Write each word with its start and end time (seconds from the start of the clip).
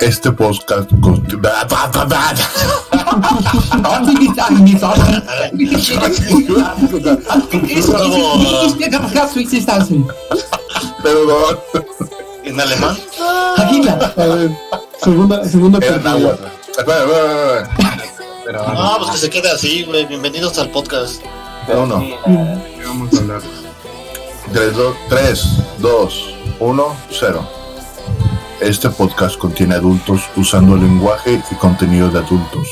Este 0.00 0.32
podcast. 0.32 0.90
Perdón. 11.02 11.58
¿En 12.44 12.60
alemán? 12.60 12.96
A 14.16 14.24
ver, 14.26 14.50
segunda, 15.02 15.44
segunda. 15.48 15.78
Pero 15.80 16.00
No, 18.74 18.98
pues 18.98 19.10
que 19.12 19.18
se 19.18 19.30
quede 19.30 19.50
así, 19.50 19.84
güey. 19.84 20.04
Bienvenidos 20.06 20.58
al 20.58 20.70
podcast. 20.70 21.22
no, 21.68 21.86
no. 21.86 22.00
¿Qué 22.00 22.84
vamos 22.84 23.14
a 23.14 23.18
hablar? 23.18 23.40
3, 25.08 25.44
2, 25.78 26.34
1, 26.60 26.96
0. 27.10 27.48
Este 28.60 28.88
podcast 28.90 29.36
contiene 29.38 29.74
adultos 29.74 30.22
usando 30.36 30.76
lenguaje 30.76 31.40
y 31.50 31.54
contenido 31.56 32.10
de 32.10 32.18
adultos. 32.18 32.68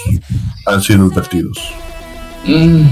Han 0.66 0.82
sido 0.82 1.04
advertidos. 1.06 1.58
Mm. 2.44 2.86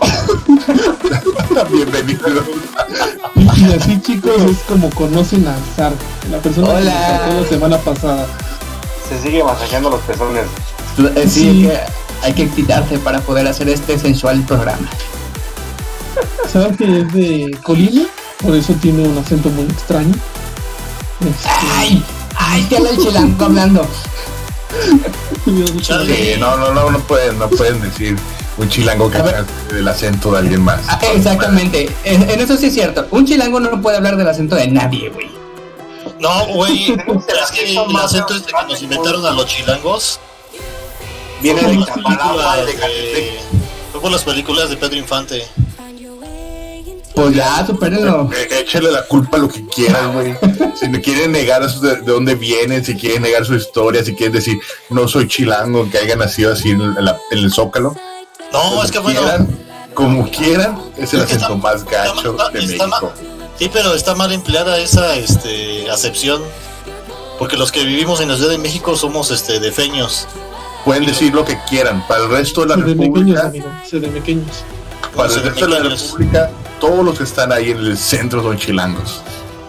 Bienvenidos. 1.72 2.30
Y, 3.34 3.40
y 3.60 3.72
así 3.74 4.00
chicos 4.00 4.40
es 4.42 4.58
como 4.68 4.90
conocen 4.90 5.46
a 5.48 5.56
Zar, 5.76 5.92
la 6.30 6.38
persona 6.38 6.68
que 6.68 6.74
Hola. 6.74 6.92
nos 6.92 7.20
sacó 7.20 7.40
la 7.40 7.48
semana 7.48 7.78
pasada. 7.78 8.26
Se 9.08 9.20
sigue 9.22 9.42
masajeando 9.42 9.90
los 9.90 10.00
pezones. 10.02 10.44
Eh, 10.98 11.24
Sí, 11.28 11.40
Sí. 11.40 11.62
que 11.66 11.78
hay 12.22 12.32
que 12.34 12.42
excitarse 12.42 12.98
para 12.98 13.20
poder 13.20 13.46
hacer 13.48 13.68
este 13.68 13.98
sensual 13.98 14.42
programa. 14.42 14.88
Zar 16.48 16.76
que 16.76 17.00
es 17.00 17.12
de 17.12 17.58
Colima, 17.62 18.02
por 18.42 18.54
eso 18.54 18.74
tiene 18.74 19.06
un 19.08 19.16
acento 19.18 19.48
muy 19.50 19.64
extraño. 19.64 20.12
¡Ay! 21.76 22.04
¡Ay! 22.36 22.66
¿Qué 22.68 22.76
habla 22.76 22.90
el 22.90 22.98
chilango 22.98 23.44
hablando? 23.44 23.86
Sí, 25.44 26.34
no, 26.38 26.56
no, 26.56 26.72
no, 26.72 26.90
no 26.90 26.98
pueden, 27.00 27.38
no 27.38 27.48
pueden 27.48 27.80
decir 27.80 28.16
un 28.56 28.68
chilango 28.68 29.10
que 29.10 29.18
A 29.18 29.22
ver. 29.22 29.34
haga 29.36 29.46
el 29.70 29.88
acento 29.88 30.30
de 30.32 30.38
alguien 30.38 30.62
más. 30.62 30.80
Ah, 30.88 31.00
exactamente. 31.14 31.94
En, 32.04 32.28
en 32.28 32.40
eso 32.40 32.56
sí 32.56 32.66
es 32.66 32.74
cierto. 32.74 33.06
Un 33.10 33.26
chilango 33.26 33.58
no 33.60 33.80
puede 33.82 33.96
hablar 33.96 34.16
del 34.16 34.28
acento 34.28 34.54
de 34.54 34.68
nadie, 34.68 35.08
güey. 35.10 35.30
No, 36.20 36.46
güey. 36.48 36.92
Es 37.42 37.50
que 37.50 37.72
el 37.72 37.96
acento 37.96 38.34
este 38.34 38.52
que 38.52 38.66
nos 38.68 38.82
inventaron 38.82 39.24
a 39.26 39.30
los 39.30 39.46
chilangos 39.46 40.20
Viene 41.40 41.62
de 41.62 41.68
películas 41.68 42.66
de 42.66 42.72
de, 42.74 43.40
fue 43.92 44.00
por 44.00 44.10
las 44.10 44.22
películas 44.22 44.68
de 44.68 44.76
Pedro 44.76 44.96
Infante. 44.96 45.46
Pues 47.22 47.34
ya, 47.36 47.66
supérenlo. 47.66 48.30
Échale 48.50 48.90
la 48.90 49.02
culpa 49.06 49.36
a 49.36 49.40
lo 49.40 49.48
que 49.48 49.64
quieran, 49.66 50.12
güey. 50.12 50.34
Si 50.78 50.88
me 50.88 51.00
quieren 51.00 51.32
negar 51.32 51.62
eso 51.62 51.80
de, 51.80 51.96
de 51.96 52.12
dónde 52.12 52.34
vienen, 52.34 52.84
si 52.84 52.94
quieren 52.96 53.22
negar 53.22 53.44
su 53.44 53.54
historia, 53.54 54.02
si 54.04 54.14
quieren 54.14 54.32
decir 54.34 54.58
no 54.88 55.06
soy 55.08 55.28
chilango, 55.28 55.88
que 55.90 55.98
haya 55.98 56.16
nacido 56.16 56.52
así 56.52 56.70
en, 56.70 56.94
la- 57.04 57.18
en 57.30 57.38
el 57.38 57.52
zócalo. 57.52 57.94
No, 58.52 58.60
como 58.62 58.84
es 58.84 58.90
que 58.90 58.98
bueno. 58.98 59.20
quieran, 59.20 59.58
como 59.94 60.30
quieran, 60.30 60.78
es 60.96 61.12
el 61.14 61.20
Es 61.20 61.26
acento 61.26 61.44
está- 61.46 61.54
más 61.56 61.84
gacho 61.84 62.30
está- 62.32 62.48
de 62.50 62.58
está 62.60 62.86
México. 62.86 63.12
Sí, 63.58 63.70
pero 63.72 63.94
está 63.94 64.14
mal 64.14 64.32
empleada 64.32 64.78
esa 64.78 65.14
este, 65.16 65.90
acepción. 65.90 66.42
Porque 67.38 67.56
los 67.56 67.70
que 67.72 67.84
vivimos 67.84 68.20
en 68.20 68.28
la 68.28 68.36
Ciudad 68.36 68.50
de 68.50 68.58
México 68.58 68.96
somos 68.96 69.30
este, 69.30 69.60
defeños. 69.60 70.26
Pueden 70.84 71.04
decir 71.06 71.34
lo 71.34 71.44
que 71.44 71.58
quieran. 71.68 72.06
Para 72.06 72.24
el 72.24 72.30
resto 72.30 72.62
de 72.62 72.68
la 72.68 72.76
de 72.76 72.82
pequeños, 72.94 73.06
República, 73.08 73.46
amigo, 73.46 73.68
de 73.92 74.08
pequeños. 74.08 74.46
para 75.14 75.32
el 75.34 75.42
resto 75.42 75.66
de 75.66 75.70
la. 75.72 75.88
República, 75.88 76.50
todos 76.80 77.04
los 77.04 77.18
que 77.18 77.24
están 77.24 77.52
ahí 77.52 77.70
en 77.70 77.78
el 77.78 77.96
centro 77.98 78.42
son 78.42 78.58
chilangos. 78.58 79.20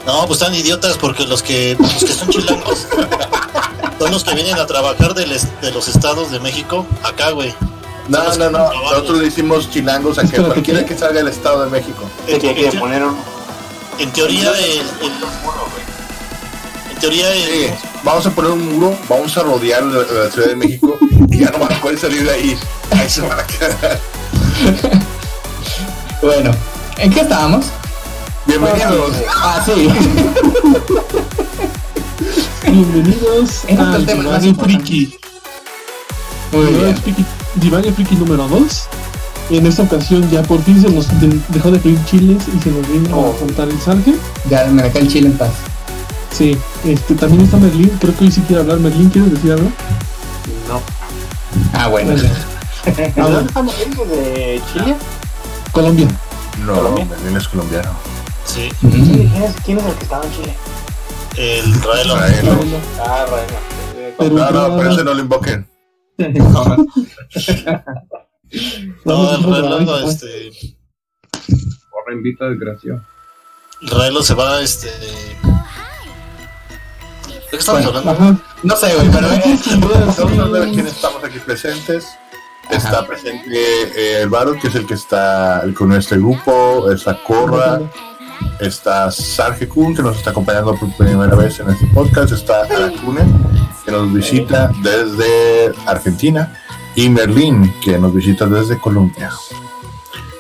No, 0.06 0.26
pues 0.26 0.42
están 0.42 0.56
idiotas 0.56 0.98
porque 0.98 1.26
los 1.28 1.44
que, 1.44 1.76
los 1.80 1.94
que 2.04 2.14
son 2.14 2.30
chilangos 2.30 2.88
son 4.00 4.12
los 4.12 4.24
que 4.24 4.34
vienen 4.34 4.58
a 4.58 4.66
trabajar 4.66 5.14
de 5.14 5.28
los 5.28 5.88
estados 5.88 6.32
de 6.32 6.40
México 6.40 6.86
acá, 7.04 7.30
güey. 7.32 7.54
No, 8.08 8.24
no, 8.36 8.50
no. 8.50 8.50
trabajan. 8.50 8.82
Nosotros 8.84 9.18
le 9.20 9.26
decimos 9.26 9.70
chilangos 9.70 10.18
a 10.18 10.24
que 10.24 10.38
cualquiera 10.42 10.84
que 10.86 10.98
salga 10.98 11.16
del 11.20 11.28
Estado 11.28 11.64
de 11.66 11.70
México. 11.70 12.04
En 12.28 12.40
teoría, 14.12 14.50
el, 14.52 14.66
el- 14.66 14.82
en 16.92 17.00
teoría, 17.00 17.34
el- 17.34 17.68
Sí, 17.70 17.74
vamos 18.04 18.26
a 18.26 18.32
poner 18.32 18.52
un 18.52 18.74
muro, 18.80 18.98
vamos 19.08 19.38
a 19.38 19.44
rodear 19.44 19.84
la, 19.84 20.00
la 20.00 20.32
Ciudad 20.32 20.48
de 20.48 20.56
México 20.56 20.98
y 21.30 21.38
ya 21.40 21.52
no 21.52 21.60
van 21.60 21.74
a 21.74 21.82
poder 21.82 22.00
salir 22.00 22.24
de 22.24 22.32
ahí. 22.32 22.58
Ahí 22.92 23.08
se 23.10 23.22
van 23.22 23.40
a 23.40 23.46
quedar. 23.46 24.00
Bueno, 26.22 26.52
¿en 27.02 27.12
qué 27.14 27.22
estábamos? 27.22 27.66
Bienvenidos. 28.46 29.12
Ah, 29.36 29.62
sí. 29.66 29.90
Bienvenidos 32.72 33.64
Divague 33.68 34.48
importante. 34.48 34.64
Friki. 34.64 35.18
Bien. 36.52 37.94
Friki, 37.94 38.16
número 38.16 38.48
2. 38.48 38.84
En 39.52 39.66
esta 39.68 39.84
ocasión 39.84 40.30
ya 40.32 40.42
por 40.44 40.62
fin 40.64 40.82
se 40.82 40.90
nos 40.90 41.08
de- 41.20 41.40
dejó 41.50 41.72
de 41.72 41.80
pedir 41.80 42.00
chiles 42.06 42.44
y 42.48 42.62
se 42.64 42.70
nos 42.72 42.88
vino 42.88 43.16
Oh. 43.18 43.34
a 43.34 43.38
contar 43.38 43.68
el 43.68 43.80
Sarge. 43.82 44.16
Ya 44.50 44.66
me 44.66 44.82
dejé 44.84 45.00
el 45.00 45.08
chile 45.10 45.28
en 45.28 45.38
paz. 45.38 45.50
Sí, 46.32 46.58
este, 46.86 47.16
también 47.16 47.42
está 47.44 47.58
Merlín, 47.58 47.90
creo 48.00 48.16
que 48.16 48.24
hoy 48.26 48.32
sí 48.32 48.42
quiere 48.48 48.62
hablar. 48.62 48.80
Merlín, 48.80 49.10
¿quieres 49.10 49.32
decir 49.34 49.52
algo? 49.52 49.70
No. 50.70 50.82
Ah, 51.74 51.88
bueno. 51.90 52.12
Bueno, 52.12 52.24
¿De 52.96 53.22
dónde 53.22 53.46
estamos 53.48 53.76
viendo? 53.78 54.06
¿De 54.06 54.62
Chile? 54.72 54.96
Colombia. 55.74 56.08
No, 56.60 56.76
Colombia. 56.76 57.06
Merlín 57.06 57.38
es 57.38 57.48
colombiano. 57.48 57.92
sí. 58.46 58.70
¿Quién 58.80 59.32
es, 59.44 59.56
quién 59.66 59.78
es 59.80 59.86
el 59.86 59.94
que 59.96 60.04
estaba 60.04 60.26
en 60.26 60.32
Chile? 60.34 60.56
el 61.38 61.82
Raelo. 61.82 62.16
Colombia. 62.16 62.80
Ah. 63.00 63.26
Perú, 64.18 64.38
No, 64.38 64.52
no, 64.52 64.76
por 64.76 64.88
eso 64.88 65.04
no 65.04 65.14
lo 65.14 65.20
invoquen. 65.22 65.68
No, 69.06 69.34
el 69.34 69.44
Vamos, 69.46 69.62
Raelo, 69.62 70.10
este, 70.10 70.52
Porra 71.90 72.14
invita 72.14 72.50
desgraciado. 72.50 73.02
el 73.82 73.88
Raelo 73.90 74.22
se 74.22 74.34
va, 74.34 74.60
este. 74.62 74.88
¿De 74.88 75.38
qué 77.50 77.56
estamos 77.58 77.82
Bueno, 77.84 78.00
hablando? 78.00 78.12
Ajá. 78.24 78.38
No 78.64 78.76
sé, 78.76 78.94
güey, 78.96 79.10
pero 79.10 79.28
eh, 79.32 79.42
Vamos 79.80 80.20
a 80.40 80.46
ver 80.50 80.70
quién 80.72 80.86
estamos 80.88 81.24
aquí 81.24 81.40
presentes. 81.40 82.06
Está 82.72 83.00
Ajá. 83.00 83.08
presente 83.08 83.50
eh, 83.52 84.22
el 84.22 84.30
Barón, 84.30 84.60
que 84.60 84.68
es 84.68 84.76
el 84.76 84.86
que 84.86 84.94
está 84.94 85.64
con 85.78 85.90
nuestro 85.90 86.18
grupo, 86.18 86.90
está 86.92 87.22
Corra, 87.24 87.82
está 88.60 89.12
Sarge 89.12 89.68
Kun, 89.68 89.96
que 89.96 90.02
nos 90.02 90.18
está 90.18 90.32
acompañando 90.32 90.76
por 90.76 90.92
primera 90.96 91.36
vez 91.36 91.60
en 91.60 91.70
este 91.70 91.86
podcast, 91.88 92.32
está 92.32 92.62
Aracune, 92.64 93.22
que 93.86 93.92
nos 93.92 94.12
visita 94.14 94.72
desde 94.82 95.74
Argentina, 95.86 96.58
y 96.96 97.10
Merlín, 97.10 97.74
que 97.84 97.98
nos 97.98 98.14
visita 98.14 98.46
desde 98.46 98.78
Colombia. 98.78 99.30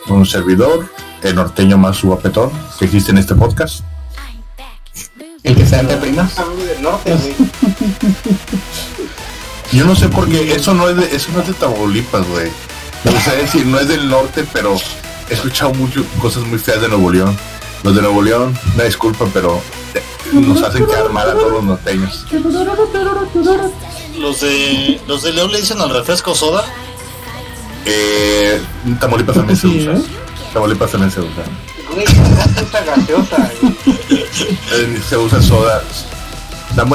Un 0.07 0.25
servidor, 0.25 0.87
el 1.23 1.35
norteño 1.35 1.77
más 1.77 2.01
guapetón 2.01 2.51
que 2.79 2.85
existe 2.85 3.11
en 3.11 3.17
este 3.19 3.35
podcast. 3.35 3.81
el 5.43 5.55
que 5.55 5.65
se 5.65 5.79
entre 5.79 5.97
prima. 5.97 6.29
Del 6.67 6.81
norte. 6.81 7.15
Yo 9.71 9.85
no 9.85 9.95
sé 9.95 10.09
por 10.09 10.27
qué, 10.27 10.53
eso 10.53 10.73
no 10.73 10.89
es 10.89 10.97
de, 10.97 11.15
eso 11.15 11.31
no 11.33 11.41
es 11.41 11.47
de 11.47 11.53
Tamaulipas, 11.53 12.27
güey. 12.27 12.49
O 13.05 13.21
sea, 13.21 13.35
es 13.35 13.43
decir, 13.43 13.65
no 13.65 13.79
es 13.79 13.87
del 13.87 14.09
norte, 14.09 14.45
pero 14.51 14.75
he 15.29 15.33
escuchado 15.33 15.73
mucho 15.73 16.03
cosas 16.19 16.43
muy 16.43 16.59
feas 16.59 16.81
de 16.81 16.89
Nuevo 16.89 17.09
León. 17.09 17.37
Los 17.83 17.95
de 17.95 18.01
Nuevo 18.01 18.21
León, 18.21 18.57
una 18.75 18.83
disculpa, 18.83 19.25
pero 19.33 19.61
nos 20.33 20.61
hacen 20.61 20.85
quedar 20.85 21.09
mal 21.09 21.29
a 21.29 21.33
todos 21.33 21.51
los 21.53 21.63
norteños. 21.63 22.25
Los 24.19 24.41
de, 24.41 25.01
los 25.07 25.23
de 25.23 25.33
León 25.33 25.51
le 25.51 25.61
dicen 25.61 25.79
al 25.79 25.89
refresco 25.89 26.35
soda. 26.35 26.65
Eh, 27.85 28.61
Tamaulipas 28.99 29.35
también 29.35 29.57
se 29.57 29.67
usa. 29.67 29.93
¿eh? 29.93 30.01
Tamaulipas 30.53 30.91
también 30.91 31.11
se 31.11 31.21
usa. 31.21 31.43
Eh, 34.73 35.01
se 35.09 35.17
usa 35.17 35.41
soda. 35.41 35.83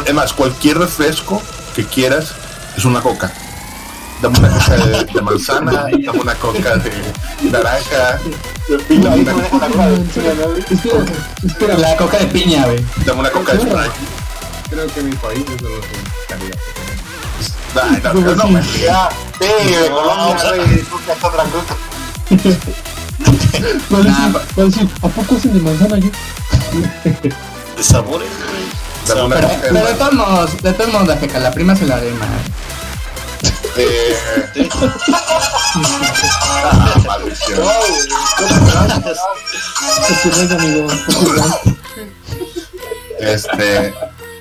Es 0.07 0.15
más, 0.15 0.33
cualquier 0.33 0.79
refresco 0.79 1.43
que 1.75 1.85
quieras 1.85 2.35
es 2.77 2.85
una 2.85 3.01
coca. 3.01 3.33
Dame 4.23 4.39
una 4.39 4.49
coca 4.49 4.77
de, 4.77 5.05
de 5.05 5.23
manzana, 5.23 5.73
dame 5.73 6.21
una 6.21 6.35
coca 6.35 6.77
de 6.77 6.91
naranja, 7.51 8.19
la 11.79 11.97
coca 11.97 12.19
de 12.19 12.27
piña, 12.27 12.65
güey. 12.65 12.85
dame 13.05 13.21
una 13.21 13.31
coca 13.31 13.53
de 13.53 13.61
Sprite. 13.61 13.91
Creo 14.71 14.87
que 14.87 15.03
mi 15.03 15.15
país 15.17 15.45
es 15.55 15.63
de 15.63 15.69
los 15.69 15.87
que 15.87 15.97
estaría. 16.23 16.51
Ay, 17.83 18.01
no, 18.03 18.15
no, 18.15 18.35
no. 18.35 18.61
Ya, 18.81 19.09
sí, 19.39 19.49
Colombia, 19.91 20.55
güey. 20.55 20.85
Otra 21.23 21.45
cosa. 21.45 21.77
Va 23.93 24.63
a 24.63 24.65
decir, 24.65 24.89
¿a 25.03 25.09
poco 25.09 25.35
hacen 25.37 25.53
de 25.55 25.61
manzana 25.61 25.99
yo? 25.99 26.11
De 27.77 27.83
sabores, 27.83 28.29
güey. 28.29 28.86
Pero, 29.07 29.29
de 29.29 29.95
todos 29.95 30.13
modos, 30.15 30.63
de 30.63 30.73
todos 30.73 30.93
modos, 30.93 31.09
la 31.09 31.17
feca, 31.17 31.39
la 31.39 31.51
prima 31.53 31.77
se 31.77 31.87
la 31.87 31.97
haré 31.97 32.11
mal. 32.13 32.29
eh, 33.77 34.17
ah, 36.65 36.95
maldición. 37.07 37.61
Este, 43.19 43.95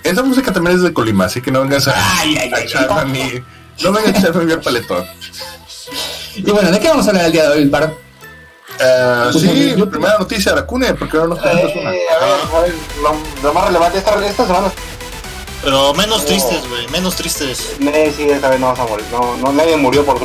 Esa 0.03 0.23
música 0.23 0.51
también 0.51 0.75
es 0.77 0.81
de 0.83 0.93
Colima, 0.93 1.25
así 1.25 1.41
que 1.41 1.51
no 1.51 1.61
vengas 1.61 1.87
a, 1.87 1.93
Ay, 2.19 2.37
ay, 2.39 2.51
a 2.53 2.57
ay, 2.57 2.63
echarme 2.63 3.01
a 3.01 3.05
mí. 3.05 3.43
No 3.83 3.91
vengas 3.91 4.15
a 4.15 4.19
echarme 4.19 4.41
a 4.41 4.45
mí 4.45 4.51
al 4.53 4.61
paletón. 4.61 5.05
Y 6.35 6.51
bueno, 6.51 6.71
¿de 6.71 6.79
qué 6.79 6.89
vamos 6.89 7.05
a 7.07 7.09
hablar 7.09 7.25
el 7.25 7.31
día 7.31 7.49
de 7.49 7.57
hoy, 7.57 7.65
Paro? 7.67 7.97
Eh, 8.79 9.29
Pues, 9.31 9.43
sí, 9.43 9.73
yo- 9.77 9.89
primera 9.89 10.17
noticia, 10.17 10.51
Aracune, 10.51 10.93
porque 10.95 11.17
ahora 11.17 11.29
nos 11.29 11.39
cuentas 11.39 11.71
una. 11.75 11.93
Eh, 11.95 11.99
a 12.09 12.25
ver, 12.25 12.33
a 12.55 12.59
ver, 12.61 12.73
lo, 13.01 13.43
lo 13.47 13.53
más 13.53 13.65
relevante 13.67 13.97
esta, 13.99 14.25
esta 14.25 14.45
semana. 14.45 14.71
Pero 15.63 15.93
menos 15.95 16.25
tristes, 16.25 16.67
güey, 16.69 16.87
menos 16.89 17.15
tristes. 17.15 17.75
Eh, 17.81 18.13
sí, 18.15 18.29
esta 18.29 18.49
vez 18.49 18.59
no 18.59 18.67
vas 18.67 18.79
a 18.79 18.85
morir. 18.85 19.05
No, 19.11 19.35
no, 19.37 19.51
nadie 19.53 19.75
murió 19.77 20.05
por 20.05 20.17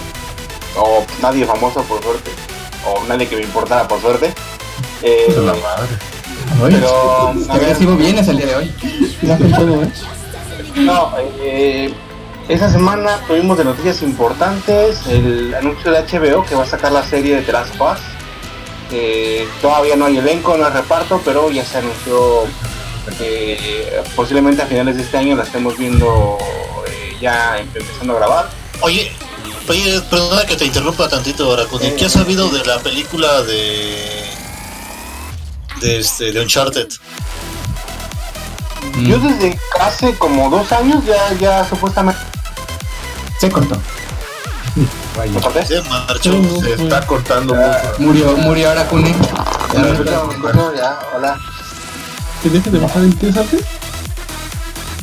O 0.76 1.04
nadie 1.22 1.46
famoso 1.46 1.82
por 1.84 2.02
suerte. 2.02 2.30
O 2.86 3.02
nadie 3.08 3.26
que 3.28 3.36
me 3.36 3.42
importara 3.42 3.86
por 3.88 4.00
suerte. 4.00 4.34
Eh, 5.02 5.26
De 5.34 5.42
la 5.42 5.54
madre. 5.54 5.88
Pero, 6.68 7.28
a 7.48 7.54
agresivo 7.54 7.94
vienes 7.96 8.28
el 8.28 8.36
día 8.36 8.46
de 8.46 8.56
hoy. 8.56 8.74
¿eh? 9.22 9.90
no, 10.76 11.12
eh, 11.40 11.94
esta 12.48 12.70
semana 12.70 13.20
tuvimos 13.26 13.56
de 13.58 13.64
noticias 13.64 14.02
importantes 14.02 15.06
el 15.06 15.54
anuncio 15.54 15.90
de 15.92 16.00
HBO 16.02 16.44
que 16.44 16.54
va 16.54 16.64
a 16.64 16.66
sacar 16.66 16.92
la 16.92 17.02
serie 17.04 17.36
de 17.36 17.42
The 17.42 17.52
Last 17.52 17.80
of 17.80 17.92
Us. 17.92 17.98
Eh, 18.92 19.46
todavía 19.62 19.96
no 19.96 20.06
hay 20.06 20.18
elenco, 20.18 20.56
no 20.56 20.66
hay 20.66 20.72
reparto, 20.72 21.20
pero 21.24 21.50
ya 21.50 21.64
se 21.64 21.78
anunció 21.78 22.44
que 23.18 24.02
posiblemente 24.14 24.62
a 24.62 24.66
finales 24.66 24.96
de 24.96 25.02
este 25.02 25.16
año 25.16 25.36
la 25.36 25.44
estemos 25.44 25.76
viendo 25.76 26.38
eh, 26.86 27.16
ya 27.20 27.58
empezando 27.58 28.14
a 28.14 28.16
grabar. 28.16 28.50
Oye, 28.82 29.12
oye, 29.68 30.00
perdona 30.10 30.44
que 30.44 30.56
te 30.56 30.64
interrumpa 30.66 31.08
tantito, 31.08 31.52
Aracune. 31.52 31.94
¿Qué 31.94 32.06
has 32.06 32.12
sabido 32.12 32.48
de 32.50 32.64
la 32.64 32.78
película 32.80 33.42
de. 33.42 34.24
de 35.80 35.98
este, 35.98 36.32
de 36.32 36.40
Uncharted? 36.40 36.88
Yo 39.02 39.18
desde 39.18 39.58
hace 39.78 40.14
como 40.14 40.50
dos 40.50 40.72
años 40.72 41.04
ya, 41.04 41.32
ya 41.38 41.68
supuestamente... 41.68 42.20
Se 43.38 43.50
cortó. 43.50 43.76
Se 45.66 45.82
marchó. 45.82 46.42
Sí. 46.42 46.60
Se 46.62 46.72
está 46.82 47.06
cortando 47.06 47.54
mucho. 47.54 47.78
Murió, 47.98 48.36
murió 48.38 48.70
ahora. 48.70 48.86
Ya, 50.76 50.98
hola. 51.14 51.38
Que 52.42 52.48
deje 52.48 52.70
de 52.70 52.78
bajar 52.78 53.02
el 53.02 53.14
test 53.16 53.38
antes. 53.38 53.60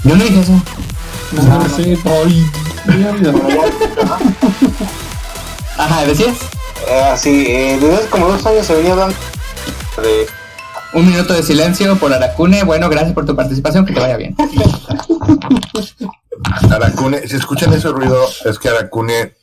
Yo 0.04 0.16
no 0.16 0.24
dije 0.24 0.42
eso. 0.42 0.60
No, 1.34 1.60
no 1.60 1.70
sé. 1.70 1.98
Ay. 2.06 2.50
Ajá, 5.78 6.06
¿decías? 6.06 6.38
Eh, 6.88 7.14
sí, 7.18 7.46
eh, 7.48 7.78
desde 7.80 7.96
hace 7.96 8.08
como 8.08 8.28
dos 8.28 8.46
años 8.46 8.66
se 8.66 8.76
venía 8.76 8.94
hablando 8.94 9.16
de... 9.98 10.28
Un 10.94 11.06
minuto 11.06 11.34
de 11.34 11.44
silencio 11.44 11.98
por 11.98 12.14
Aracune. 12.14 12.64
Bueno, 12.64 12.90
gracias 12.90 13.14
por 13.14 13.26
tu 13.26 13.36
participación, 13.36 13.86
que 13.86 13.94
te 13.94 14.00
vaya 14.00 14.18
bien. 14.18 14.36
Aracune, 16.72 17.28
si 17.28 17.36
escuchan 17.36 17.74
ese 17.74 17.90
ruido, 17.90 18.26
es 18.46 18.58
que 18.58 18.70
Aracune 18.70 19.34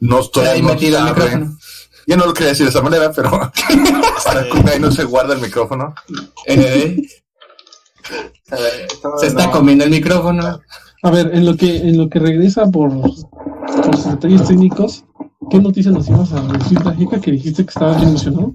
no 0.00 0.20
estoy 0.20 0.46
Ahí 0.46 0.62
no 0.62 0.68
metido 0.68 0.98
el 0.98 1.04
sabe. 1.04 1.20
micrófono. 1.20 1.58
Yo 2.06 2.16
no 2.16 2.26
lo 2.26 2.34
quería 2.34 2.48
decir 2.50 2.66
de 2.66 2.70
esa 2.70 2.82
manera, 2.82 3.12
pero 3.12 3.30
Aracune 4.26 4.70
ahí 4.72 4.80
no 4.80 4.90
se 4.90 5.04
guarda 5.04 5.34
el 5.34 5.40
micrófono. 5.40 5.94
Eh, 6.46 6.96
eh, 8.52 8.86
se 9.20 9.26
está 9.26 9.50
comiendo 9.50 9.84
el 9.84 9.90
micrófono. 9.90 10.60
A 11.02 11.10
ver, 11.10 11.30
en 11.34 11.46
lo 11.46 11.56
que, 11.56 11.76
en 11.76 11.96
lo 11.98 12.08
que 12.08 12.18
regresa 12.18 12.66
por, 12.66 12.90
por 13.00 13.96
sus 13.96 14.10
detalles 14.10 14.46
técnicos, 14.46 15.04
¿qué 15.50 15.58
noticias 15.58 15.94
nos 15.94 16.08
ibas 16.08 16.32
a 16.32 16.40
decir, 16.42 16.82
Dajica, 16.82 17.20
que 17.20 17.30
dijiste 17.32 17.64
que 17.64 17.70
estabas 17.70 17.96
bien 17.96 18.08
emocionado? 18.10 18.54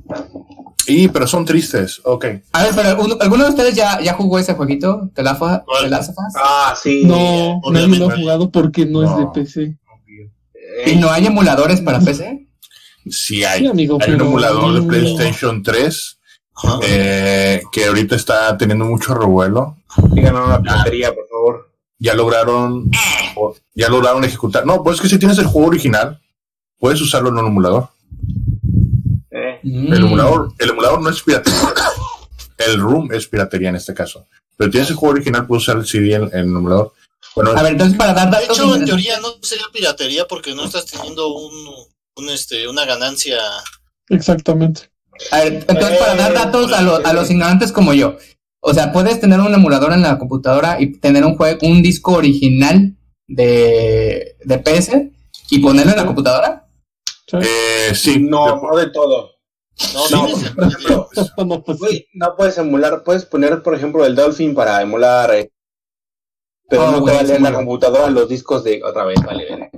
Y, 0.88 1.08
pero 1.08 1.26
son 1.26 1.46
tristes, 1.46 2.00
ok. 2.04 2.26
A 2.52 2.64
ver, 2.64 2.72
pero 2.76 2.90
¿alguno, 2.90 3.16
¿alguno 3.20 3.44
de 3.46 3.50
ustedes 3.50 3.74
ya, 3.74 4.00
ya 4.02 4.14
jugó 4.14 4.38
ese 4.38 4.54
jueguito? 4.54 5.10
¿The 5.16 5.24
Last 5.24 5.42
of 5.42 5.52
¿Cuál? 5.66 5.84
The 5.86 5.90
Last 5.90 6.10
of 6.12 6.16
Us? 6.18 6.34
Ah, 6.40 6.76
sí. 6.80 7.04
No, 7.06 7.60
nadie 7.72 7.98
lo 7.98 8.10
ha 8.12 8.16
jugado 8.18 8.52
porque 8.52 8.86
no, 8.86 9.02
es 9.04 9.18
de. 9.18 9.26
PC. 9.34 9.78
¿Y 10.86 10.95
no 10.95 11.10
hay 11.12 11.25
emuladores 11.27 11.81
para 11.81 12.00
PC? 12.00 12.48
Sí 13.10 13.44
hay. 13.44 13.62
Sí, 13.62 13.68
amigo, 13.68 13.98
hay 14.01 14.13
un 14.13 14.22
emulador 14.22 14.81
de. 14.81 14.88
PlayStation 14.88 15.62
3 15.63 16.19
Ajá. 16.56 16.80
eh, 16.88 17.62
que 17.72 17.86
ahorita 17.86 18.16
está 18.16 18.57
teniendo 18.57 18.86
mucho 18.86 19.13
revuelo. 19.13 19.77
Díganos 20.12 20.48
una 20.48 20.62
piratería, 20.62 21.13
por 21.13 21.27
favor. 21.30 21.72
Ya 22.00 22.13
lograron, 22.13 22.89
ya 23.74 23.89
lograron 23.89 24.24
ejecutar. 24.25 24.66
No, 24.66 24.83
pues 24.83 24.95
es 24.95 25.01
que 25.01 25.10
si 25.10 25.18
tienes 25.19 25.38
el 25.38 25.45
juego 25.45 25.68
original, 25.69 26.19
puedes 26.78 27.00
usarlo 27.01 27.30
en 27.30 27.38
un 27.38 27.48
emulador. 27.48 27.89
Eh, 29.31 29.60
Mm. 29.63 29.94
El 29.94 30.04
emulador, 30.06 30.54
el 30.60 30.69
emulador 30.69 31.01
no 31.01 31.10
es 31.10 31.21
piratería. 31.24 31.60
El 32.57 32.80
room 32.80 33.12
es 33.12 33.28
piratería 33.28 33.69
en 33.69 33.75
este 33.75 33.94
caso. 33.94 34.25
Pero 34.57 34.69
tienes 34.71 34.89
el 34.92 34.95
juego 34.95 35.13
original, 35.16 35.45
puedes 35.48 35.63
usar 35.63 35.78
el 35.78 35.86
CD 35.86 36.13
en, 36.13 36.24
en 36.24 36.31
el 36.39 36.45
emulador. 36.56 36.94
Bueno, 37.33 37.51
A 37.51 37.63
ver, 37.63 37.74
entonces 37.74 37.98
para 37.98 38.13
dar 38.13 38.30
De 38.30 38.38
datos... 38.42 38.57
hecho, 38.60 38.75
en 38.75 38.86
teoría 38.86 39.19
no 39.19 39.30
sería 39.42 39.66
piratería 39.74 40.25
porque 40.27 40.54
no 40.56 40.66
estás 40.66 40.86
teniendo 40.86 41.27
un, 41.33 41.54
un 42.18 42.30
este, 42.30 42.68
una 42.68 42.86
ganancia. 42.86 43.38
Exactamente. 44.10 44.89
A 45.31 45.39
ver, 45.39 45.66
entonces 45.68 45.98
para 45.98 46.16
dar 46.16 46.33
datos 46.33 46.72
a, 46.74 46.81
lo- 46.81 47.06
a 47.06 47.13
los 47.13 47.30
ignorantes 47.30 47.72
como 47.72 47.94
yo. 47.94 48.18
O 48.62 48.74
sea, 48.74 48.92
puedes 48.92 49.19
tener 49.19 49.39
un 49.39 49.54
emulador 49.54 49.94
en 49.94 50.01
la 50.01 50.18
computadora 50.18 50.81
y 50.81 50.94
tener 51.00 51.24
un 51.25 51.36
juego, 51.38 51.60
un 51.68 51.81
disco 51.83 52.13
original 52.13 52.95
de, 53.28 54.36
de 54.44 54.57
PS 54.60 54.92
y 55.51 55.60
ponerlo 55.60 55.92
en 55.92 55.98
la 55.98 56.06
computadora. 56.06 56.68
eh, 57.33 57.94
sí. 57.95 58.19
no, 58.19 58.62
no 58.62 58.78
de 58.78 58.89
todo. 58.89 59.31
No, 59.94 60.10
No, 60.10 60.28
por 60.56 60.63
ejemplo, 60.68 61.10
no, 61.45 61.63
pues, 61.63 61.80
no 62.13 62.36
puedes 62.36 62.57
emular, 62.57 63.04
puedes 63.04 63.25
poner, 63.25 63.62
por 63.62 63.75
ejemplo, 63.75 64.06
el 64.06 64.16
Dolphin 64.16 64.56
para 64.56 64.81
emular, 64.81 65.33
eh, 65.36 65.51
pero 66.70 66.84
Oh, 66.88 66.92
no 66.92 66.98
te 66.98 67.00
güey, 67.02 67.14
va 67.16 67.20
a 67.20 67.24
leer 67.24 67.42
la 67.42 67.50
sí. 67.50 67.56
computadora 67.56 68.10
los 68.10 68.28
discos 68.30 68.64
de 68.64 68.82
otra 68.84 69.06
vez, 69.06 69.18
vale, 69.26 69.46
vale. 69.50 69.70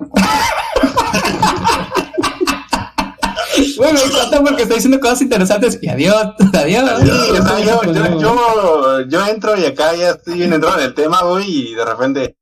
Güey, 3.77 3.93
me 3.93 4.01
encanta 4.03 4.41
porque 4.43 4.63
está 4.63 4.75
diciendo 4.75 4.99
cosas 4.99 5.21
interesantes 5.21 5.79
y 5.81 5.87
adiós, 5.89 6.15
adiós. 6.53 6.89
Sí, 7.01 7.09
o 7.09 7.35
sea, 7.45 7.59
yo, 7.59 7.81
yo, 7.91 8.19
yo, 8.19 9.01
yo 9.07 9.27
entro 9.27 9.57
y 9.57 9.65
acá 9.65 9.95
ya 9.95 10.11
estoy 10.11 10.35
bien 10.35 10.53
entrado 10.53 10.79
en 10.79 10.85
el 10.85 10.93
tema, 10.93 11.21
güey, 11.23 11.69
y 11.71 11.73
de 11.75 11.85
repente. 11.85 12.35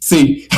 Sí. 0.00 0.48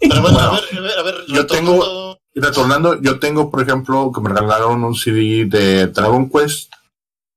Pero 0.00 0.22
bueno, 0.22 0.38
a 0.38 0.50
Bueno, 0.50 0.62
ver, 0.72 0.78
a 0.78 0.80
ver, 0.82 0.98
a 0.98 1.02
ver. 1.02 1.14
yo 1.28 1.42
retomando- 1.42 2.18
Y 2.34 2.40
retornando, 2.40 3.00
yo 3.02 3.18
tengo, 3.18 3.50
por 3.50 3.62
ejemplo, 3.62 4.10
que 4.14 4.20
me 4.20 4.30
regalaron 4.30 4.82
un 4.84 4.94
CD 4.94 5.44
de 5.46 5.88
Dragon 5.88 6.30
Quest 6.30 6.72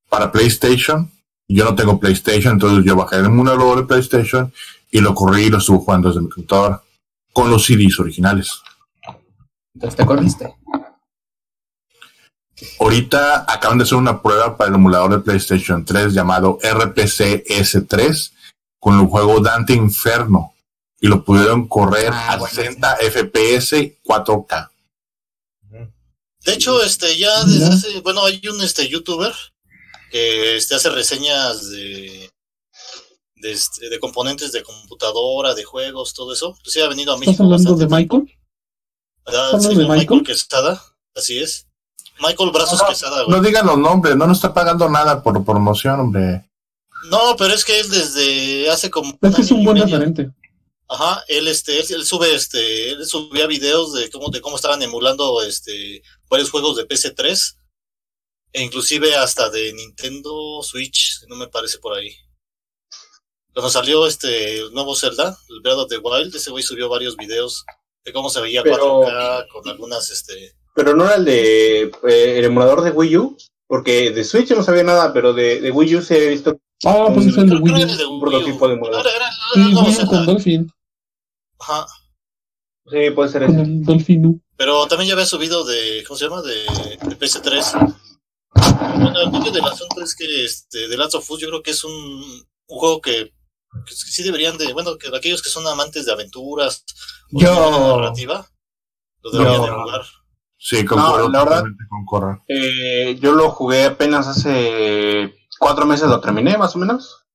para 0.09 0.31
PlayStation. 0.31 1.11
Yo 1.47 1.63
no 1.65 1.75
tengo 1.75 1.99
PlayStation, 1.99 2.53
entonces 2.53 2.83
yo 2.85 2.95
bajé 2.95 3.17
el 3.17 3.25
emulador 3.25 3.77
de 3.77 3.83
PlayStation 3.83 4.51
y 4.91 4.99
lo 4.99 5.13
corrí 5.13 5.43
y 5.43 5.49
lo 5.49 5.59
estuve 5.59 5.77
jugando 5.77 6.07
desde 6.09 6.21
mi 6.21 6.29
computadora 6.29 6.81
con 7.33 7.49
los 7.49 7.65
CDs 7.65 7.99
originales. 7.99 8.49
Entonces 9.73 9.97
te 9.97 10.05
corriste. 10.05 10.55
Ahorita 12.79 13.45
acaban 13.47 13.77
de 13.77 13.83
hacer 13.83 13.97
una 13.97 14.21
prueba 14.21 14.55
para 14.55 14.69
el 14.69 14.75
emulador 14.75 15.11
de 15.11 15.19
PlayStation 15.19 15.83
3 15.83 16.13
llamado 16.13 16.57
RPC 16.63 17.45
S3 17.45 18.31
con 18.79 18.99
el 18.99 19.07
juego 19.07 19.41
Dante 19.41 19.73
Inferno 19.73 20.53
y 20.99 21.07
lo 21.07 21.23
pudieron 21.23 21.67
correr 21.67 22.11
Ah, 22.13 22.33
a 22.33 22.37
bueno, 22.37 22.55
60 22.55 22.97
FPS 22.97 23.73
4K. 24.03 24.69
De 26.45 26.53
hecho, 26.53 26.81
este, 26.83 27.17
ya 27.17 27.43
desde 27.43 27.65
hace, 27.65 27.99
bueno, 28.01 28.23
hay 28.23 28.41
un 28.47 28.61
este 28.61 28.87
youtuber 28.87 29.33
que 30.15 30.55
este 30.55 30.75
hace 30.75 30.89
reseñas 30.89 31.69
de 31.71 32.31
de, 33.35 33.51
este, 33.51 33.89
de 33.89 33.99
componentes 33.99 34.53
de 34.53 34.63
computadora, 34.63 35.53
de 35.53 35.65
juegos, 35.65 36.13
todo 36.13 36.31
eso. 36.31 36.57
Pues 36.63 36.73
sí 36.73 36.79
ha 36.79 36.87
venido 36.87 37.11
a 37.11 37.15
¿Estás 37.15 37.27
México. 37.27 37.43
hablando 37.43 37.75
de 37.75 37.87
Michael? 37.87 38.37
¿Estás 39.25 39.35
hablando 39.53 39.69
de 39.69 39.75
Michael? 39.75 39.97
Michael? 39.99 40.23
Quesada, 40.23 40.81
así 41.13 41.37
es. 41.39 41.67
Michael 42.21 42.51
Brazos 42.51 42.79
No, 42.81 42.87
Quesada, 42.87 43.23
güey. 43.23 43.35
No 43.37 43.43
digan 43.43 43.65
los 43.67 43.77
nombres, 43.77 44.15
no 44.15 44.25
nos 44.25 44.37
está 44.37 44.53
pagando 44.53 44.87
nada 44.89 45.21
por 45.21 45.43
promoción, 45.43 45.99
hombre. 45.99 46.49
No, 47.09 47.35
pero 47.37 47.53
es 47.53 47.65
que 47.65 47.77
él 47.81 47.89
desde 47.89 48.69
hace 48.69 48.89
como 48.89 49.17
Es 49.21 49.35
que 49.35 49.41
es 49.41 49.51
un 49.51 49.65
buen 49.65 49.77
medio- 49.77 49.97
referente. 49.97 50.31
Ajá, 50.87 51.23
él 51.27 51.47
este, 51.49 51.77
él, 51.79 51.85
él 51.89 52.05
sube 52.05 52.33
este, 52.33 52.91
él 52.91 53.05
subía 53.05 53.47
videos 53.47 53.91
de 53.93 54.09
cómo, 54.09 54.29
de 54.29 54.39
cómo 54.39 54.55
estaban 54.55 54.81
emulando 54.81 55.41
este 55.43 56.01
varios 56.29 56.51
juegos 56.51 56.77
de 56.77 56.87
PS3 56.87 57.57
e 58.57 58.63
inclusive 58.63 59.15
hasta 59.15 59.49
de 59.49 59.73
Nintendo 59.73 60.61
Switch, 60.63 61.25
no 61.27 61.35
me 61.35 61.47
parece 61.47 61.77
por 61.79 61.93
ahí. 61.97 62.15
Cuando 63.53 63.69
salió 63.69 64.05
este 64.07 64.59
el 64.59 64.73
nuevo 64.73 64.95
Zelda, 64.95 65.37
el 65.49 65.61
Breath 65.61 65.77
of 65.79 65.89
the 65.89 65.97
Wild, 65.97 66.33
ese 66.35 66.51
güey 66.51 66.63
subió 66.63 66.87
varios 66.89 67.15
videos 67.17 67.65
de 68.05 68.13
cómo 68.13 68.29
se 68.29 68.41
veía 68.41 68.63
Pero- 68.63 69.01
4K 69.01 69.47
con 69.51 69.67
algunas 69.69 70.09
este 70.09 70.53
Pero 70.73 70.95
no 70.95 71.05
era 71.05 71.15
el 71.15 71.25
de, 71.25 71.81
eh, 72.07 72.39
el 72.39 72.45
emulador 72.45 72.81
de 72.81 72.91
Wii 72.91 73.17
U, 73.17 73.37
porque 73.67 74.11
de 74.11 74.23
Switch 74.23 74.51
no 74.51 74.63
sabía 74.63 74.83
nada, 74.83 75.11
pero 75.13 75.33
de, 75.33 75.59
de 75.61 75.71
Wii 75.71 75.95
U 75.97 76.01
se 76.01 76.23
he 76.25 76.29
visto 76.29 76.57
Ah, 76.85 77.07
pues 77.13 77.27
es 77.27 77.37
el 77.37 77.49
de 77.49 77.55
Wii 77.57 77.81
era 77.81 77.93
U. 77.93 77.97
de 77.97 78.05
un 78.05 78.19
prototipo 78.21 78.67
de 78.67 78.73
emulador. 78.75 79.07
Era- 79.07 79.15
era- 79.15 79.27
era 79.55 79.65
Sí, 79.65 79.73
Wii 79.75 80.03
U 80.05 80.07
con 80.07 80.25
Dolphin. 80.25 80.71
Ajá. 81.59 81.87
Sí, 82.91 83.09
puede 83.15 83.29
ser 83.29 83.45
Con 83.45 83.55
ese. 83.55 83.61
el 83.63 83.83
Dolphin 83.83 84.25
U. 84.25 84.41
Pero 84.57 84.85
también 84.87 85.07
ya 85.09 85.13
había 85.13 85.25
subido 85.25 85.63
de, 85.65 86.03
¿cómo 86.07 86.17
se 86.17 86.25
llama? 86.25 86.41
De, 86.41 86.53
de 86.55 87.17
PS3. 87.17 87.95
Bueno, 88.55 89.19
el 89.21 89.31
medio 89.31 89.51
del 89.51 89.65
asunto 89.65 90.01
es 90.01 90.15
que 90.15 90.45
este, 90.45 90.87
The 90.89 90.97
Last 90.97 91.15
of 91.15 91.29
Us 91.29 91.39
yo 91.41 91.47
creo 91.49 91.61
que 91.63 91.71
es 91.71 91.83
un, 91.83 91.91
un 91.93 92.45
juego 92.77 93.01
que 93.01 93.31
que 93.85 93.93
sí 93.93 94.23
deberían 94.23 94.57
de, 94.57 94.71
bueno, 94.71 94.97
que 94.97 95.09
aquellos 95.13 95.41
que 95.41 95.49
son 95.49 95.67
amantes 95.67 96.05
de 96.05 96.13
aventuras 96.13 96.85
o 97.33 97.39
Yo- 97.41 97.53
de 97.53 98.01
narrativa, 98.01 98.47
lo 99.21 99.31
deberían 99.31 99.57
Yo- 99.57 99.65
de 99.65 99.71
jugar. 99.83 100.01
Sí, 100.57 100.85
concuerdo, 100.85 101.27
No, 101.27 101.29
la 101.29 101.43
verdad-. 101.43 101.63
Eh, 102.47 103.17
yo 103.21 103.33
lo 103.33 103.51
jugué 103.51 103.83
apenas 103.83 104.27
hace 104.27 105.35
cuatro 105.59 105.85
meses, 105.85 106.07
lo 106.07 106.21
terminé 106.21 106.57
más 106.57 106.73
o 106.75 106.79
menos. 106.79 107.25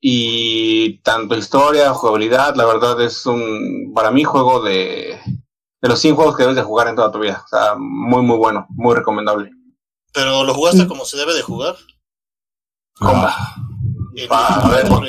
Y 0.00 1.00
tanto 1.00 1.36
historia, 1.36 1.92
jugabilidad, 1.92 2.54
la 2.54 2.64
verdad 2.64 3.00
es 3.02 3.26
un, 3.26 3.92
para 3.92 4.12
mí, 4.12 4.22
juego 4.22 4.62
de, 4.62 5.18
de 5.82 5.88
los 5.88 5.98
100 5.98 6.14
juegos 6.14 6.36
que 6.36 6.44
debes 6.44 6.54
de 6.56 6.62
jugar 6.62 6.86
en 6.86 6.94
toda 6.94 7.10
tu 7.10 7.18
vida. 7.18 7.42
O 7.44 7.48
sea, 7.48 7.74
muy, 7.76 8.22
muy 8.22 8.36
bueno, 8.36 8.66
muy 8.70 8.94
recomendable. 8.94 9.50
Pero 10.18 10.42
lo 10.42 10.52
jugaste 10.52 10.84
Mm. 10.84 10.88
como 10.88 11.04
se 11.04 11.16
debe 11.16 11.32
de 11.32 11.42
jugar. 11.42 11.76
¿Cómo? 12.98 13.12
Ah, 13.24 13.54
El 14.16 14.26
ah, 14.32 14.60
a 14.64 14.68
ver, 14.68 14.88
con 14.88 15.04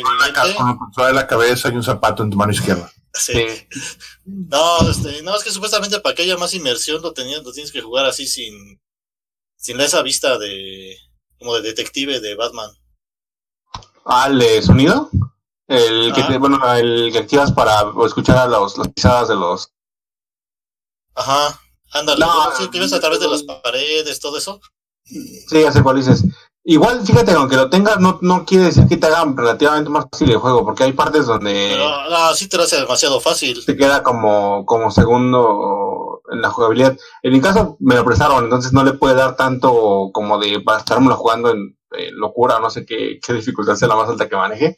la, 1.16 1.26
cabeza 1.26 1.70
y 1.70 1.76
un 1.76 1.82
zapato 1.84 2.22
en 2.22 2.30
tu 2.30 2.38
mano 2.38 2.52
izquierda. 2.52 2.92
sí. 3.16 3.34
Sí. 3.34 3.68
No, 4.26 4.88
este, 4.88 5.24
no, 5.24 5.36
es 5.36 5.44
que 5.44 5.50
supuestamente 5.50 6.00
para 6.00 6.14
que 6.14 6.22
haya 6.22 6.38
más 6.38 6.54
inmersión 6.54 7.02
lo, 7.02 7.14
tenías, 7.14 7.42
lo 7.44 7.52
tienes 7.52 7.72
que 7.72 7.82
jugar 7.82 8.06
así 8.06 8.28
sin, 8.28 8.80
sin 9.58 9.80
esa 9.82 10.04
vista 10.04 10.38
de, 10.38 10.96
como 11.40 11.56
de 11.56 11.62
detective 11.64 12.20
de 12.20 12.36
Batman. 12.36 12.70
Ah, 14.06 14.28
¿el 14.30 14.38
de 14.38 14.62
sonido? 14.62 15.10
El 15.68 16.14
que, 16.14 16.22
te- 16.22 16.38
bueno, 16.38 16.60
el 16.76 17.10
que 17.12 17.18
activas 17.18 17.52
para 17.52 17.92
escuchar 18.06 18.38
a 18.38 18.46
los, 18.48 18.78
las 18.78 18.90
pisadas 18.90 19.30
de 19.30 19.36
los... 19.36 19.72
Ajá, 21.16 21.60
ándale, 21.94 22.20
No, 22.20 22.52
sí, 22.56 22.70
que 22.70 22.80
ves 22.80 22.94
a 22.94 23.00
través 23.00 23.20
de 23.20 23.28
las 23.30 23.42
paredes, 23.42 24.20
todo 24.20 24.38
eso. 24.38 24.62
Sí, 25.10 25.62
ya 25.62 25.72
sé 25.72 25.82
cuál 25.82 25.98
dices. 25.98 26.24
Igual, 26.64 27.06
fíjate, 27.06 27.32
aunque 27.32 27.56
lo 27.56 27.70
tengas, 27.70 28.00
no, 28.00 28.20
no 28.22 28.46
quiere 28.46 28.66
decir 28.66 28.88
que 28.88 28.98
te 28.98 29.08
haga 29.08 29.26
relativamente 29.36 29.90
más 29.90 30.06
fácil 30.12 30.30
el 30.30 30.38
juego, 30.38 30.64
porque 30.64 30.84
hay 30.84 30.94
partes 30.94 31.26
donde... 31.26 31.76
No, 31.78 32.36
sí 32.36 32.48
te 32.48 32.58
lo 32.58 32.64
hace 32.64 32.80
demasiado 32.80 33.20
fácil. 33.20 33.66
te 33.66 33.76
queda 33.76 34.04
como, 34.04 34.66
como 34.66 34.92
segundo 34.92 36.22
en 36.32 36.42
la 36.42 36.50
jugabilidad. 36.50 36.96
En 37.24 37.34
mi 37.34 37.42
caso 37.42 37.78
me 37.80 37.96
lo 37.96 38.06
prestaron, 38.06 38.44
entonces 38.44 38.72
no 38.74 38.84
le 38.84 38.94
puede 38.94 39.16
dar 39.16 39.36
tanto 39.36 40.12
como 40.14 40.38
de 40.38 40.60
para 40.62 40.84
jugando 41.16 41.50
en 41.50 41.76
eh, 41.98 42.12
locura, 42.12 42.60
no 42.60 42.70
sé 42.70 42.86
qué, 42.86 43.20
qué 43.26 43.34
dificultad 43.34 43.76
sea 43.76 43.88
la 43.88 43.96
más 43.96 44.10
alta 44.10 44.30
que 44.30 44.36
maneje. 44.36 44.76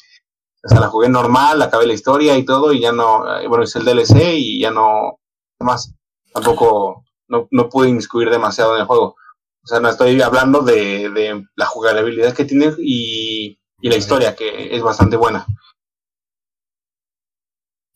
O 0.64 0.70
sea, 0.70 0.80
la 0.80 0.88
jugué 0.88 1.10
normal, 1.10 1.62
acabé 1.62 1.88
la 1.88 1.94
historia 1.94 2.38
y 2.38 2.46
todo, 2.46 2.72
y 2.72 2.80
ya 2.80 2.92
no, 2.92 3.40
eh, 3.40 3.48
bueno, 3.48 3.64
hice 3.64 3.80
el 3.80 3.86
DLC 3.86 4.36
y 4.36 4.62
ya 4.62 4.72
no 4.72 5.20
más. 5.60 5.94
Tampoco, 6.34 7.04
no, 7.28 7.48
no 7.52 7.68
pude 7.68 7.90
inmiscuir 7.90 8.30
demasiado 8.30 8.76
en 8.76 8.82
el 8.82 8.88
juego. 8.88 9.16
O 9.64 9.68
sea, 9.68 9.80
no 9.80 9.90
estoy 9.90 10.22
hablando 10.22 10.62
de, 10.62 11.10
de 11.10 11.44
la 11.56 11.66
jugabilidad 11.68 12.34
que 12.36 12.46
tiene 12.46 12.74
y, 12.80 13.60
y 13.82 13.90
la 13.90 13.96
historia, 13.96 14.36
que 14.36 14.76
es 14.76 14.82
bastante 14.82 15.16
buena. 15.18 15.46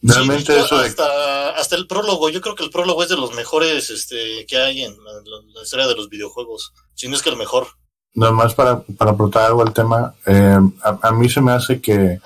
Realmente 0.02 0.54
Sí, 0.54 0.60
eso 0.60 0.78
de 0.78 0.88
hasta, 0.88 1.50
hasta 1.58 1.76
el 1.76 1.88
prólogo, 1.88 2.30
yo 2.30 2.40
creo 2.42 2.54
que 2.54 2.64
el 2.64 2.70
prólogo 2.70 3.02
es 3.02 3.10
de 3.10 3.16
los 3.16 3.34
mejores 3.34 3.90
este, 3.90 4.46
que 4.48 4.58
hay 4.58 4.84
en 4.84 4.92
la, 5.04 5.12
la- 5.14 5.54
la 5.56 5.64
historia 5.64 5.88
de 5.88 5.96
los 5.96 6.10
videojuegos. 6.10 6.74
Si 6.94 7.08
no 7.08 7.16
es 7.16 7.24
que 7.24 7.30
el 7.32 7.38
mejor. 7.38 7.68
Nada 8.14 8.32
más 8.32 8.54
para, 8.54 8.82
para 8.84 9.12
aportar 9.12 9.48
algo 9.48 9.62
al 9.64 9.74
tema, 9.74 10.14
eh, 10.28 10.60
a, 10.84 11.00
a 11.02 11.12
mí 11.12 11.28
se 11.28 11.42
me 11.42 11.52
hace 11.54 11.82
que 11.82 12.20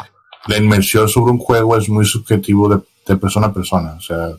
la 0.48 0.58
inmersión 0.58 1.08
sobre 1.08 1.32
un 1.32 1.40
juego 1.40 1.78
es 1.78 1.88
muy 1.90 2.06
subjetivo 2.06 2.68
de, 2.68 2.82
de 3.08 3.16
persona 3.18 3.48
a 3.48 3.54
persona. 3.54 3.94
O 3.98 4.02
sea, 4.02 4.32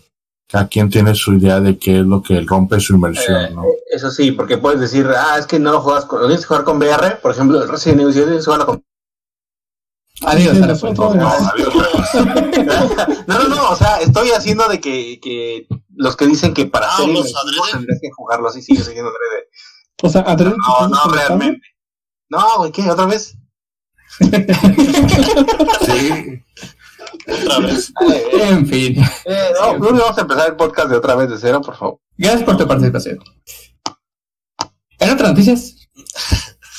cada 0.51 0.67
quien 0.69 0.91
tiene 0.91 1.15
su 1.15 1.35
idea 1.35 1.61
de 1.61 1.79
qué 1.79 2.01
es 2.01 2.07
lo 2.07 2.23
que 2.23 2.41
rompe 2.41 2.81
su 2.81 2.95
inmersión, 2.95 3.55
¿no? 3.55 3.65
Eso 3.91 4.11
sí, 4.11 4.33
porque 4.33 4.59
puedes 4.59 4.81
decir, 4.81 5.07
ah, 5.17 5.37
es 5.39 5.47
que 5.47 5.59
no 5.59 5.73
lo 5.73 5.81
juegas 5.81 6.05
con, 6.07 6.21
lo 6.21 6.27
tienes 6.27 6.45
que 6.45 6.49
jugar 6.49 6.65
con 6.65 6.79
VR, 6.79 7.17
por 7.23 7.31
ejemplo, 7.33 7.63
el 7.63 7.69
Resident 7.69 8.01
Evil 8.01 8.13
7 8.13 8.27
tienes 8.29 8.45
que 8.45 8.51
jugarlo 8.51 8.67
con... 8.67 8.85
Adiós, 10.23 10.55
Sí. 10.55 10.61
No, 10.61 11.09
adiós. 11.09 11.73
No, 13.27 13.39
no, 13.39 13.49
no, 13.49 13.71
o 13.71 13.77
sea, 13.77 13.99
estoy 14.01 14.31
haciendo 14.31 14.69
de 14.69 14.81
que, 14.81 15.19
que 15.23 15.67
los 15.95 16.17
que 16.17 16.27
dicen 16.27 16.53
que 16.53 16.67
para 16.67 16.87
Ah, 16.91 16.97
adrede. 16.99 17.23
tendrías 17.73 18.01
que 18.03 18.11
jugarlo 18.11 18.49
así, 18.49 18.61
sigue 18.61 18.83
siendo 18.83 19.09
adrede. 19.09 19.49
O 20.03 20.09
sea, 20.09 20.23
Adrede, 20.23 20.51
No, 20.57 20.57
¿te 20.57 20.83
no, 20.95 21.03
conectado? 21.03 21.15
realmente. 21.15 21.67
No, 22.29 22.59
güey, 22.59 22.73
¿qué? 22.73 22.91
¿Otra 22.91 23.07
vez? 23.07 23.37
Sí, 25.87 26.43
Otra 27.27 27.59
vez. 27.61 27.93
En 28.33 28.67
fin. 28.67 28.97
Eh, 29.25 29.51
no, 29.61 29.79
no, 29.79 29.99
vamos 29.99 30.19
a 30.19 30.23
empezar 30.23 30.49
el 30.49 30.57
podcast 30.57 30.89
de 30.91 30.97
otra 30.97 31.15
vez 31.15 31.31
de 31.31 31.39
cero, 31.39 31.61
por 31.61 31.77
favor. 31.77 31.99
Gracias 32.17 32.43
por 32.45 32.57
tu 32.57 32.67
participación. 32.67 33.19
¿En 34.99 35.11
otras 35.11 35.31
noticias? 35.31 35.77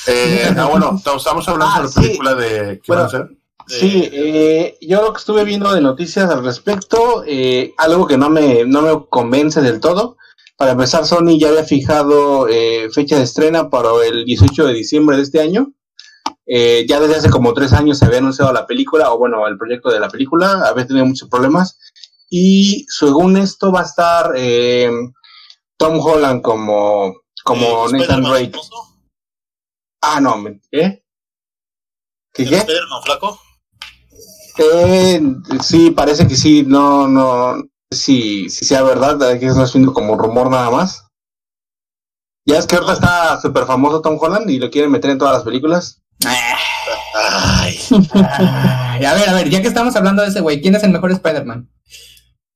Eh, 0.06 0.52
ah, 0.56 0.66
bueno, 0.70 1.00
estamos 1.16 1.48
hablando 1.48 1.66
Ah, 1.74 1.78
de 1.78 1.84
la 1.84 1.88
sí. 1.88 2.00
película 2.00 2.34
de. 2.34 2.48
¿Qué 2.78 2.82
Bueno, 2.88 3.02
van 3.02 3.04
a 3.04 3.06
hacer? 3.06 3.28
De- 3.28 3.42
Sí, 3.68 4.10
eh, 4.12 4.76
yo 4.80 5.02
lo 5.02 5.12
que 5.12 5.18
estuve 5.18 5.44
viendo 5.44 5.72
de 5.72 5.80
noticias 5.80 6.28
al 6.28 6.44
respecto, 6.44 7.22
eh, 7.24 7.72
algo 7.78 8.08
que 8.08 8.18
no 8.18 8.28
me, 8.28 8.64
no 8.64 8.82
me 8.82 9.06
convence 9.08 9.60
del 9.60 9.78
todo. 9.78 10.16
Para 10.56 10.72
empezar, 10.72 11.06
Sony 11.06 11.38
ya 11.38 11.48
había 11.48 11.62
fijado 11.64 12.48
eh, 12.48 12.88
fecha 12.92 13.16
de 13.16 13.22
estrena 13.22 13.70
para 13.70 13.88
el 14.04 14.24
18 14.24 14.66
de 14.66 14.74
diciembre 14.74 15.16
de 15.16 15.22
este 15.22 15.40
año. 15.40 15.72
Eh, 16.54 16.84
ya 16.86 17.00
desde 17.00 17.16
hace 17.16 17.30
como 17.30 17.54
tres 17.54 17.72
años 17.72 17.96
se 17.96 18.04
había 18.04 18.18
anunciado 18.18 18.52
la 18.52 18.66
película, 18.66 19.10
o 19.10 19.16
bueno, 19.16 19.46
el 19.46 19.56
proyecto 19.56 19.90
de 19.90 19.98
la 19.98 20.10
película, 20.10 20.68
había 20.68 20.86
tenido 20.86 21.06
muchos 21.06 21.30
problemas. 21.30 21.78
Y 22.28 22.84
según 22.90 23.38
esto 23.38 23.72
va 23.72 23.80
a 23.80 23.84
estar 23.84 24.32
eh, 24.36 24.90
Tom 25.78 25.98
Holland 25.98 26.42
como, 26.42 27.14
como 27.42 27.88
eh, 27.88 27.92
Nathan 27.92 28.22
Drake. 28.22 28.52
Ah, 30.02 30.20
no, 30.20 30.36
me- 30.36 30.60
¿qué? 30.70 31.02
¿Qué? 32.34 32.42
Spider-Man 32.42 33.02
flaco. 33.02 33.40
Eh, 34.58 35.22
sí, 35.62 35.90
parece 35.92 36.26
que 36.28 36.36
sí, 36.36 36.64
no, 36.66 37.08
no, 37.08 37.62
si, 37.90 38.50
sea 38.50 38.82
verdad, 38.82 39.18
que 39.38 39.46
eso 39.46 39.64
es 39.64 39.72
como 39.94 40.18
rumor 40.18 40.50
nada 40.50 40.70
más. 40.70 41.06
Ya 42.46 42.58
es 42.58 42.66
que 42.66 42.76
ahorita 42.76 42.92
está 42.92 43.40
súper 43.40 43.64
famoso 43.64 44.02
Tom 44.02 44.18
Holland 44.20 44.50
y 44.50 44.58
lo 44.58 44.70
quieren 44.70 44.90
meter 44.90 45.12
en 45.12 45.18
todas 45.18 45.34
las 45.34 45.44
películas. 45.44 46.01
Ay, 46.24 47.78
Ay, 47.94 49.04
a 49.04 49.14
ver, 49.14 49.28
a 49.28 49.32
ver, 49.34 49.50
ya 49.50 49.60
que 49.60 49.68
estamos 49.68 49.94
hablando 49.96 50.22
de 50.22 50.28
ese 50.28 50.40
güey, 50.40 50.60
¿quién 50.60 50.74
es 50.74 50.82
el 50.82 50.90
mejor 50.92 51.10
Spider-Man? 51.12 51.68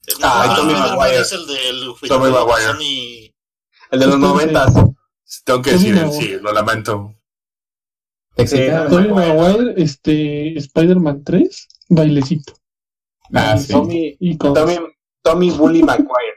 el 0.06 0.14
Ah, 0.22 0.46
Spider-Man 0.56 0.96
Maguire. 0.96 1.20
es 1.20 1.32
el 1.32 1.46
del 1.46 1.94
Maguire. 2.10 3.34
El 3.90 4.00
de 4.00 4.06
los 4.06 4.14
Sí, 4.16 4.20
noventas. 4.20 4.74
Tengo 5.44 5.62
que 5.62 5.72
Tommy 5.72 5.82
decir, 5.90 5.94
Maguire. 6.04 6.26
sí, 6.36 6.38
lo 6.42 6.52
lamento. 6.52 7.14
Tobey 8.36 8.70
Tobey 8.88 9.08
Maguire, 9.12 9.74
este, 9.82 10.56
Spider-Man 10.58 11.24
3, 11.24 11.68
bailecito. 11.88 12.52
Ah, 13.32 13.56
sí. 13.58 13.72
Tommy, 13.72 14.16
Y 14.20 14.36
con... 14.36 14.54
Tommy, 14.54 14.76
Tommy 15.22 15.50
Bully 15.50 15.82
Maguire, 15.82 16.36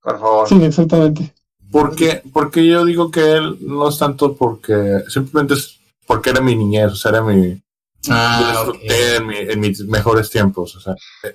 por 0.00 0.18
favor. 0.20 0.48
Sí, 0.48 0.62
exactamente. 0.64 1.34
Porque, 1.70 2.22
porque 2.32 2.66
yo 2.66 2.84
digo 2.84 3.10
que 3.10 3.32
él 3.32 3.58
no 3.60 3.88
es 3.88 3.98
tanto 3.98 4.34
porque 4.36 5.02
simplemente 5.08 5.54
es 5.54 5.78
porque 6.10 6.30
era 6.30 6.40
mi 6.40 6.56
niñez, 6.56 6.90
o 6.92 6.96
sea, 6.96 7.12
era 7.12 7.22
mi, 7.22 7.62
Ah, 8.08 8.64
en, 8.82 9.26
mi- 9.26 9.36
en 9.36 9.60
mis 9.60 9.84
mejores 9.84 10.28
tiempos, 10.30 10.74
o 10.74 10.80
sea, 10.80 10.94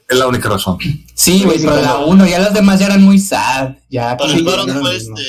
es 0.10 0.18
la 0.18 0.28
única 0.28 0.50
razón. 0.50 0.78
Sí, 1.14 1.44
güey, 1.46 1.60
pero 1.60 1.80
la 1.80 2.00
uno, 2.00 2.26
ya 2.28 2.40
los 2.40 2.54
demás 2.54 2.80
ya 2.80 2.88
eran 2.88 3.04
muy 3.04 3.20
sad. 3.20 3.76
Ya, 3.90 4.18
Para 4.18 4.34
el 4.34 4.44
ya 4.44 4.66
no 4.66 4.82
fue 4.82 4.96
este, 4.98 5.22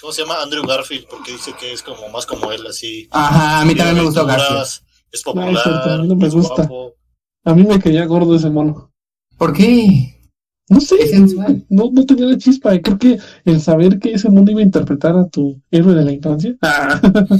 ¿cómo 0.00 0.12
se 0.12 0.22
llama? 0.22 0.42
Andrew 0.42 0.62
Garfield, 0.64 1.06
porque 1.08 1.32
dice 1.32 1.52
que 1.58 1.72
es 1.72 1.82
como 1.82 2.08
más 2.10 2.24
como 2.26 2.52
él, 2.52 2.64
así. 2.68 3.08
Ajá, 3.10 3.60
a 3.60 3.64
mí 3.64 3.74
también 3.74 3.96
me 3.96 4.02
gustó 4.04 4.24
Garfield. 4.26 4.60
Es 5.10 5.22
No, 5.26 5.32
popular, 5.32 5.54
es 5.56 5.62
cierto, 5.62 5.90
a 5.90 5.98
mí 5.98 6.06
no 6.08 6.16
me 6.16 6.28
gusta. 6.28 6.54
guapo. 6.54 6.94
A 7.46 7.54
mí 7.54 7.62
me 7.64 7.80
caía 7.80 8.04
gordo 8.04 8.36
ese 8.36 8.50
mono. 8.50 8.92
¿Por 9.38 9.52
qué? 9.54 10.13
No 10.68 10.80
sé, 10.80 10.96
no, 11.68 11.90
no 11.92 12.06
tenía 12.06 12.24
la 12.26 12.38
chispa. 12.38 12.74
y 12.74 12.80
Creo 12.80 12.98
que 12.98 13.18
el 13.44 13.60
saber 13.60 13.98
que 13.98 14.12
ese 14.12 14.30
mundo 14.30 14.50
iba 14.50 14.60
a 14.60 14.64
interpretar 14.64 15.16
a 15.16 15.28
tu 15.28 15.60
héroe 15.70 15.94
de 15.94 16.04
la 16.04 16.12
infancia 16.12 16.56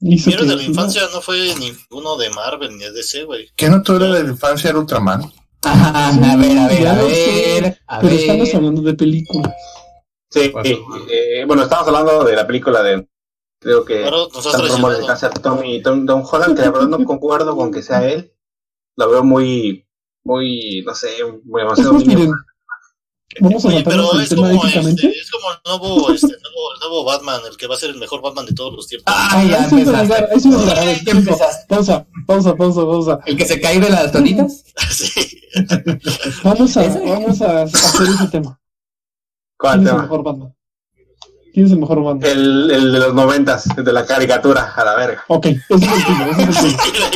hizo 0.00 0.28
Mi 0.28 0.34
héroe 0.34 0.46
de 0.48 0.56
la 0.56 0.62
infancia 0.62 1.02
no 1.12 1.22
fue 1.22 1.54
ninguno 1.58 2.16
de 2.16 2.28
Marvel 2.30 2.76
ni 2.76 2.84
de 2.84 2.92
DC, 2.92 3.24
güey. 3.24 3.48
¿Qué 3.56 3.70
no 3.70 3.82
tú 3.82 3.94
eres 3.94 4.12
de 4.12 4.24
la 4.24 4.30
infancia 4.30 4.70
era 4.70 4.78
Ultraman? 4.78 5.22
Ajá, 5.64 6.08
a 6.08 6.36
ver, 6.36 6.58
a 6.58 6.66
ver, 6.66 6.86
a 6.88 6.94
ver. 6.94 7.78
A 7.86 8.00
Pero 8.00 8.12
ver. 8.12 8.20
estamos 8.20 8.54
hablando 8.54 8.82
de 8.82 8.94
películas. 8.94 9.54
Sí, 10.28 10.52
sí, 10.64 10.78
eh, 11.10 11.44
bueno, 11.46 11.62
estamos 11.62 11.86
hablando 11.88 12.24
de 12.24 12.34
la 12.34 12.46
película 12.46 12.82
de, 12.82 13.06
creo 13.60 13.84
que 13.84 14.00
Claro, 14.00 14.28
rumores 14.74 15.06
de 15.06 15.16
ser 15.16 15.38
Tommy, 15.38 15.82
Tom, 15.82 16.06
Tom 16.06 16.24
Holland, 16.30 16.56
que 16.56 16.62
la 16.62 16.70
verdad 16.70 16.88
no 16.88 17.04
concuerdo 17.04 17.54
con 17.54 17.70
que 17.70 17.82
sea 17.82 18.06
él. 18.08 18.32
Lo 18.96 19.10
veo 19.10 19.24
muy, 19.24 19.86
muy, 20.24 20.82
no 20.86 20.94
sé, 20.94 21.08
muy 21.44 21.62
Es 21.62 21.64
demasiado 21.64 21.92
más, 21.94 22.06
niño. 22.06 22.18
miren, 22.18 22.34
vamos 23.40 23.64
a 23.64 23.68
Oye, 23.68 23.82
pero 23.84 24.20
es 24.20 24.28
tema 24.28 24.48
como, 24.48 24.64
este, 24.64 25.08
es 25.08 25.30
como 25.30 25.50
el 25.50 25.58
nuevo, 25.64 26.12
este, 26.12 26.26
nuevo, 26.26 26.74
el 26.74 26.80
nuevo 26.80 27.04
Batman, 27.04 27.40
el 27.50 27.56
que 27.56 27.66
va 27.66 27.74
a 27.74 27.78
ser 27.78 27.90
el 27.90 27.98
mejor 27.98 28.22
Batman 28.22 28.46
de 28.46 28.54
todos 28.54 28.72
los 28.74 28.86
tiempos. 28.86 29.12
Ay, 29.16 29.50
ya 29.50 29.68
llegar, 29.68 30.28
empezaste. 30.30 30.40
sí 30.40 30.48
iba 30.48 30.72
a 30.72 30.84
ver. 30.84 31.00
Pausa, 31.68 32.06
pausa, 32.26 32.56
pausa, 32.56 32.80
pausa. 32.82 33.20
¿El 33.26 33.36
que 33.36 33.44
se 33.44 33.60
cae 33.60 33.80
de 33.80 33.90
las 33.90 34.12
tonitas? 34.12 34.64
sí. 34.90 35.40
Vamos 36.44 36.76
a, 36.76 36.82
vamos 36.82 37.42
a 37.42 37.62
hacer 37.62 38.08
ese 38.08 38.28
tema. 38.28 38.58
¿Cuál 39.58 39.80
¿Quién 39.80 39.86
es 39.86 39.92
el 39.92 39.96
tema? 39.96 40.02
mejor 40.02 40.22
Batman? 40.24 40.54
¿Quién 41.52 41.66
es 41.66 41.72
el 41.72 41.78
mejor 41.78 42.02
Batman? 42.02 42.30
El, 42.30 42.70
el 42.70 42.92
de 42.92 42.98
los 42.98 43.14
noventas, 43.14 43.66
el 43.76 43.84
de 43.84 43.92
la 43.92 44.06
caricatura, 44.06 44.72
a 44.74 44.84
la 44.84 44.94
verga. 44.96 45.24
Ok, 45.28 45.46
ese 45.46 45.60
es 45.68 45.82
el 45.82 46.04
tuyo, 46.04 46.24
ese 46.30 46.42
es 46.42 46.64
el 46.64 46.76
tuyo. 46.76 47.06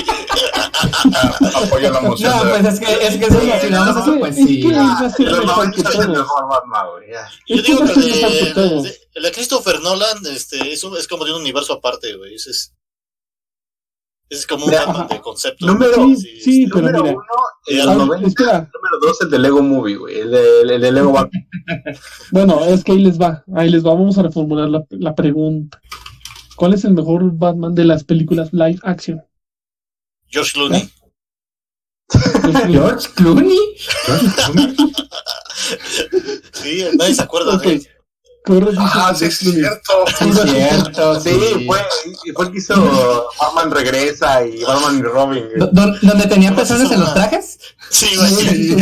Apoyo 1.54 1.90
la 1.90 2.00
moción. 2.00 2.32
No, 2.36 2.42
pues 2.50 2.64
es 2.74 2.80
que, 2.80 3.06
es 3.06 3.16
que 3.16 3.30
sí, 3.30 3.50
si 3.62 3.68
lo 3.70 3.78
vamos 3.80 3.96
a 3.96 4.00
hacer, 4.00 4.18
pues 4.18 4.36
Es 4.38 4.46
sí. 4.46 4.60
que 4.60 4.74
va 4.74 4.98
a 4.98 5.10
ser 5.10 5.26
De 5.26 5.32
los 5.32 5.40
mejor 5.46 5.70
que 5.70 5.82
noventas 5.82 5.94
es 5.94 6.00
el 6.00 6.08
mejor 6.10 6.48
Batman, 6.48 6.86
güey. 6.92 7.10
ya. 7.10 7.28
Yo 7.48 7.62
digo 7.62 7.84
que 7.84 7.92
el 7.92 8.82
de, 8.82 8.98
el 9.14 9.22
de 9.22 9.32
Christopher 9.32 9.80
Nolan 9.80 10.18
este, 10.26 10.72
es, 10.72 10.84
un- 10.84 10.96
es 10.96 11.08
como 11.08 11.24
de 11.24 11.32
un 11.32 11.40
universo 11.40 11.72
aparte, 11.74 12.14
güey. 12.16 12.34
Es, 12.34 12.72
es 14.28 14.46
como 14.46 14.66
un 14.66 14.72
Batman 14.72 15.08
de 15.08 15.20
concepto. 15.20 15.66
número-. 15.66 16.08
Sí, 16.16 16.40
sí, 16.40 16.66
pero 16.66 16.86
Número 16.86 17.02
mira. 17.02 17.16
uno, 17.92 18.14
el 18.14 18.24
espera, 18.24 18.52
Número 18.74 18.98
dos, 19.02 19.20
el 19.20 19.30
de 19.30 19.38
Lego 19.38 19.62
Movie, 19.62 19.96
güey. 19.96 20.20
El 20.20 20.30
de, 20.30 20.60
el 20.62 20.80
de 20.80 20.92
Lego 20.92 21.12
Batman. 21.12 21.48
bueno, 22.32 22.64
es 22.64 22.82
que 22.84 22.92
ahí 22.92 22.98
les 22.98 23.20
va, 23.20 23.44
ahí 23.54 23.70
les 23.70 23.84
va, 23.84 23.90
vamos 23.94 24.18
a 24.18 24.22
reformular 24.22 24.68
la, 24.68 24.84
la 24.90 25.14
pregunta. 25.14 25.80
¿Cuál 26.56 26.74
es 26.74 26.84
el 26.84 26.92
mejor 26.94 27.30
Batman 27.36 27.74
de 27.74 27.84
las 27.84 28.02
películas 28.04 28.52
live 28.52 28.78
action? 28.82 29.20
George 30.28 30.52
Clooney. 30.54 30.90
George 32.68 33.08
Clooney. 33.14 33.58
Sí, 36.52 36.84
nadie 36.96 37.14
se 37.14 37.22
acuerda 37.22 37.56
Ok. 37.56 37.62
de 37.64 37.82
Corre, 38.46 38.70
Ah, 38.78 39.12
sí, 39.16 39.24
es 39.24 39.38
cierto. 39.38 39.92
Sí, 40.18 40.28
es 40.30 40.50
cierto. 40.50 41.20
Sí, 41.20 41.30
Sí, 41.30 41.66
fue, 41.66 41.78
fue 42.34 42.44
el 42.46 42.52
que 42.52 42.58
hizo 42.58 43.28
Batman 43.40 43.70
Regresa 43.72 44.44
y 44.46 44.62
Batman 44.62 44.98
y 44.98 45.02
Robin. 45.02 45.44
Do- 45.56 45.70
don- 45.72 45.98
¿Donde 46.02 46.26
tenía 46.28 46.54
pezones 46.54 46.90
en 46.92 47.00
los 47.00 47.12
trajes? 47.12 47.58
Sí, 47.90 48.08
güey. 48.16 48.30
Sí. 48.30 48.76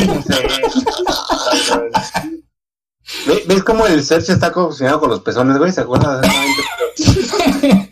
¿Ve- 3.26 3.44
¿Ves 3.46 3.62
cómo 3.64 3.86
el 3.86 4.02
Search 4.04 4.30
está 4.30 4.50
cocinado 4.52 5.00
con 5.00 5.10
los 5.10 5.20
pezones, 5.20 5.58
güey? 5.58 5.72
¿Se 5.72 5.80
acuerdan? 5.82 6.22
exactamente? 6.96 7.90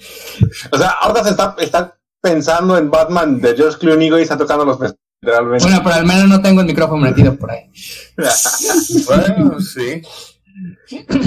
O 0.70 0.78
sea, 0.78 0.90
ahora 1.00 1.22
se 1.24 1.30
está, 1.30 1.54
está 1.58 1.98
pensando 2.20 2.76
en 2.78 2.90
Batman 2.90 3.40
de 3.40 3.54
George 3.56 3.78
Clooney, 3.78 4.08
güey, 4.10 4.22
y 4.22 4.24
está 4.24 4.36
tocando 4.38 4.64
los 4.64 4.76
pezones, 4.78 4.98
literalmente. 5.20 5.64
Bueno, 5.64 5.80
pero 5.84 5.94
al 5.96 6.06
menos 6.06 6.28
no 6.28 6.40
tengo 6.42 6.60
el 6.60 6.66
micrófono 6.66 7.02
metido 7.02 7.34
por 7.36 7.50
ahí. 7.50 7.70
Bueno, 9.06 9.60
sí. 9.60 10.02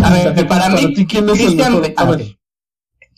A 0.03 0.13
ver, 0.33 0.47
para 0.47 0.69
mí, 0.69 0.93
ti, 0.93 1.05
¿quién 1.05 1.29
es 1.29 1.39
el 1.39 1.45
Christian 1.45 1.81
mejor? 1.81 1.81
Bale. 1.81 1.93
A 1.97 2.05
ver, 2.05 2.21
ok. 2.21 2.37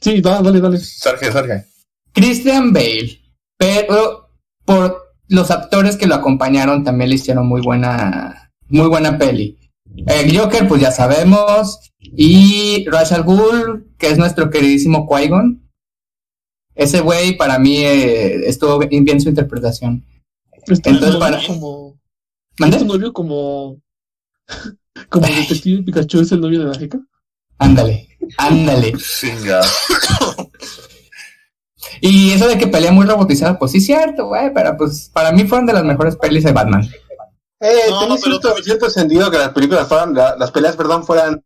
sí, 0.01 0.21
dale, 0.21 0.59
dale. 0.61 0.77
Sarge, 0.79 1.31
Sarge. 1.31 1.65
Christian 2.13 2.73
Bale, 2.73 3.19
pero 3.57 4.29
por 4.65 5.03
los 5.27 5.51
actores 5.51 5.97
que 5.97 6.07
lo 6.07 6.15
acompañaron 6.15 6.83
también 6.83 7.09
le 7.09 7.15
hicieron 7.15 7.47
muy 7.47 7.61
buena, 7.61 8.51
muy 8.69 8.87
buena 8.87 9.17
peli. 9.17 9.57
El 10.05 10.37
Joker, 10.37 10.67
pues 10.67 10.81
ya 10.81 10.91
sabemos, 10.91 11.79
y 11.99 12.85
Ra's 12.89 13.11
al 13.11 13.23
Ghul, 13.23 13.93
que 13.97 14.07
es 14.09 14.17
nuestro 14.17 14.49
queridísimo 14.49 15.07
Qui-Gon. 15.07 15.63
Ese 16.75 17.01
güey 17.01 17.35
para 17.37 17.57
mí 17.57 17.77
eh, 17.77 18.47
estuvo 18.47 18.77
bien 18.79 19.03
bien 19.03 19.19
su 19.19 19.29
interpretación. 19.29 20.05
Este 20.67 20.89
Entonces, 20.89 21.15
para- 21.19 21.45
como, 21.45 21.99
¿Mande? 22.59 22.77
este 22.77 22.87
novio 22.87 23.13
como, 23.13 23.81
como 25.09 25.25
el 25.27 25.35
detective 25.35 25.83
Pikachu 25.83 26.21
es 26.21 26.31
el 26.31 26.41
novio 26.41 26.59
de 26.59 26.65
la 26.65 26.77
jeca. 26.79 26.99
Ándale, 27.59 28.07
ándale. 28.37 28.93
Singa. 28.99 29.61
Y 32.01 32.31
eso 32.31 32.47
de 32.47 32.57
que 32.57 32.67
pelea 32.67 32.91
muy 32.91 33.05
robotizada, 33.05 33.57
pues 33.57 33.71
sí, 33.71 33.81
cierto, 33.81 34.27
güey, 34.27 34.53
pero 34.53 34.75
pues 34.77 35.09
para 35.13 35.31
mí 35.31 35.45
fueron 35.45 35.65
de 35.65 35.73
las 35.73 35.83
mejores 35.83 36.15
pelis 36.15 36.43
de 36.43 36.51
Batman. 36.51 36.83
Eh, 37.59 37.71
No, 37.89 37.99
tenía 38.01 38.17
pero 38.23 38.55
cierto, 38.63 38.89
sentido 38.89 39.31
que 39.31 39.37
las 39.39 39.49
películas 39.49 39.87
fueran, 39.87 40.13
la- 40.13 40.35
las 40.37 40.51
peleas, 40.51 40.75
perdón, 40.75 41.03
fueran 41.05 41.43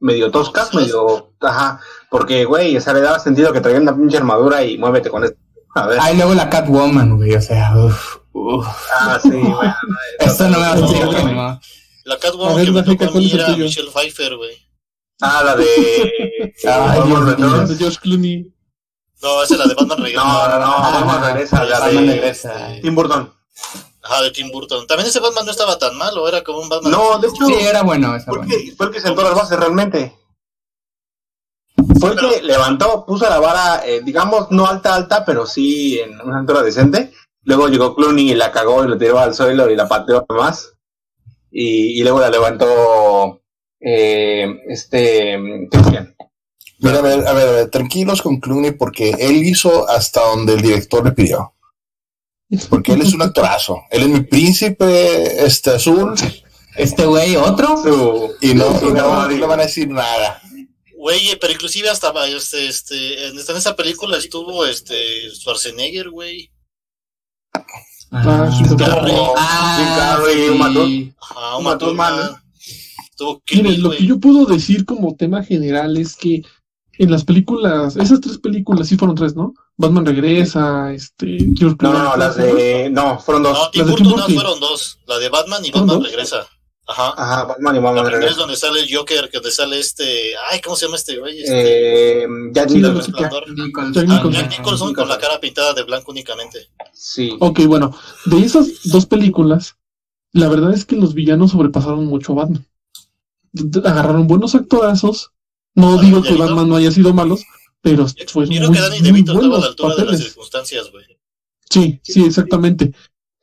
medio 0.00 0.30
toscas, 0.30 0.72
medio, 0.74 1.34
ajá, 1.40 1.80
porque, 2.10 2.44
güey, 2.46 2.76
o 2.76 2.80
sea, 2.80 2.94
le 2.94 3.00
daba 3.00 3.18
sentido 3.18 3.52
que 3.52 3.60
traían 3.60 3.82
una 3.82 3.94
pinche 3.96 4.16
armadura 4.16 4.62
y 4.64 4.78
muévete 4.78 5.10
con 5.10 5.24
esto. 5.24 5.36
A 5.74 5.86
ver, 5.86 5.98
Ah, 6.00 6.12
y 6.12 6.16
luego 6.16 6.34
la 6.34 6.48
Catwoman, 6.48 7.16
güey, 7.16 7.34
o 7.34 7.42
sea, 7.42 7.76
uff, 7.76 8.16
uff. 8.32 8.66
ah, 9.00 9.18
sí, 9.20 9.28
güey. 9.30 9.68
Esto 10.20 10.44
no 10.44 10.50
me 10.60 10.66
va 10.66 10.72
a 10.72 10.76
decir 10.76 11.04
No, 11.04 11.32
no. 11.32 11.60
La 12.08 12.18
Catwoman 12.18 12.56
ver, 12.56 12.64
que 12.64 12.72
me 12.72 12.82
tocó 12.82 13.04
a 13.04 13.08
¿cuál 13.08 13.22
mí 13.24 13.30
era 13.34 13.46
tuyo? 13.46 13.64
Michelle 13.66 13.90
Pfeiffer, 13.90 14.36
güey. 14.36 14.56
Ah, 15.20 15.42
la 15.44 15.56
de... 15.56 16.54
Ay, 16.64 17.00
Batman 17.12 17.76
George 17.78 17.98
Clooney. 18.00 18.50
No, 19.20 19.42
esa 19.42 19.54
es 19.54 19.60
la 19.60 19.66
de 19.66 19.74
Batman 19.74 19.98
Regresa. 19.98 20.22
No, 20.24 20.48
no, 20.48 20.58
no, 20.58 20.74
Ah, 20.78 20.90
Batman 21.04 21.34
regresa, 21.34 21.64
la 21.64 21.80
Batman 21.80 22.06
de 22.06 22.12
regresa. 22.14 22.68
Tim 22.80 22.94
Burton. 22.94 23.34
Ajá, 24.02 24.22
de 24.22 24.30
Tim 24.30 24.50
Burton. 24.50 24.86
También 24.86 25.08
ese 25.08 25.20
Batman 25.20 25.44
no 25.44 25.50
estaba 25.50 25.78
tan 25.78 25.98
malo, 25.98 26.26
era 26.26 26.42
como 26.42 26.60
un 26.60 26.68
Batman. 26.70 26.92
No, 26.92 27.18
de 27.18 27.28
hecho, 27.28 27.44
Sí, 27.46 27.54
era 27.60 27.82
bueno, 27.82 28.16
esa 28.16 28.30
fue, 28.32 28.40
el 28.40 28.46
que, 28.48 28.74
fue 28.74 28.86
el 28.86 28.92
que 28.92 29.00
sentó 29.02 29.22
las 29.22 29.34
bases 29.34 29.58
realmente. 29.58 30.16
Fue 32.00 32.12
el 32.12 32.18
que 32.18 32.42
levantó, 32.42 33.04
puso 33.04 33.28
la 33.28 33.38
vara, 33.38 33.82
eh, 33.86 34.00
digamos, 34.02 34.50
no 34.50 34.66
alta, 34.66 34.94
alta, 34.94 35.24
pero 35.26 35.44
sí 35.46 35.98
en 36.00 36.18
una 36.22 36.38
altura 36.38 36.62
decente. 36.62 37.12
Luego 37.42 37.68
llegó 37.68 37.94
Clooney 37.94 38.30
y 38.30 38.34
la 38.34 38.50
cagó 38.50 38.82
y 38.84 38.88
la 38.88 38.96
tiró 38.96 39.18
al 39.18 39.34
suelo 39.34 39.68
y 39.70 39.76
la 39.76 39.86
pateó 39.88 40.24
más. 40.30 40.72
Y, 41.60 41.98
y 41.98 42.02
luego 42.02 42.20
la 42.20 42.30
levantó 42.30 43.42
eh, 43.80 44.46
este. 44.68 45.36
Mira, 46.80 46.98
a 46.98 47.02
ver, 47.02 47.26
a 47.26 47.32
ver, 47.32 47.48
a 47.48 47.52
ver, 47.52 47.70
tranquilos 47.70 48.22
con 48.22 48.38
Clooney 48.38 48.70
porque 48.72 49.10
él 49.18 49.44
hizo 49.44 49.88
hasta 49.88 50.20
donde 50.20 50.54
el 50.54 50.62
director 50.62 51.04
le 51.04 51.10
pidió. 51.12 51.54
Porque 52.70 52.92
él 52.92 53.02
es 53.02 53.12
un 53.12 53.22
actorazo. 53.22 53.82
Él 53.90 54.02
es 54.02 54.08
mi 54.08 54.20
príncipe 54.20 55.44
este 55.44 55.70
azul 55.70 56.14
Este 56.76 57.04
güey, 57.06 57.34
otro. 57.34 57.82
Su, 57.82 58.36
y 58.40 58.54
no, 58.54 58.66
y 58.80 58.92
no, 58.92 59.22
no 59.22 59.28
le 59.28 59.44
van 59.46 59.58
a 59.58 59.64
decir 59.64 59.88
nada. 59.88 60.40
Güey, 60.96 61.36
pero 61.40 61.52
inclusive 61.52 61.88
hasta 61.90 62.12
este, 62.28 62.68
este, 62.68 63.26
en, 63.28 63.36
esta- 63.38 63.50
en 63.52 63.58
esa 63.58 63.74
película 63.74 64.16
estuvo 64.16 64.64
este 64.64 64.94
Schwarzenegger, 65.34 66.10
güey. 66.10 66.52
Ah. 68.10 68.48
Ah, 69.36 70.18
sí. 70.26 71.12
Thurman. 71.78 72.16
Estuvo 73.10 73.40
Kill 73.44 73.62
Miren, 73.62 73.82
lo 73.82 73.90
que 73.90 74.06
yo 74.06 74.20
puedo 74.20 74.46
decir 74.46 74.84
como 74.84 75.16
tema 75.16 75.42
general 75.42 75.96
es 75.96 76.16
que 76.16 76.42
en 76.98 77.10
las 77.10 77.24
películas, 77.24 77.96
esas 77.96 78.20
tres 78.20 78.38
películas, 78.38 78.88
sí 78.88 78.96
fueron 78.96 79.16
tres, 79.16 79.36
¿no? 79.36 79.54
Batman 79.76 80.04
regresa, 80.06 80.92
este, 80.92 81.38
George 81.56 81.76
No, 81.80 81.92
no, 81.92 82.16
las 82.16 82.36
de. 82.36 82.90
No, 82.90 83.18
fueron 83.20 83.44
dos. 83.44 83.56
No, 83.56 83.70
Tim 83.70 83.80
Las 83.82 83.86
de 83.86 84.02
Burton 84.02 84.20
no 84.20 84.34
fueron 84.34 84.60
dos. 84.60 84.98
La 85.06 85.18
de 85.18 85.28
Batman 85.28 85.64
y 85.64 85.70
¿Fueron 85.70 85.86
Batman 85.86 86.02
dos? 86.02 86.10
regresa. 86.10 86.46
Ajá. 86.88 87.12
Ajá, 87.18 87.44
Batman 87.44 87.76
y 87.76 87.78
La 87.80 87.84
Batman 87.84 88.06
primera 88.06 88.30
es 88.30 88.36
donde 88.36 88.56
sale 88.56 88.80
el 88.80 88.88
Joker, 88.94 89.28
que 89.28 89.36
donde 89.38 89.50
sale 89.50 89.78
este. 89.78 90.32
Ay, 90.50 90.60
¿cómo 90.62 90.74
se 90.74 90.86
llama 90.86 90.96
este 90.96 91.18
güey? 91.18 91.42
Este. 91.42 92.22
Eh, 92.22 92.26
Jack 92.52 92.70
Nicholson. 92.70 93.14
la-. 93.14 93.20
Jack 93.20 93.32
Ah, 93.34 94.02
Nicholson. 94.06 94.32
Jack 94.32 94.50
Nicholson 94.58 94.94
con 94.94 95.08
la 95.08 95.18
cara 95.18 95.38
pintada 95.38 95.74
de 95.74 95.82
blanco 95.82 96.10
únicamente. 96.12 96.70
Sí. 96.94 97.36
Ok, 97.40 97.60
bueno, 97.66 97.94
de 98.24 98.38
esas 98.38 98.66
dos 98.84 99.04
películas, 99.06 99.76
la 100.32 100.48
verdad 100.48 100.72
es 100.72 100.84
que 100.86 100.96
los 100.96 101.12
villanos 101.14 101.50
sobrepasaron 101.52 102.06
mucho 102.06 102.32
a 102.32 102.36
Batman. 102.36 102.66
Agarraron 103.84 104.26
buenos 104.26 104.54
actorazos. 104.54 105.32
No 105.74 105.98
digo 106.00 106.22
que. 106.22 106.34
Batman 106.34 106.68
no 106.68 106.76
haya 106.76 106.90
sido 106.90 107.12
malos, 107.12 107.42
pero 107.82 108.06
fue 108.28 108.46
muy, 108.46 108.58
que 108.72 108.80
Danny 108.80 109.00
DeVito 109.00 109.32
estaba 109.32 109.38
a 109.38 109.42
la 109.42 109.48
buenos 109.48 109.66
altura 109.68 109.88
de 109.90 109.96
las 109.96 110.04
papeles. 110.06 110.24
circunstancias, 110.24 110.90
güey. 110.90 111.04
Sí, 111.70 112.00
sí, 112.02 112.24
exactamente. 112.24 112.92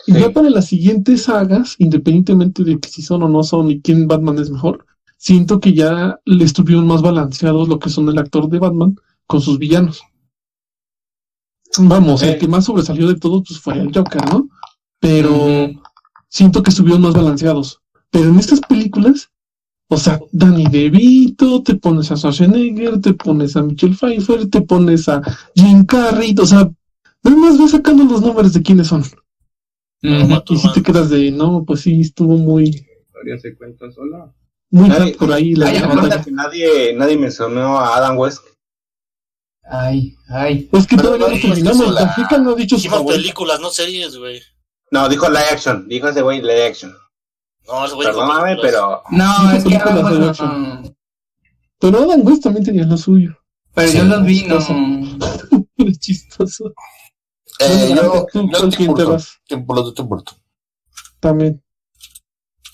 Y 0.08 0.14
ya 0.14 0.32
para 0.32 0.50
las 0.50 0.68
siguientes 0.68 1.24
sagas, 1.24 1.76
independientemente 1.80 2.64
de 2.64 2.80
que 2.80 2.90
si 2.90 3.02
son 3.02 3.24
o 3.24 3.30
no 3.30 3.44
son 3.44 3.72
y 3.72 3.82
quién 3.82 4.08
Batman 4.08 4.38
es 4.40 4.52
mejor, 4.52 4.86
siento 5.18 5.60
que 5.60 5.74
ya 5.74 6.20
le 6.26 6.44
estuvieron 6.44 6.86
más 6.86 7.02
balanceados 7.02 7.68
lo 7.68 7.80
que 7.80 7.90
son 7.90 8.08
el 8.10 8.18
actor 8.18 8.48
de 8.50 8.60
Batman 8.60 8.96
con 9.26 9.42
sus 9.42 9.58
villanos. 9.58 10.04
Vamos, 11.78 12.22
el 12.22 12.38
que 12.38 12.48
más 12.48 12.66
sobresalió 12.66 13.08
de 13.08 13.16
todos 13.16 13.44
pues, 13.48 13.60
fue 13.60 13.80
el 13.80 13.92
Joker, 13.94 14.22
¿no? 14.32 14.48
Pero 15.00 15.72
siento 16.30 16.64
que 16.64 16.70
estuvieron 16.70 17.02
más 17.02 17.14
balanceados. 17.14 17.82
Pero 18.12 18.30
en 18.30 18.40
estas 18.40 18.62
películas, 18.62 19.30
o 19.88 19.98
sea, 19.98 20.20
Danny 20.32 20.66
DeVito, 20.66 21.64
te 21.64 21.76
pones 21.76 22.12
a 22.12 22.18
Schwarzenegger, 22.18 23.02
te 23.02 23.14
pones 23.14 23.56
a 23.56 23.64
Michelle 23.64 23.96
Pfeiffer, 23.96 24.50
te 24.50 24.62
pones 24.62 25.10
a 25.10 25.22
Jim 25.54 25.86
Carrey, 25.86 26.36
o 26.40 26.46
sea, 26.46 26.70
nada 27.24 27.38
más 27.38 27.58
ves 27.58 27.72
sacando 27.72 28.04
los 28.04 28.22
nombres 28.22 28.54
de 28.54 28.62
quiénes 28.62 28.88
son. 28.88 29.04
Y 30.06 30.58
si 30.58 30.72
te 30.74 30.84
quedas 30.84 31.10
de, 31.10 31.32
no, 31.32 31.64
pues 31.66 31.82
sí, 31.82 32.02
estuvo 32.02 32.38
muy, 32.38 32.64
historia 32.66 33.38
se 33.42 33.56
cuenta 33.56 33.92
sola. 33.92 34.34
muy 34.70 34.90
Nadie- 34.90 35.16
por 35.18 35.32
ahí 35.34 35.56
la, 35.56 35.68
Ay, 35.68 35.80
la 35.80 36.24
que 36.24 36.32
nadie, 36.32 36.94
nadie 36.94 37.18
mencionó 37.18 37.78
a 37.80 37.96
Adam 37.98 38.18
West. 38.18 38.42
Ay, 39.68 40.16
ay. 40.30 40.70
Es 40.74 40.86
que 40.86 40.96
Pero 40.96 41.16
todavía 41.16 41.36
no 41.36 41.42
terminamos, 41.42 41.94
la 41.94 42.14
Jica 42.14 42.38
no 42.38 42.52
ha 42.52 42.56
dicho 42.56 42.76
su 42.76 42.82
Hicimos 42.82 43.00
favorito. 43.00 43.22
películas, 43.22 43.60
no 43.60 43.70
series, 43.72 44.16
güey. 44.18 44.42
No, 44.92 45.10
dijo 45.10 45.28
live 45.28 45.46
action. 45.52 45.88
Dijo 45.88 46.08
ese 46.08 46.22
güey 46.22 46.40
live 46.42 46.66
action. 46.68 46.94
No, 47.68 47.86
ese 47.86 47.96
güey. 47.96 48.08
Perdóname, 48.08 48.58
pero. 48.62 49.02
No, 49.10 49.52
es 49.52 49.64
que 49.64 49.76
Adam 49.76 50.06
West 50.28 50.42
no. 50.42 50.84
Pero 51.80 51.98
Adam 51.98 52.22
West 52.28 52.44
también 52.44 52.64
tenía 52.66 52.86
lo 52.86 52.96
suyo. 52.98 53.36
Pero 53.74 53.92
Sí, 53.92 53.98
yo 53.98 54.04
los 54.06 54.24
vi, 54.24 54.44
no. 54.44 54.58
Era 55.78 55.92
chistoso. 56.00 56.72
Eh, 57.60 57.94
yo, 57.96 58.26
¿tú 58.32 58.50
yo 58.52 58.60
con 58.60 58.70
Tim 58.70 58.78
quién 58.78 58.88
te 58.96 59.04
Burton. 59.04 59.12
vas? 59.14 59.40
Tim- 59.48 59.66
los 59.68 59.86
de 59.88 59.94
Tim 59.94 60.08
Burton. 60.10 60.38
También. 61.20 61.64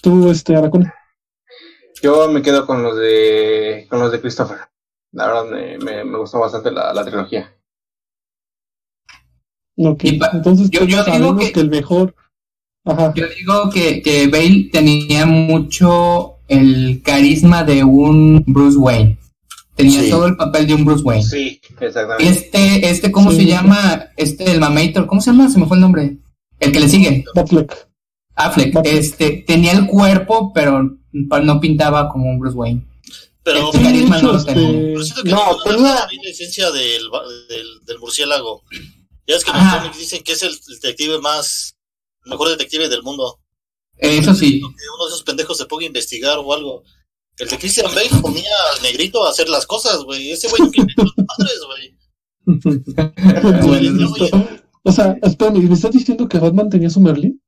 Tú, 0.02 0.30
este, 0.32 0.56
Aracone. 0.56 0.92
Yo 2.02 2.28
me 2.32 2.42
quedo 2.42 2.66
con 2.66 2.82
los 2.82 2.98
de 2.98 3.86
con 3.90 4.00
los 4.00 4.12
de 4.12 4.20
Christopher. 4.22 4.58
La 5.12 5.28
verdad 5.28 5.46
me, 5.46 5.78
me, 5.78 6.04
me 6.04 6.18
gustó 6.18 6.40
bastante 6.40 6.72
la, 6.72 6.94
la 6.94 7.06
trilogía. 7.06 7.56
Ok, 9.78 10.04
Y 10.06 10.18
pa- 10.18 10.32
entonces 10.34 10.70
yo- 10.70 10.80
todos 10.80 10.90
yo 10.90 11.04
digo 11.14 11.38
que... 11.38 11.60
el 11.60 11.70
mejor. 11.70 12.16
Ajá. 12.86 13.14
Yo 13.16 13.26
digo 13.28 13.70
que, 13.72 14.02
que 14.02 14.28
Bale 14.28 14.70
tenía 14.72 15.26
mucho 15.28 16.38
el 16.48 17.02
carisma 17.04 17.64
de 17.64 17.84
un 17.84 18.44
Bruce 18.48 18.78
Wayne. 18.78 19.20
Tenía 19.76 20.02
Sí. 20.02 20.10
todo 20.10 20.26
el 20.28 20.36
papel 20.36 20.68
de 20.68 20.74
un 20.76 20.86
Bruce 20.86 21.04
Wayne. 21.04 21.24
Sí, 21.24 21.62
exactamente. 21.80 22.28
Este, 22.30 22.90
este, 22.90 23.12
¿cómo 23.12 23.32
Sí. 23.32 23.38
se 23.38 23.46
llama? 23.46 24.10
Este, 24.18 24.52
el 24.52 24.60
Mamator, 24.60 25.08
¿cómo 25.08 25.22
se 25.22 25.32
llama? 25.32 25.50
Se 25.50 25.60
me 25.60 25.66
fue 25.66 25.78
el 25.78 25.82
nombre. 25.82 26.18
El 26.60 26.72
que 26.72 26.80
le 26.80 26.90
sigue. 26.90 27.24
Affleck. 27.36 27.88
Batfleck. 28.36 28.76
Este, 28.86 29.44
tenía 29.48 29.72
el 29.74 29.88
cuerpo, 29.88 30.52
pero 30.54 30.98
no 31.12 31.60
pintaba 31.60 32.10
como 32.10 32.30
un 32.30 32.40
Bruce 32.40 32.56
Wayne. 32.56 32.86
Pero 33.44 33.72
Sí, 33.72 33.78
de 33.80 33.84
carisma 33.84 34.22
no 34.22 34.34
lo 34.34 34.38
este, 34.38 34.54
pero 34.54 35.04
siento 35.04 35.24
que 35.24 35.30
No, 35.32 35.58
tenía- 35.64 35.84
la 35.96 36.30
esencia 36.30 36.70
del, 36.72 37.04
va- 37.12 37.24
del, 37.50 37.68
del 37.86 38.00
murciélago. 38.00 38.64
Ya 39.28 39.36
es 39.36 39.44
que 39.44 39.52
los 39.52 39.74
cómics 39.74 39.98
dicen 39.98 40.22
que 40.24 40.34
es 40.34 40.44
el 40.44 40.56
detective 40.68 41.20
más, 41.20 41.76
el 42.26 42.32
mejor 42.32 42.50
detective 42.50 42.88
del 42.90 43.02
mundo. 43.04 43.40
Eso 43.98 44.34
sí. 44.36 44.60
Que 44.60 44.66
uno 44.66 45.06
de 45.06 45.10
esos 45.10 45.24
pendejos 45.24 45.58
se 45.58 45.66
ponga 45.66 45.84
a 45.84 45.88
investigar 45.88 46.38
o 46.38 46.54
algo. 46.54 46.84
El 47.38 47.48
de 47.48 47.58
Christian 47.58 47.94
Bale 47.94 48.10
ponía 48.22 48.52
al 48.76 48.82
negrito 48.84 49.26
a 49.26 49.30
hacer 49.30 49.48
las 49.50 49.66
cosas, 49.66 50.04
güey. 50.04 50.32
Ese 50.32 50.50
güey 50.50 50.70
que 50.72 50.82
las 50.82 51.14
madres, 51.18 51.62
güey. 51.68 51.98
O 54.84 54.92
sea, 54.92 55.16
espérame, 55.22 55.68
¿me 55.68 55.76
estás 55.76 55.92
diciendo 55.92 56.28
que 56.28 56.40
Batman 56.40 56.68
tenía 56.68 56.90
su 56.90 57.00
Merlin? 57.00 57.40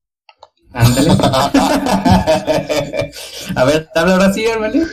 Ándale. 0.71 1.09
A 3.55 3.63
ver, 3.65 3.89
¿habla 3.95 4.13
ahora 4.13 4.31
sí, 4.31 4.45
hermano? 4.45 4.85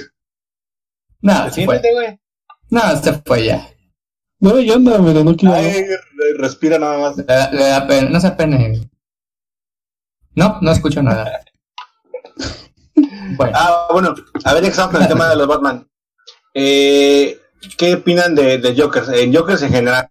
No, 1.20 1.50
se 1.50 1.66
fue. 1.66 1.80
Güey. 1.80 2.18
No, 2.70 3.02
se 3.02 3.12
fue 3.12 3.44
ya. 3.44 3.68
No, 4.38 4.58
ya 4.58 4.72
anda, 4.74 4.98
pero 5.04 5.22
no 5.22 5.36
quiero. 5.36 5.54
Ay, 5.54 5.84
respira 6.38 6.78
nada 6.78 6.96
más. 6.98 7.18
Le 7.18 7.64
da 7.64 7.86
pena, 7.86 8.08
no 8.08 8.18
se 8.20 8.26
apene. 8.26 8.88
No, 10.34 10.58
no 10.62 10.72
escucho 10.72 11.02
nada. 11.02 11.44
Bueno, 13.36 13.52
Ah, 13.58 13.88
bueno, 13.92 14.14
a 14.44 14.54
ver, 14.54 14.64
con 14.90 15.02
el 15.02 15.08
tema 15.08 15.28
de 15.28 15.36
los 15.36 15.46
Batman. 15.46 15.86
Eh, 16.54 17.38
¿Qué 17.76 17.94
opinan 17.94 18.34
de, 18.34 18.58
de 18.58 18.80
Joker? 18.80 19.04
En 19.14 19.34
Jokers 19.34 19.62
en 19.62 19.70
general, 19.72 20.08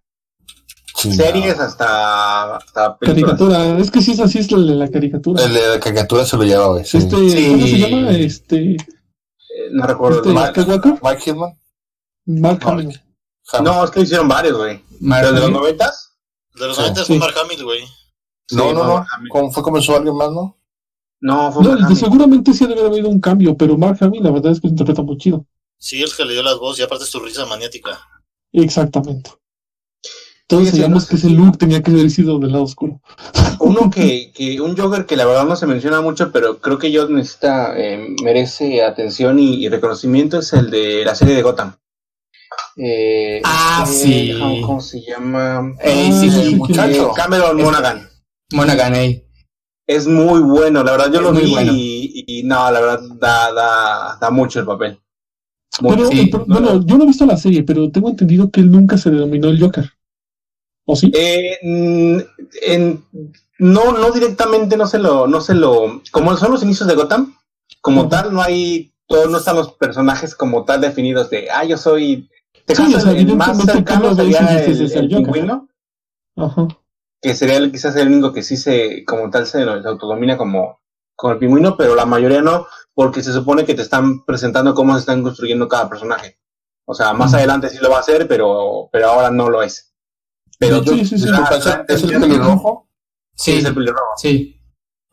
series 0.94 1.58
hasta, 1.58 2.56
hasta 2.56 2.96
películas. 2.98 3.38
Caricatura, 3.38 3.78
es 3.78 3.90
que 3.90 4.00
sí 4.02 4.12
es 4.12 4.20
así, 4.20 4.38
es 4.38 4.50
la 4.52 4.58
de 4.58 4.74
la 4.74 4.90
caricatura. 4.90 5.44
El 5.44 5.54
de 5.54 5.68
la 5.68 5.80
caricatura 5.80 6.24
se 6.24 6.36
lo 6.36 6.44
lleva, 6.44 6.66
güey. 6.68 6.84
Sí. 6.84 6.98
Este, 6.98 7.16
Sí. 7.30 7.48
¿cómo 7.50 7.66
se 7.66 7.78
llama? 7.78 8.10
Este, 8.12 8.56
Eh, 8.72 8.76
No 9.72 9.86
recuerdo. 9.86 10.18
este 10.18 10.32
el. 10.32 10.62
Skywalker, 10.62 10.94
Mike 11.02 11.22
Hillman. 11.26 11.52
Mark 12.26 12.60
No, 12.62 12.68
Hamill. 12.70 13.00
Ham- 13.52 13.62
No, 13.64 13.84
es 13.84 13.90
que 13.90 14.00
hicieron 14.00 14.28
varios, 14.28 14.56
güey. 14.56 14.82
Mark 15.00 15.22
¿Pero 15.24 15.34
de 15.34 15.40
los 15.40 15.50
noventas? 15.50 16.12
De 16.54 16.66
los. 16.68 16.78
90 16.78 17.00
Sí. 17.00 17.06
fue 17.06 17.18
Mark 17.18 17.34
Hamill, 17.44 17.64
güey. 17.64 17.80
no, 17.82 17.88
Sí, 18.48 18.56
no, 18.56 18.72
no. 18.74 18.94
Mark. 18.94 19.06
¿Cómo 19.30 19.50
fue 19.50 19.62
comenzó 19.62 19.96
alguien 19.96 20.16
más, 20.16 20.30
no? 20.30 20.56
No, 21.20 21.52
fue 21.52 21.62
No, 21.64 21.70
Mark 21.70 21.84
Hamill. 21.84 21.96
seguramente 21.98 22.52
sí 22.52 22.66
debe 22.66 22.80
haber 22.80 22.92
habido 22.92 23.08
un 23.08 23.20
cambio, 23.20 23.56
pero 23.56 23.76
Mark 23.76 23.98
Hamill 24.00 24.22
la 24.22 24.30
verdad 24.30 24.52
es 24.52 24.60
que 24.60 24.68
se 24.68 24.72
interpreta 24.72 25.02
muy 25.02 25.18
chido. 25.18 25.44
Sí, 25.78 26.02
el 26.02 26.10
que 26.14 26.24
le 26.24 26.32
dio 26.34 26.42
las 26.42 26.58
voces 26.58 26.80
y 26.80 26.82
aparte 26.82 27.04
su 27.04 27.20
risa 27.20 27.46
maniática. 27.46 27.98
Exactamente. 28.52 29.30
Todos 30.46 30.62
Fíjese, 30.64 30.78
sabíamos 30.78 30.94
no 30.96 31.00
sé 31.00 31.08
que 31.10 31.16
ese 31.16 31.30
look 31.30 31.58
tenía 31.58 31.82
que 31.82 31.90
haber 31.92 32.10
sido 32.10 32.38
del 32.38 32.52
lado 32.52 32.64
oscuro. 32.64 33.00
Uno 33.60 33.90
que, 33.90 34.32
que, 34.34 34.60
un 34.60 34.76
Joker 34.76 35.06
que 35.06 35.16
la 35.16 35.24
verdad 35.26 35.44
no 35.46 35.54
se 35.56 35.66
menciona 35.66 36.00
mucho, 36.00 36.32
pero 36.32 36.58
creo 36.58 36.78
que 36.78 36.90
yo 36.90 37.08
necesita, 37.08 37.78
eh, 37.78 38.14
merece 38.24 38.82
atención 38.82 39.38
y, 39.38 39.64
y 39.64 39.68
reconocimiento 39.68 40.38
es 40.40 40.52
el 40.52 40.70
de 40.70 41.04
la 41.04 41.14
serie 41.14 41.34
de 41.36 41.42
Gotham. 41.42 41.74
Eh, 42.76 43.40
Ah, 43.44 43.84
este, 43.86 44.06
sí. 44.06 44.34
¿Cómo 44.64 44.80
se 44.80 45.02
llama? 45.02 45.72
Eh, 45.82 46.10
sí, 46.12 46.30
sí, 46.30 46.42
sí, 46.48 46.54
muchacho. 46.56 47.10
Eh, 47.10 47.12
Cameron 47.14 47.56
Monaghan. 47.58 48.08
Monaghan, 48.52 48.94
ey. 48.96 49.24
Es 49.96 50.06
muy 50.06 50.40
bueno, 50.40 50.84
la 50.84 50.92
verdad 50.92 51.10
yo 51.12 51.18
Es 51.18 51.22
lo 51.22 51.32
vi 51.32 51.50
bueno. 51.50 51.72
y, 51.74 52.24
y 52.26 52.42
no, 52.44 52.70
la 52.70 52.80
verdad 52.80 53.00
da, 53.18 53.52
da, 53.52 54.18
da 54.20 54.30
mucho 54.30 54.60
el 54.60 54.66
papel. 54.66 55.00
Pero, 55.82 56.06
Sí. 56.06 56.20
el 56.20 56.30
pro- 56.30 56.44
bueno, 56.46 56.84
yo 56.86 56.96
no 56.96 57.04
he 57.04 57.06
visto 57.08 57.26
la 57.26 57.36
serie, 57.36 57.62
pero 57.64 57.90
tengo 57.90 58.08
entendido 58.10 58.50
que 58.50 58.60
él 58.60 58.70
nunca 58.70 58.96
se 58.98 59.10
denominó 59.10 59.48
el 59.48 59.60
Joker. 59.60 59.90
¿O 60.86 60.94
sí? 60.94 61.10
Eh, 61.14 61.58
mm, 61.62 62.18
en- 62.62 63.04
no, 63.58 63.92
no 63.92 64.10
directamente, 64.12 64.76
no 64.76 64.86
se 64.86 64.98
lo, 64.98 65.26
no 65.26 65.40
se 65.40 65.54
lo, 65.54 66.02
como 66.12 66.36
son 66.36 66.52
los 66.52 66.62
inicios 66.62 66.88
de 66.88 66.94
Gotham, 66.94 67.34
como 67.80 68.08
tal, 68.08 68.32
no 68.32 68.42
hay, 68.42 68.92
no 69.08 69.36
están 69.38 69.56
los 69.56 69.72
personajes 69.72 70.34
como 70.34 70.64
tal 70.64 70.80
definidos 70.80 71.30
de, 71.30 71.50
ah, 71.50 71.64
yo 71.64 71.76
soy, 71.76 72.28
te 72.64 72.74
Sí, 72.76 72.94
o 72.94 73.00
sea, 73.00 73.12
el 73.12 73.34
más 73.36 73.58
cercano 73.64 74.14
sería 74.14 74.38
el, 74.64 74.70
el 74.70 74.80
el 74.82 74.92
Joker. 74.92 75.16
pingüino, 75.24 75.68
Ajá. 76.36 76.68
Que 77.20 77.34
sería 77.34 77.56
el- 77.58 77.70
quizás 77.72 77.94
el 77.96 78.08
único 78.08 78.32
que 78.32 78.42
sí 78.42 78.56
se, 78.56 79.04
como 79.04 79.30
tal, 79.30 79.46
se, 79.46 79.62
se 79.64 79.88
autodomina 79.88 80.36
como, 80.36 80.80
como 81.14 81.32
el 81.34 81.38
pingüino, 81.38 81.76
pero 81.76 81.94
la 81.94 82.06
mayoría 82.06 82.40
no, 82.42 82.66
porque 82.94 83.22
se 83.22 83.32
supone 83.32 83.64
que 83.64 83.74
te 83.74 83.82
están 83.82 84.24
presentando 84.24 84.74
cómo 84.74 84.94
se 84.94 85.00
están 85.00 85.22
construyendo 85.22 85.68
cada 85.68 85.88
personaje. 85.88 86.38
O 86.86 86.94
sea, 86.94 87.12
más 87.12 87.28
Ujú. 87.30 87.38
adelante 87.38 87.68
sí 87.68 87.78
lo 87.80 87.90
va 87.90 87.98
a 87.98 88.00
hacer, 88.00 88.26
pero, 88.26 88.88
pero 88.92 89.08
ahora 89.10 89.30
no 89.30 89.48
lo 89.50 89.62
es. 89.62 89.92
Pero 90.58 90.82
Sí, 90.82 91.04
sí, 91.04 91.18
sí. 91.18 91.24
Disculpa, 91.26 91.56
¿es 91.56 91.66
el- 91.66 91.84
¿es 91.88 92.02
el 92.02 92.20
pelirrojo? 92.20 92.88
sí 93.34 93.52
Sí, 93.52 93.58
es 93.58 93.64
el 93.64 93.74
pelirrojo. 93.74 94.10
sí. 94.16 94.60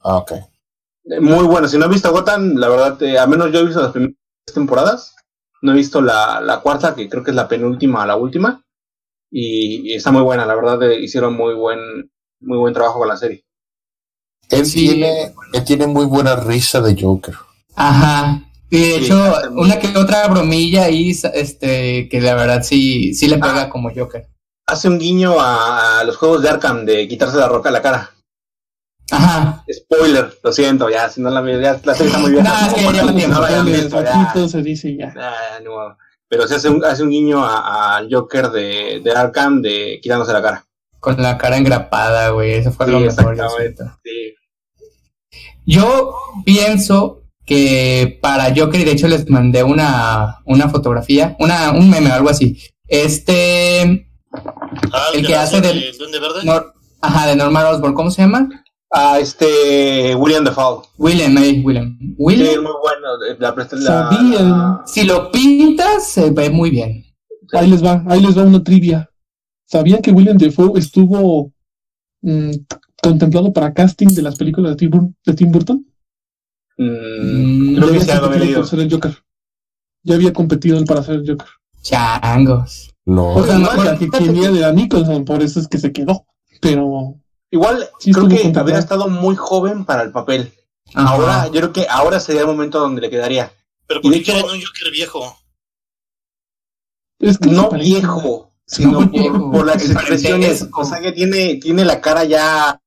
Ah, 0.03 0.17
ok. 0.17 0.31
Eh, 0.31 1.19
Muy 1.21 1.45
bueno. 1.45 1.67
Si 1.67 1.77
no 1.77 1.85
has 1.85 1.91
visto 1.91 2.11
Gotham, 2.11 2.55
la 2.55 2.67
verdad, 2.69 3.01
eh, 3.03 3.17
a 3.19 3.27
menos 3.27 3.51
yo 3.51 3.59
he 3.59 3.65
visto 3.65 3.81
las 3.81 3.91
primeras 3.91 4.15
temporadas. 4.53 5.15
No 5.61 5.71
he 5.71 5.75
visto 5.75 6.01
la, 6.01 6.39
la 6.41 6.59
cuarta, 6.61 6.95
que 6.95 7.09
creo 7.09 7.23
que 7.23 7.31
es 7.31 7.35
la 7.35 7.47
penúltima 7.47 8.03
a 8.03 8.07
la 8.07 8.15
última. 8.15 8.63
Y, 9.31 9.91
y 9.91 9.95
está 9.95 10.11
muy 10.11 10.21
buena, 10.21 10.45
la 10.45 10.55
verdad, 10.55 10.81
eh, 10.89 10.99
hicieron 10.99 11.35
muy 11.35 11.53
buen, 11.53 11.79
muy 12.41 12.57
buen 12.57 12.73
trabajo 12.73 12.99
con 12.99 13.07
la 13.09 13.17
serie. 13.17 13.43
Él, 14.49 14.65
Sí. 14.65 14.87
tiene, 14.87 15.33
él 15.53 15.63
tiene 15.65 15.87
muy 15.87 16.05
buena 16.05 16.35
risa 16.37 16.79
de 16.81 16.95
Joker. 16.99 17.35
Ajá. 17.75 18.41
Y 18.69 18.77
de 18.79 18.83
Sí, 18.99 19.05
hecho, 19.05 19.33
una 19.51 19.75
bien. 19.75 19.93
que 19.93 19.99
otra 19.99 20.27
bromilla 20.27 20.85
ahí, 20.85 21.11
este, 21.33 22.07
que 22.09 22.21
la 22.21 22.35
verdad 22.35 22.63
sí, 22.63 23.13
sí 23.13 23.27
le 23.27 23.37
pega 23.37 23.63
Ah. 23.63 23.69
como 23.69 23.89
Joker. 23.93 24.27
Hace 24.65 24.87
un 24.89 24.99
guiño 24.99 25.39
a, 25.39 25.99
a 25.99 26.03
los 26.03 26.17
juegos 26.17 26.41
de 26.41 26.49
Arkham 26.49 26.85
de 26.85 27.07
quitarse 27.07 27.37
la 27.37 27.47
roca 27.47 27.69
a 27.69 27.71
la 27.73 27.81
cara. 27.81 28.11
Ajá. 29.11 29.63
Spoiler, 29.71 30.37
lo 30.43 30.51
siento, 30.51 30.89
ya, 30.89 31.09
si 31.09 31.21
no 31.21 31.29
la 31.29 31.41
ya 31.61 31.79
la 31.83 31.93
serie 31.95 32.07
está 32.07 32.19
muy 32.19 32.31
vieja. 32.33 32.43
No, 32.61 32.67
es 32.67 32.73
que 32.73 32.81
ya 32.81 32.91
ya. 34.97 35.13
Pero 36.29 36.47
se 36.47 36.55
hace 36.55 36.69
un, 36.69 36.83
hace 36.83 37.03
un 37.03 37.09
guiño 37.09 37.43
a- 37.43 37.97
al 37.97 38.07
Joker 38.13 38.49
de, 38.49 39.01
de 39.03 39.11
Arkham 39.11 39.61
de 39.61 39.99
quitándose 40.01 40.33
la 40.33 40.41
cara. 40.41 40.65
Con 40.99 41.21
la 41.21 41.37
cara 41.37 41.57
engrapada, 41.57 42.29
güey. 42.29 42.53
Eso 42.53 42.71
fue 42.71 42.85
Sí, 42.87 42.91
lo 42.91 42.99
mejor. 42.99 43.37
Sí. 44.03 44.33
Yo 45.65 46.13
pienso 46.45 47.23
que 47.45 48.19
para 48.21 48.53
Joker, 48.55 48.79
y 48.81 48.83
de 48.83 48.91
hecho 48.91 49.07
les 49.07 49.29
mandé 49.29 49.63
una, 49.63 50.39
una 50.45 50.69
fotografía, 50.69 51.35
una, 51.39 51.71
un 51.71 51.89
meme, 51.89 52.09
algo 52.11 52.29
así. 52.29 52.57
Este, 52.87 54.03
Ah, 54.93 55.07
El 55.13 55.21
de 55.21 55.27
que 55.27 55.35
hace 55.35 55.61
del- 55.61 55.79
del 55.79 55.97
Duende 55.97 56.19
Verde. 56.19 56.41
Nor- 56.43 56.73
ajá, 57.01 57.27
de 57.27 57.35
Norman 57.37 57.65
Osborn, 57.67 57.93
¿cómo 57.93 58.11
se 58.11 58.21
llama? 58.21 58.49
Ah, 58.99 59.19
este, 59.19 60.15
William 60.15 60.43
Defoe. 60.43 60.81
William, 60.97 61.37
eh, 61.37 61.61
William. 61.63 61.97
Sí, 61.99 62.15
William, 62.17 62.47
es 62.49 62.61
muy 62.61 62.71
bueno. 62.81 63.17
de- 63.19 63.37
La, 63.39 63.55
la, 63.55 64.11
la- 64.11 64.83
si 64.87 65.03
lo 65.03 65.31
pintas, 65.31 66.07
se 66.07 66.31
ve 66.31 66.49
muy 66.49 66.71
bien. 66.71 67.03
Ahí 67.53 67.69
les 67.69 67.83
va, 67.83 68.03
ahí 68.07 68.21
les 68.21 68.35
va 68.37 68.43
una 68.43 68.63
trivia. 68.63 69.07
¿Sabían 69.65 70.01
que 70.01 70.11
William 70.11 70.37
Defoe 70.37 70.79
estuvo 70.79 71.53
mm, 72.21 72.51
contemplado 73.03 73.53
para 73.53 73.71
casting 73.73 74.07
de 74.07 74.21
las 74.23 74.35
películas 74.35 74.71
de 74.71 74.75
Tim, 74.77 74.89
Bur- 74.91 75.13
de 75.25 75.33
Tim 75.33 75.51
Burton? 75.51 75.85
Mm, 76.77 77.75
creo 77.75 77.87
Ya 77.89 77.93
que 77.93 77.99
sí, 78.05 78.09
había 78.11 78.21
competido 78.21 78.45
leído. 78.45 78.59
por 78.61 78.69
ser 78.69 78.79
el 78.79 78.91
Joker. 78.91 79.17
Ya 80.03 80.15
había 80.15 80.33
competido 80.33 80.77
él 80.77 80.85
para 80.85 81.03
ser 81.03 81.15
el 81.15 81.29
Joker. 81.29 81.47
Changos. 81.83 82.89
No. 83.05 83.35
O 83.35 83.45
sea, 83.45 83.57
no, 83.59 83.71
igual, 83.73 83.97
que 83.99 84.07
tenía 84.07 84.51
de 84.51 84.59
la 84.59 84.71
Nicholson, 84.73 85.23
por 85.23 85.41
eso 85.43 85.59
es 85.59 85.67
que 85.67 85.77
se 85.77 85.91
quedó. 85.91 86.25
Pero 86.61 87.15
Igual, 87.51 87.89
Sí, 87.99 88.11
creo 88.11 88.27
que 88.27 88.51
habría 88.57 88.77
estado 88.79 89.07
muy 89.07 89.35
joven 89.35 89.85
para 89.85 90.03
el 90.03 90.11
papel. 90.11 90.51
Ajá. 90.93 91.09
Ahora, 91.09 91.45
yo 91.47 91.51
creo 91.53 91.73
que 91.73 91.87
ahora 91.89 92.19
sería 92.19 92.41
el 92.41 92.47
momento 92.47 92.79
donde 92.79 93.01
le 93.01 93.09
quedaría. 93.09 93.51
Pero 93.87 94.01
¿por 94.01 94.11
qué 94.11 94.17
hecho- 94.19 94.33
quieren 94.33 94.51
un 94.51 94.61
Joker 94.61 94.91
viejo? 94.91 95.37
es 97.19 97.37
que 97.37 97.49
No 97.49 97.69
viejo, 97.71 98.51
sino 98.65 98.91
No 98.91 98.99
por, 98.99 99.09
viejo, 99.11 99.51
por 99.51 99.65
las 99.65 99.89
expresiones. 99.89 100.67
O 100.75 100.83
sea, 100.85 100.99
que 100.99 101.11
tiene, 101.11 101.55
tiene 101.55 101.83
la 101.85 101.99
cara 102.01 102.23
ya. 102.25 102.79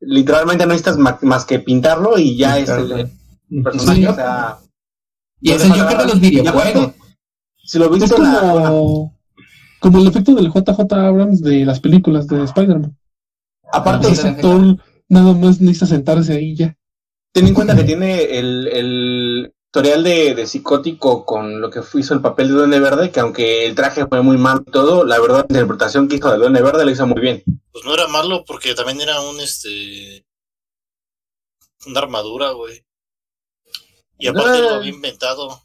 Literalmente 0.00 0.64
no 0.64 0.72
necesitas 0.72 0.96
más 1.22 1.44
que 1.44 1.58
pintarlo 1.58 2.18
y 2.18 2.36
ya 2.36 2.58
es 2.58 2.68
el, 2.68 2.92
el 3.50 3.62
personaje. 3.64 4.00
Sí. 4.00 4.06
o 4.06 4.14
sea, 4.14 4.58
Y 5.40 5.50
es 5.52 5.64
el 5.64 5.72
Joker 5.72 5.98
de 5.98 6.04
los 6.06 6.20
videojuegos. 6.20 6.92
si 7.64 7.78
lo 7.78 7.86
Es 7.86 7.90
viste 8.02 8.18
la, 8.18 8.32
la- 8.32 8.40
como, 8.68 9.18
como 9.80 9.98
el 9.98 10.06
efecto 10.06 10.34
del 10.34 10.52
JJ 10.52 10.92
Abrams 10.94 11.40
de 11.42 11.64
las 11.64 11.80
películas 11.80 12.28
de 12.28 12.44
Spider-Man. 12.44 12.96
Aparte, 13.72 14.08
actor 14.08 14.76
nada 15.08 15.32
más 15.34 15.60
necesita 15.60 15.86
sentarse 15.86 16.34
ahí 16.34 16.54
ya. 16.56 16.76
ten 17.32 17.46
en 17.46 17.54
cuenta 17.54 17.76
que 17.76 17.84
tiene 17.84 18.38
el, 18.38 18.68
el 18.68 19.54
historial 19.66 20.02
de, 20.02 20.34
de 20.34 20.46
psicótico 20.46 21.24
con 21.24 21.60
lo 21.60 21.70
que 21.70 21.80
hizo 21.94 22.14
el 22.14 22.20
papel 22.20 22.48
de 22.48 22.54
Duende 22.54 22.80
Verde, 22.80 23.10
que 23.10 23.20
aunque 23.20 23.66
el 23.66 23.74
traje 23.74 24.06
fue 24.06 24.22
muy 24.22 24.38
mal 24.38 24.64
y 24.66 24.70
todo, 24.70 25.04
la 25.04 25.20
verdad 25.20 25.46
la 25.48 25.58
interpretación 25.58 26.08
que 26.08 26.16
hizo 26.16 26.30
de 26.30 26.38
Duende 26.38 26.62
Verde 26.62 26.84
lo 26.84 26.90
hizo 26.90 27.06
muy 27.06 27.20
bien. 27.20 27.42
Pues 27.70 27.84
no 27.84 27.94
era 27.94 28.08
malo 28.08 28.44
porque 28.46 28.74
también 28.74 29.00
era 29.00 29.20
un 29.20 29.40
este 29.40 30.24
una 31.86 32.00
armadura, 32.00 32.50
güey. 32.52 32.84
Y 34.18 34.26
aparte 34.26 34.60
lo 34.60 34.70
había 34.70 34.90
inventado. 34.90 35.62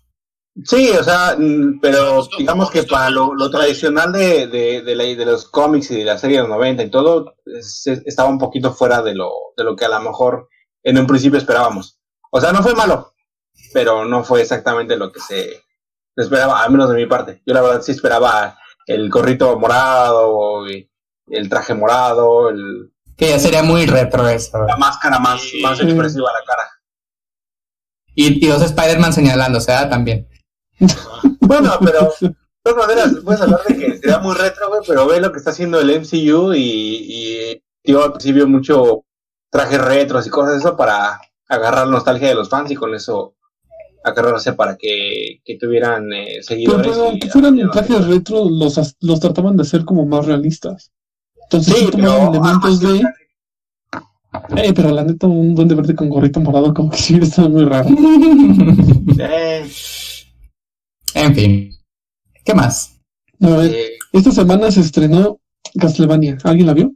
Sí, 0.66 0.92
o 0.92 1.04
sea, 1.04 1.36
mm, 1.38 1.80
pero 1.82 2.28
digamos 2.38 2.70
que 2.70 2.84
para 2.84 3.10
lo, 3.10 3.34
lo 3.34 3.50
tradicional 3.50 4.12
de, 4.14 4.46
de, 4.48 4.82
de, 4.84 4.96
la- 4.96 5.04
de 5.04 5.26
los 5.26 5.46
cómics 5.50 5.90
y 5.90 5.98
de 5.98 6.06
la 6.06 6.18
serie 6.20 6.38
de 6.38 6.44
los 6.44 6.50
90 6.52 6.84
y 6.84 6.92
todo, 6.92 7.36
es- 7.46 7.88
es- 7.88 8.04
estaba 8.06 8.30
un 8.30 8.38
poquito 8.38 8.72
fuera 8.72 9.02
de 9.02 9.16
lo, 9.16 9.32
de 9.58 9.64
lo 9.64 9.76
que 9.76 9.86
a 9.86 9.90
lo 9.90 10.00
mejor 10.02 10.50
en 10.84 11.00
un 11.00 11.08
principio 11.08 11.40
esperábamos. 11.40 12.00
O 12.32 12.40
sea, 12.40 12.52
no 12.52 12.62
fue 12.62 12.76
malo, 12.76 13.16
pero 13.74 14.06
no 14.06 14.24
fue 14.24 14.42
exactamente 14.42 14.96
lo 14.96 15.12
que 15.12 15.20
se, 15.22 15.64
esperaba, 16.16 16.62
al 16.64 16.72
menos 16.72 16.90
de 16.90 16.96
mi 16.98 17.08
parte. 17.08 17.42
Yo 17.48 17.54
la 17.56 17.62
verdad 17.62 17.82
sí 17.82 17.92
esperaba 17.92 18.56
el 18.86 19.10
gorrito 19.10 19.58
morado, 19.58 20.70
y 20.70 20.88
el 21.30 21.50
traje 21.50 21.74
morado, 21.74 22.50
el, 22.50 22.92
Que 23.18 23.30
ya 23.30 23.40
sería 23.40 23.64
muy 23.64 23.88
retro 23.88 24.28
eso. 24.28 24.60
la 24.68 24.78
máscara 24.78 25.18
más, 25.18 25.42
más 25.64 25.80
expresiva 25.80 26.30
a 26.30 26.34
la 26.40 26.46
cara. 26.46 26.70
Y, 28.14 28.46
y 28.46 28.48
dos 28.50 28.62
Spider-Man 28.62 29.14
señalándose, 29.14 29.72
¿ah? 29.72 29.90
También. 29.90 30.28
Bueno, 31.40 31.72
pero 31.84 32.14
de 32.20 32.34
todas 32.64 32.88
maneras, 32.88 33.14
puedes 33.24 33.42
hablar 33.42 33.60
de 33.68 33.78
que 33.78 33.98
sería 33.98 34.20
muy 34.20 34.34
retro, 34.34 34.70
güey, 34.70 34.82
pero 34.88 35.06
ve 35.08 35.20
lo 35.20 35.32
que 35.32 35.40
está 35.40 35.52
haciendo 35.52 35.80
el 35.80 36.00
MCU 36.00 36.54
y, 36.54 36.60
y 36.60 37.64
tío, 37.84 38.04
al 38.04 38.14
principio 38.14 38.48
mucho 38.48 39.04
trajes 39.50 39.80
retros 39.82 40.26
y 40.26 40.30
cosas 40.30 40.54
de 40.54 40.60
eso 40.60 40.78
para 40.78 41.20
agarrar 41.50 41.88
nostalgia 41.88 42.30
de 42.30 42.36
los 42.36 42.50
fans 42.50 42.72
y 42.72 42.76
con 42.76 42.96
eso 42.96 43.36
agarrarse 44.04 44.54
para 44.54 44.76
que, 44.78 45.42
que 45.44 45.58
tuvieran 45.58 46.12
eh, 46.12 46.42
seguidores. 46.42 46.88
pero 46.88 47.08
aunque 47.08 47.30
fueran 47.30 47.72
trajes 47.72 48.08
retro, 48.08 48.50
los, 48.50 48.96
los 49.00 49.20
trataban 49.20 49.56
de 49.56 49.64
hacer 49.64 49.86
como 49.86 50.06
más 50.06 50.26
realistas. 50.26 50.92
Entonces 51.44 51.76
Sí, 51.76 51.92
tomaban 51.92 52.32
pero 52.32 52.44
elementos 52.44 52.84
así, 52.84 53.02
de. 53.02 54.68
Eh, 54.68 54.74
pero 54.74 54.90
la 54.90 55.04
neta, 55.04 55.28
un 55.28 55.56
duende 55.56 55.76
verde 55.76 55.96
con 55.96 56.10
gorrito 56.10 56.40
morado, 56.40 56.74
como 56.74 56.90
que 56.90 56.98
sí 56.98 57.20
está 57.22 57.48
muy 57.48 57.66
raro. 57.66 57.88
eh, 59.20 59.70
en 61.14 61.36
fin. 61.36 61.78
¿Qué 62.46 62.54
más? 62.54 63.00
A 63.42 63.48
ver, 63.50 63.74
eh, 63.74 63.98
esta 64.12 64.32
semana 64.32 64.72
se 64.72 64.82
estrenó 64.82 65.40
Castlevania. 65.80 66.38
¿Alguien 66.44 66.68
la 66.68 66.74
vio? 66.74 66.92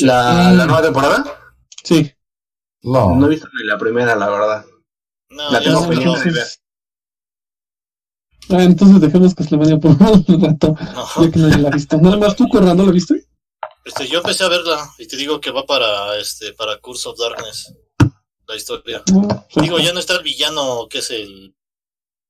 la, 0.00 0.50
Mm. 0.52 0.56
la 0.58 0.66
nueva 0.66 0.82
temporada 0.82 1.24
Sí. 1.82 2.12
No. 2.82 3.16
no 3.16 3.26
he 3.26 3.30
visto 3.30 3.48
ni 3.58 3.64
la 3.66 3.76
primera, 3.78 4.14
la 4.14 4.28
verdad. 4.28 4.64
No, 5.30 5.50
La 5.50 5.60
tengo 5.60 5.80
pendiente 5.88 6.06
de 6.06 6.14
ver. 6.16 6.26
entonces... 6.28 6.60
Ah, 8.50 8.62
entonces 8.62 9.00
dejemos 9.00 9.34
Castlevania 9.34 9.78
por 9.78 9.90
un 10.00 10.42
rato, 10.42 10.74
No. 10.94 11.24
ya 11.24 11.30
que 11.30 11.38
nadie 11.38 11.58
la 11.58 11.68
ha 11.68 11.72
visto. 11.72 11.96
Nada 11.98 12.16
más 12.16 12.36
tú, 12.36 12.48
Corrando, 12.48 12.84
¿la 12.86 12.92
viste? 12.92 13.26
Este, 13.84 14.06
yo 14.06 14.18
empecé 14.18 14.44
a 14.44 14.48
verla 14.48 14.88
y 14.98 15.06
te 15.06 15.16
digo 15.16 15.40
que 15.40 15.50
va 15.50 15.64
para 15.66 16.16
este 16.18 16.52
para 16.52 16.78
Curse 16.78 17.08
of 17.08 17.18
Darkness. 17.18 17.74
La 18.46 18.56
historia. 18.56 19.02
No, 19.12 19.46
Digo, 19.60 19.78
ya 19.78 19.92
no 19.92 19.98
está 19.98 20.14
el 20.16 20.22
villano 20.22 20.86
que 20.88 20.98
es 20.98 21.10
el 21.10 21.54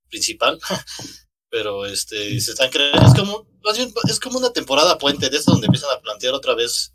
principal, 0.09 0.59
pero 1.51 1.87
este 1.87 2.41
se 2.41 2.53
están 2.53 2.71
creando 2.71 3.07
es 3.07 3.15
como 3.15 3.47
más 3.65 3.77
bien, 3.77 3.93
es 4.09 4.21
como 4.21 4.39
una 4.39 4.53
temporada 4.53 4.99
puente 4.99 5.29
de 5.29 5.37
esto 5.37 5.53
donde 5.53 5.67
empiezan 5.67 5.91
a 5.95 6.01
plantear 6.01 6.35
otra 6.35 6.55
vez 6.55 6.93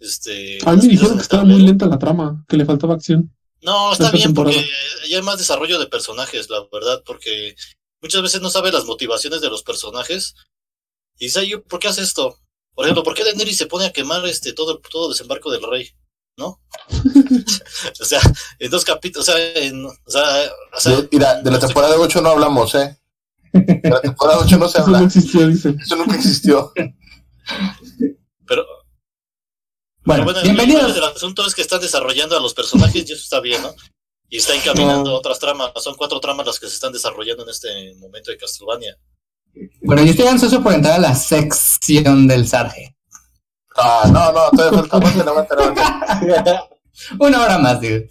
este 0.00 0.58
A 0.64 0.72
mí 0.74 0.82
me 0.82 0.88
dijeron 0.88 1.16
que 1.16 1.22
estaba 1.22 1.44
muy 1.44 1.62
lenta 1.62 1.86
la 1.86 1.98
trama, 1.98 2.44
que 2.48 2.56
le 2.56 2.64
faltaba 2.64 2.94
acción. 2.94 3.34
No, 3.60 3.92
está 3.92 4.06
esta 4.06 4.16
bien 4.16 4.34
porque 4.34 4.54
temporada. 4.54 4.76
ya 5.08 5.16
hay 5.18 5.22
más 5.22 5.38
desarrollo 5.38 5.78
de 5.78 5.86
personajes, 5.86 6.50
la 6.50 6.66
verdad, 6.72 7.02
porque 7.06 7.54
muchas 8.00 8.22
veces 8.22 8.40
no 8.40 8.50
sabe 8.50 8.72
las 8.72 8.84
motivaciones 8.84 9.40
de 9.40 9.48
los 9.48 9.62
personajes. 9.62 10.34
Y 11.18 11.26
dice, 11.26 11.40
"Ay, 11.40 11.56
¿por 11.56 11.78
qué 11.78 11.88
hace 11.88 12.02
esto? 12.02 12.38
Por 12.74 12.86
ejemplo, 12.86 13.04
¿por 13.04 13.14
qué 13.14 13.22
Daenerys 13.22 13.56
se 13.58 13.66
pone 13.66 13.86
a 13.86 13.92
quemar 13.92 14.26
este 14.26 14.52
todo, 14.52 14.80
todo 14.80 15.10
desembarco 15.10 15.50
del 15.50 15.62
rey? 15.62 15.90
¿No? 16.38 16.60
o 18.00 18.04
sea, 18.04 18.20
en 18.58 18.70
dos 18.70 18.84
capítulos, 18.84 19.28
o 19.28 19.32
sea, 19.32 19.54
en, 19.54 19.84
o 19.84 19.92
sea, 20.06 20.22
o 20.74 20.80
sea, 20.80 20.96
De, 20.96 21.08
mira, 21.12 21.40
de 21.42 21.50
la 21.50 21.58
temporada 21.58 21.94
8 21.98 22.20
no 22.22 22.30
hablamos, 22.30 22.74
¿eh? 22.74 22.98
De 23.52 23.90
la 23.90 24.00
temporada 24.00 24.38
8 24.40 24.56
no 24.58 24.68
se 24.68 24.78
Eso 24.78 24.86
no 24.88 24.96
habla. 24.96 25.06
existió, 25.06 25.46
dice. 25.46 25.74
Eso 25.78 25.96
nunca 25.96 26.16
existió. 26.16 26.72
Pero, 26.74 26.94
Bueno, 28.46 28.64
pero 30.04 30.24
bueno, 30.24 30.38
el 30.40 30.44
bienvenidos. 30.56 30.96
asunto 31.14 31.46
es 31.46 31.54
que 31.54 31.62
están 31.62 31.80
desarrollando 31.80 32.36
a 32.36 32.40
los 32.40 32.54
personajes 32.54 33.08
y 33.08 33.12
eso 33.12 33.22
está 33.22 33.40
bien, 33.40 33.60
¿no? 33.62 33.74
Y 34.30 34.38
está 34.38 34.54
encaminando 34.54 35.10
No. 35.10 35.16
otras 35.16 35.38
tramas. 35.38 35.70
Son 35.82 35.94
cuatro 35.96 36.18
tramas 36.18 36.46
las 36.46 36.58
que 36.58 36.66
se 36.68 36.74
están 36.74 36.92
desarrollando 36.92 37.42
en 37.42 37.50
este 37.50 37.94
momento 37.96 38.30
de 38.30 38.38
Castlevania. 38.38 38.96
Bueno, 39.82 40.02
yo 40.02 40.12
estoy 40.12 40.26
ansioso 40.28 40.62
por 40.62 40.72
entrar 40.72 40.94
a 40.94 40.98
la 40.98 41.14
sección 41.14 42.26
del 42.26 42.48
Sarge. 42.48 42.96
Ah, 43.76 44.02
no, 44.12 44.32
no, 44.32 44.50
todavía 44.50 44.78
falta. 44.80 44.96
Aguante, 44.96 45.20
aguante, 45.20 45.54
aguante. 45.54 46.52
Una 47.18 47.42
hora 47.42 47.58
más, 47.58 47.80
digo. 47.80 48.04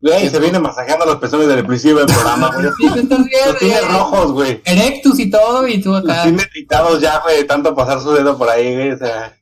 Güey, 0.00 0.28
se 0.28 0.38
viene 0.38 0.58
masajeando 0.58 1.06
los 1.06 1.16
pezones 1.16 1.46
desde 1.48 1.60
el 1.60 1.66
principio 1.66 1.98
del 1.98 2.06
programa, 2.06 2.50
güey. 2.54 2.66
Sí, 2.78 2.90
te 2.92 3.00
estás 3.00 3.24
viendo, 3.24 3.50
Los 3.52 3.58
tiene 3.58 3.80
rojos, 3.80 4.32
güey. 4.32 4.60
Erectus 4.64 5.18
y 5.18 5.30
todo, 5.30 5.66
y 5.66 5.80
tú 5.80 5.92
Los 5.92 6.04
acá. 6.04 6.22
tiene 6.24 6.42
irritados 6.42 7.00
ya, 7.00 7.20
güey, 7.20 7.38
de 7.38 7.44
tanto 7.44 7.74
pasar 7.74 8.00
su 8.02 8.12
dedo 8.12 8.36
por 8.36 8.50
ahí, 8.50 8.74
güey. 8.74 8.90
O 8.92 8.98
sea, 8.98 9.34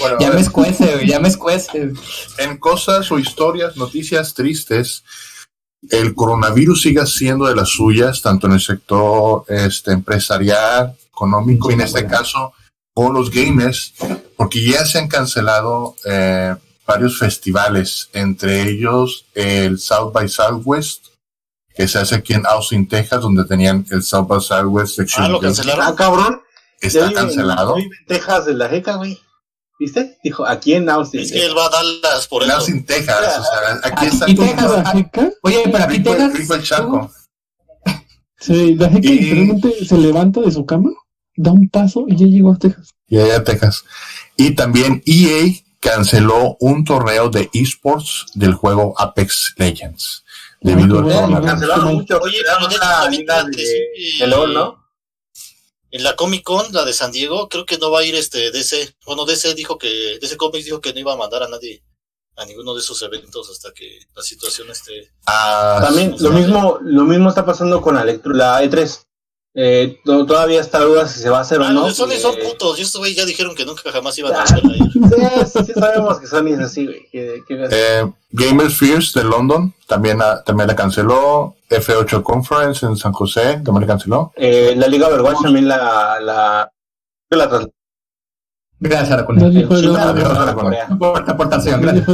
Bueno, 0.00 0.16
Ya 0.18 0.30
me 0.32 0.40
escuece, 0.40 0.94
güey, 0.94 1.06
ya 1.06 1.20
me 1.20 1.28
escuece. 1.28 1.92
en 2.38 2.56
cosas 2.58 3.12
o 3.12 3.18
historias, 3.20 3.76
noticias 3.76 4.34
tristes, 4.34 5.04
el 5.90 6.14
coronavirus 6.14 6.82
sigue 6.82 7.06
siendo 7.06 7.46
de 7.46 7.54
las 7.54 7.68
suyas, 7.68 8.20
tanto 8.20 8.48
en 8.48 8.54
el 8.54 8.60
sector 8.60 9.44
este, 9.48 9.92
empresarial, 9.92 10.96
económico 11.08 11.70
y 11.70 11.74
en 11.74 11.82
este 11.82 12.06
caso 12.06 12.52
con 13.00 13.14
los 13.14 13.30
gamers, 13.30 13.94
porque 14.36 14.62
ya 14.62 14.84
se 14.84 14.98
han 14.98 15.08
cancelado 15.08 15.96
eh, 16.04 16.54
varios 16.86 17.18
festivales, 17.18 18.10
entre 18.12 18.68
ellos 18.68 19.24
el 19.34 19.78
South 19.78 20.12
by 20.12 20.28
Southwest, 20.28 21.06
que 21.74 21.88
se 21.88 21.98
hace 21.98 22.16
aquí 22.16 22.34
en 22.34 22.44
Austin, 22.46 22.86
Texas, 22.86 23.22
donde 23.22 23.44
tenían 23.46 23.86
el 23.90 24.02
South 24.02 24.26
by 24.26 24.40
Southwest 24.42 24.96
Section 24.96 25.24
Ah, 25.24 25.28
lo 25.28 25.40
cancelaron. 25.40 25.82
ah, 25.86 25.94
cabrón. 25.96 26.42
Está 26.82 27.06
en- 27.06 27.14
cancelado. 27.14 27.76
vive 27.76 27.96
en 28.00 28.06
Texas 28.06 28.44
de 28.44 28.54
la 28.54 28.68
jeca, 28.68 28.96
güey. 28.96 29.18
¿Viste? 29.78 30.18
Dijo, 30.22 30.44
aquí 30.46 30.74
en 30.74 30.90
Austin. 30.90 31.20
Es 31.20 31.32
que 31.32 31.46
él 31.46 31.56
va 31.56 31.64
a 31.66 31.70
Dallas 31.70 32.26
por 32.28 32.42
En 32.42 32.50
eso. 32.50 32.58
Austin, 32.58 32.84
Texas, 32.84 33.38
o 33.38 33.42
sea, 33.44 33.80
aquí 33.82 34.06
está 34.06 34.28
Y 34.30 34.34
todo 34.34 34.46
Texas. 34.46 35.32
Oye, 35.42 35.62
pero 35.72 35.84
aquí 35.84 36.02
Texas. 36.02 36.32
rico 36.34 36.54
el 36.54 36.62
charco. 36.62 37.10
Sí, 38.38 38.74
la 38.74 38.88
jeca 38.88 39.06
Y- 39.08 39.18
literalmente 39.20 39.84
se 39.86 39.98
levanta 39.98 40.40
de 40.40 40.50
su 40.50 40.64
cama, 40.66 40.90
da 41.36 41.52
un 41.52 41.68
paso 41.68 42.04
y 42.08 42.16
ya 42.16 42.26
llegó 42.26 42.52
a 42.52 42.58
Texas. 42.58 42.94
Y 43.08 43.18
allá 43.18 43.42
Texas. 43.44 43.84
Y 44.36 44.54
también 44.54 45.02
EA 45.06 45.52
canceló 45.80 46.56
un 46.60 46.84
torneo 46.84 47.30
de 47.30 47.48
esports 47.52 48.26
del 48.34 48.54
juego 48.54 48.94
Apex 48.98 49.54
Legends. 49.56 50.24
Debido 50.60 51.00
Ah, 51.10 51.24
al. 51.24 51.44
Cancelaron 51.44 51.94
mucho. 51.94 52.18
Oye, 52.20 52.38
pero 52.44 52.68
de 52.68 52.74
hecho 52.74 53.26
también 53.26 54.30
LOL, 54.30 54.54
¿no? 54.54 54.80
En 55.90 56.04
la 56.04 56.14
Comic 56.14 56.44
Con, 56.44 56.72
la 56.72 56.84
de 56.84 56.92
San 56.92 57.10
Diego, 57.10 57.48
creo 57.48 57.66
que 57.66 57.78
no 57.78 57.90
va 57.90 58.00
a 58.00 58.04
ir 58.04 58.14
este 58.14 58.50
DC. 58.52 58.94
Bueno, 59.06 59.24
DC 59.24 59.54
dijo 59.54 59.76
que, 59.76 60.18
DC 60.20 60.36
Comics 60.36 60.66
dijo 60.66 60.80
que 60.80 60.92
no 60.92 61.00
iba 61.00 61.14
a 61.14 61.16
mandar 61.16 61.42
a 61.42 61.48
nadie 61.48 61.82
a 62.36 62.44
ninguno 62.46 62.74
de 62.74 62.80
esos 62.80 63.02
eventos 63.02 63.50
hasta 63.50 63.72
que 63.72 63.98
la 64.14 64.22
situación 64.22 64.70
esté. 64.70 65.10
Ah, 65.26 65.80
También 65.82 66.16
sí, 66.16 66.24
lo 66.24 66.30
mismo, 66.30 66.78
lo 66.82 67.04
mismo 67.04 67.28
está 67.28 67.44
pasando 67.44 67.82
con 67.82 67.96
la, 67.96 68.04
la 68.04 68.62
E3. 68.62 69.04
Eh, 69.52 69.98
to- 70.04 70.26
todavía 70.26 70.60
está 70.60 70.78
duda 70.80 71.08
si 71.08 71.18
se 71.18 71.28
va 71.28 71.38
a 71.38 71.40
hacer 71.40 71.60
Ah, 71.60 71.70
o 71.70 71.72
no. 71.72 71.80
los 71.80 71.88
de 71.88 71.94
Sony 71.94 72.20
son 72.20 72.36
eh, 72.38 72.42
putos. 72.44 72.78
Y 72.78 72.82
estos 72.82 73.00
güey 73.00 73.14
ya 73.16 73.24
dijeron 73.24 73.54
que 73.56 73.64
nunca 73.66 73.90
jamás 73.90 74.16
iban 74.18 74.32
a 74.34 74.44
Ah. 74.44 74.60
ir. 74.62 74.90
Sí, 75.50 75.62
sí 75.66 75.72
sabemos 75.74 76.20
que 76.20 76.26
Sony 76.28 76.48
es 76.52 76.60
así, 76.60 76.86
güey. 76.86 77.08
que- 77.10 77.40
que- 77.48 77.68
eh, 77.70 78.12
Gamers 78.30 78.76
Fears 78.78 79.12
de 79.12 79.24
London 79.24 79.74
también, 79.88 80.20
ah, 80.22 80.42
también 80.44 80.68
la 80.68 80.76
canceló. 80.76 81.56
F8 81.68 82.22
Conference 82.22 82.84
en 82.86 82.96
San 82.96 83.12
José 83.12 83.60
también 83.64 83.80
la 83.82 83.86
canceló. 83.88 84.32
eh, 84.36 84.74
la 84.76 84.86
Liga 84.88 85.08
Overwatch 85.08 85.42
también 85.42 85.66
la... 85.68 86.18
la, 86.20 86.70
la 87.30 87.66
Gracias, 88.82 89.10
Aracune. 89.10 89.42
Nadie 89.42 89.66
juega 89.66 89.88
la 89.88 91.32
aportación, 91.32 91.80
gracias. 91.82 92.06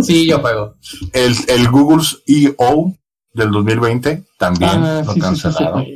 Sí, 0.00 0.26
yo 0.28 0.38
juego. 0.38 0.76
El, 1.12 1.34
el 1.48 1.68
Google's 1.70 2.22
EO 2.26 2.94
del 3.34 3.50
2020 3.50 4.24
también 4.38 4.70
Ah, 4.70 5.02
lo 5.04 5.12
sí, 5.12 5.20
sí, 5.20 5.26
sí, 5.26 5.36
sí, 5.36 5.42
cancelaron. 5.42 5.86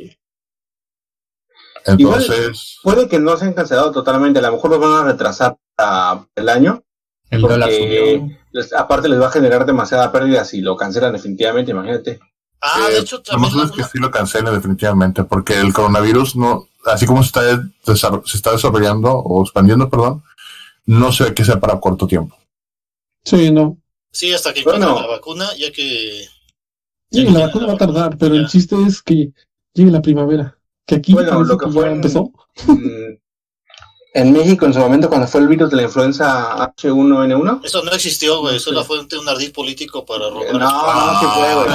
Entonces, 1.87 2.79
Puede 2.83 3.09
que 3.09 3.19
no 3.19 3.37
se 3.37 3.47
han 3.47 3.55
cancelado 3.55 3.93
totalmente, 3.93 4.39
a 4.41 4.43
lo 4.43 4.53
mejor 4.53 4.71
lo 4.73 4.79
van 4.79 4.93
a 4.93 5.11
retrasar 5.11 5.57
a 5.79 6.25
el 6.35 6.49
año. 6.49 6.83
El 7.31 7.41
Porque-. 7.43 8.39
Les- 8.53 8.73
aparte 8.73 9.09
les 9.09 9.21
va 9.21 9.29
a 9.29 9.31
generar 9.33 9.65
demasiada 9.67 10.11
pérdida 10.11 10.45
si 10.45 10.61
lo 10.61 10.77
cancelan 10.77 11.13
definitivamente, 11.13 11.71
imagínate. 11.71 12.19
Ah, 12.61 12.87
eh, 12.89 12.95
de 12.95 12.99
hecho, 13.01 13.17
lo 13.19 13.23
también. 13.23 13.53
mejor 13.55 13.67
es 13.67 13.73
que 13.77 13.85
sí 13.85 13.99
lo 13.99 14.11
cancelen 14.11 14.53
definitivamente, 14.55 15.25
porque 15.25 15.59
el 15.61 15.73
coronavirus 15.73 16.35
no, 16.37 16.67
así 16.87 17.07
como 17.07 17.23
se 17.23 17.27
está, 17.29 18.23
se 18.25 18.37
está 18.37 18.53
desarrollando 18.53 19.13
o 19.13 19.43
expandiendo, 19.43 19.89
perdón, 19.89 20.23
no 20.87 21.13
se 21.13 21.25
ve 21.25 21.35
que 21.35 21.45
sea 21.45 21.61
para 21.61 21.79
corto 21.79 22.07
tiempo. 22.07 22.37
Sí, 23.25 23.51
no. 23.51 23.77
Sí, 24.11 24.33
hasta 24.33 24.53
que 24.55 24.63
Bueno. 24.65 24.87
encuentren 24.87 25.09
la 25.11 25.17
vacuna, 25.17 25.47
ya 25.57 25.71
que. 25.71 26.27
Sí, 27.11 27.25
la 27.25 27.47
vacuna 27.47 27.67
va 27.67 27.73
a 27.75 27.79
tardar, 27.79 28.17
pero 28.19 28.35
el 28.35 28.47
chiste 28.49 28.77
es 28.87 29.03
que 29.03 29.33
llegue 29.75 29.91
la 29.91 30.03
primavera. 30.03 30.57
Que 30.87 30.97
aquí 30.97 31.13
Bueno, 31.15 31.31
parece 31.31 31.49
lo 31.49 31.59
que 31.59 31.67
que 31.67 31.73
fue 31.73 31.83
ya 31.83 31.89
en- 31.89 31.97
empezó. 31.97 32.33
Mm, 32.67 33.19
En 34.15 34.33
México, 34.33 34.65
en 34.67 34.73
su 34.73 34.79
momento, 34.81 35.09
cuando 35.09 35.27
fue 35.29 35.41
el 35.43 35.49
virus 35.49 35.71
de 35.71 35.77
la 35.77 35.83
influenza 35.83 36.57
H1N1, 36.75 37.61
Eso 37.63 37.83
no 37.85 37.93
existió, 37.93 38.41
güey. 38.41 38.57
Eso 38.57 38.73
fue 38.85 38.99
un, 39.01 39.29
ardid 39.29 39.53
político 39.53 40.05
para 40.05 40.29
robar. 40.31 40.53
no, 40.55 40.59
no, 40.59 41.21
sí 41.21 41.27
fue, 41.35 41.55
güey. 41.55 41.69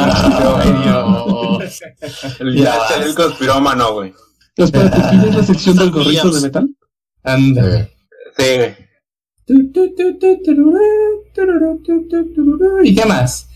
Dios. 0.83 2.63
Ya 2.65 2.87
salió 2.87 3.07
el 3.07 3.15
conspirómano, 3.15 3.93
güey. 3.93 4.13
Espérate, 4.55 5.01
¿tienes 5.09 5.35
la 5.35 5.43
sección 5.51 5.77
del 5.77 5.91
gorrito 5.91 6.31
de 6.31 6.41
metal? 6.41 6.69
Anda. 7.23 7.79
Eh, 7.79 7.89
Sí, 8.35 8.43
güey. 8.57 8.75
¿Y 12.83 12.95
qué 12.95 13.05
más? 13.05 13.47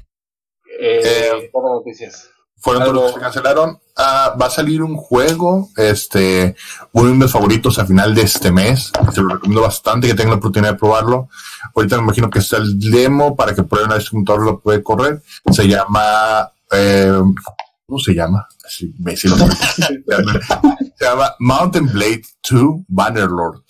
Eh, 0.80 1.02
Eh, 1.04 1.52
las 1.54 1.64
noticias. 1.64 2.30
fueron 2.60 2.84
todos 2.84 2.96
los 2.96 3.06
que 3.08 3.14
se 3.16 3.20
cancelaron. 3.20 3.80
Ah, 3.96 4.36
va 4.40 4.46
a 4.48 4.50
salir 4.50 4.82
un 4.84 4.96
juego, 4.96 5.70
este, 5.76 6.56
uno 6.92 7.10
de 7.10 7.16
mis 7.16 7.32
favoritos 7.32 7.80
a 7.80 7.86
final 7.86 8.14
de 8.14 8.22
este 8.24 8.52
mes. 8.52 8.92
Se 9.14 9.22
lo 9.22 9.30
recomiendo 9.30 9.62
bastante 9.62 10.08
que 10.08 10.14
tengan 10.14 10.32
la 10.32 10.38
oportunidad 10.38 10.74
de 10.74 10.78
probarlo. 10.80 11.30
Ahorita 11.76 11.98
me 11.98 12.04
imagino 12.04 12.30
que 12.30 12.40
está 12.40 12.58
el 12.58 12.80
demo 12.80 13.36
para 13.36 13.56
que 13.56 13.64
prueben 13.64 13.92
a 13.92 13.96
ver 13.96 14.04
si 14.04 14.16
lo 14.16 14.60
puede 14.60 14.84
correr. 14.84 15.22
Se 15.52 15.68
llama, 15.68 16.52
eh, 16.72 17.12
¿cómo 17.86 18.00
se 18.00 18.14
llama? 18.14 18.48
Así, 18.66 18.94
imbécil. 18.98 19.32
se 20.98 21.06
llama 21.06 21.36
Mountain 21.40 21.88
Blade 21.92 22.24
2 22.50 22.82
Bannerlord. 22.88 23.62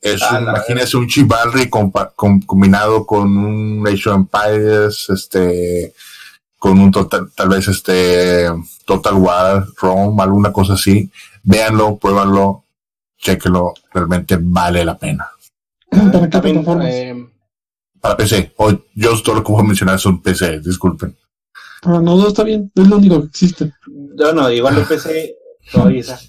Es 0.00 0.20
Ah, 0.22 0.38
un, 0.38 0.42
imagínese 0.48 0.96
un 0.96 1.06
Chivalry 1.06 1.68
compa- 1.70 2.12
com- 2.16 2.40
combinado 2.42 3.06
con 3.06 3.36
un 3.36 3.86
Age 3.86 4.08
of 4.10 4.16
Empires, 4.16 5.06
este, 5.10 5.94
con 6.62 6.78
un 6.78 6.92
total, 6.92 7.28
tal 7.34 7.48
vez 7.48 7.66
este 7.66 8.46
Total 8.84 9.14
War, 9.14 9.66
Rome, 9.80 10.22
alguna 10.22 10.52
cosa 10.52 10.74
así. 10.74 11.10
Véanlo, 11.42 11.96
pruébanlo, 11.96 12.62
chequenlo, 13.18 13.74
realmente 13.92 14.38
vale 14.40 14.84
la 14.84 14.96
pena. 14.96 15.28
¿Para 15.90 16.04
qué 16.20 16.28
También, 16.28 16.54
plataformas? 16.62 16.86
eh, 16.88 17.26
Para 18.00 18.16
PC, 18.16 18.52
o 18.58 18.70
yo 18.94 19.20
todo 19.24 19.34
lo 19.34 19.42
que 19.42 19.50
voy 19.50 19.62
a 19.62 19.66
mencionar 19.66 19.98
son 19.98 20.22
PC, 20.22 20.60
disculpen. 20.60 21.16
Ah, 21.82 21.98
no, 22.00 22.16
no, 22.16 22.28
está 22.28 22.44
bien. 22.44 22.70
Es 22.76 22.86
lo 22.86 22.98
único 22.98 23.20
que 23.22 23.26
existe. 23.26 23.72
Bueno, 24.16 24.48
igual 24.48 24.76
de 24.76 24.82
PC, 24.82 25.34
todavía 25.72 26.00
está. 26.00 26.20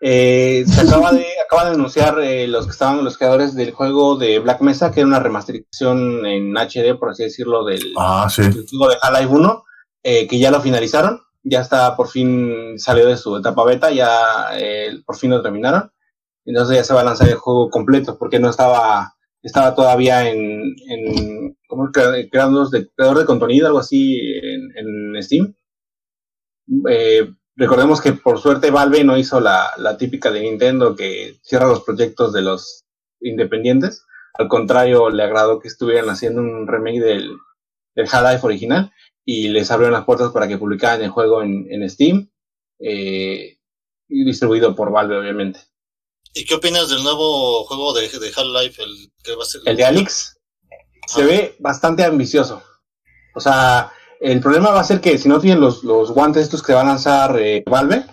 Eh, 0.00 0.64
se 0.66 0.80
acaba 0.80 1.12
de, 1.12 1.24
acaba 1.46 1.66
de 1.68 1.74
anunciar 1.76 2.18
eh, 2.20 2.48
los 2.48 2.66
que 2.66 2.72
estaban 2.72 3.04
los 3.04 3.16
creadores 3.16 3.54
del 3.54 3.70
juego 3.70 4.16
de 4.16 4.40
Black 4.40 4.60
Mesa, 4.60 4.90
que 4.90 5.00
era 5.00 5.06
una 5.06 5.20
remasterización 5.20 6.26
en 6.26 6.52
HD, 6.56 6.98
por 6.98 7.10
así 7.10 7.22
decirlo, 7.22 7.64
del, 7.64 7.80
Ah, 7.96 8.26
sí. 8.28 8.42
del 8.42 8.66
juego 8.68 8.88
de 8.90 8.96
Half-Life 9.00 9.32
1, 9.32 9.64
eh, 10.02 10.26
que 10.28 10.38
ya 10.38 10.50
lo 10.50 10.60
finalizaron, 10.60 11.20
ya 11.42 11.60
está 11.60 11.96
por 11.96 12.08
fin 12.08 12.78
salió 12.78 13.06
de 13.06 13.16
su 13.16 13.36
etapa 13.36 13.64
beta, 13.64 13.90
ya 13.90 14.48
eh, 14.58 15.00
por 15.06 15.16
fin 15.16 15.30
lo 15.30 15.42
terminaron, 15.42 15.90
entonces 16.44 16.76
ya 16.76 16.84
se 16.84 16.94
va 16.94 17.00
a 17.02 17.04
lanzar 17.04 17.28
el 17.28 17.34
juego 17.36 17.70
completo, 17.70 18.18
porque 18.18 18.38
no 18.38 18.48
estaba, 18.50 19.14
estaba 19.42 19.74
todavía 19.74 20.28
en, 20.30 20.74
en 20.88 21.56
¿cómo 21.68 21.86
es? 21.86 21.92
Crea- 21.92 22.28
creadores 22.30 22.70
de, 22.70 22.88
creador 22.94 23.18
de 23.18 23.26
contenido, 23.26 23.66
algo 23.66 23.78
así 23.80 24.20
en, 24.42 25.14
en 25.14 25.22
Steam. 25.22 25.54
Eh, 26.88 27.30
recordemos 27.56 28.00
que 28.00 28.12
por 28.12 28.38
suerte 28.38 28.70
Valve 28.70 29.04
no 29.04 29.16
hizo 29.16 29.40
la, 29.40 29.70
la 29.78 29.96
típica 29.96 30.30
de 30.30 30.40
Nintendo 30.42 30.94
que 30.94 31.38
cierra 31.42 31.66
los 31.66 31.82
proyectos 31.82 32.32
de 32.32 32.42
los 32.42 32.84
independientes. 33.20 34.04
Al 34.34 34.48
contrario, 34.48 35.10
le 35.10 35.22
agradó 35.22 35.58
que 35.58 35.68
estuvieran 35.68 36.10
haciendo 36.10 36.40
un 36.42 36.66
remake 36.68 37.00
del, 37.00 37.30
del 37.94 38.08
Half-Life 38.10 38.46
original 38.46 38.92
y 39.30 39.48
les 39.48 39.70
abrieron 39.70 39.92
las 39.92 40.06
puertas 40.06 40.32
para 40.32 40.48
que 40.48 40.56
publicaran 40.56 41.02
el 41.02 41.10
juego 41.10 41.42
en, 41.42 41.66
en 41.70 41.88
Steam 41.90 42.30
eh, 42.78 43.58
y 44.08 44.24
distribuido 44.24 44.74
por 44.74 44.90
Valve, 44.90 45.18
obviamente. 45.18 45.60
¿Y 46.32 46.46
qué 46.46 46.54
opinas 46.54 46.88
del 46.88 47.02
nuevo 47.02 47.62
juego 47.64 47.92
de, 47.92 48.08
de 48.08 48.32
Half-Life? 48.34 48.82
El, 48.82 49.12
que 49.22 49.36
va 49.36 49.42
a 49.42 49.46
ser 49.46 49.60
El 49.66 49.76
de 49.76 49.84
Alex 49.84 50.40
se 51.06 51.24
ve 51.24 51.56
bastante 51.58 52.04
ambicioso. 52.04 52.62
O 53.34 53.40
sea, 53.40 53.92
el 54.18 54.40
problema 54.40 54.70
va 54.70 54.80
a 54.80 54.84
ser 54.84 55.02
que 55.02 55.18
si 55.18 55.28
no 55.28 55.38
tienen 55.40 55.60
los, 55.60 55.84
los 55.84 56.10
guantes 56.10 56.44
estos 56.44 56.62
que 56.62 56.72
va 56.72 56.80
a 56.80 56.86
lanzar 56.86 57.38
eh, 57.38 57.62
Valve, 57.66 58.06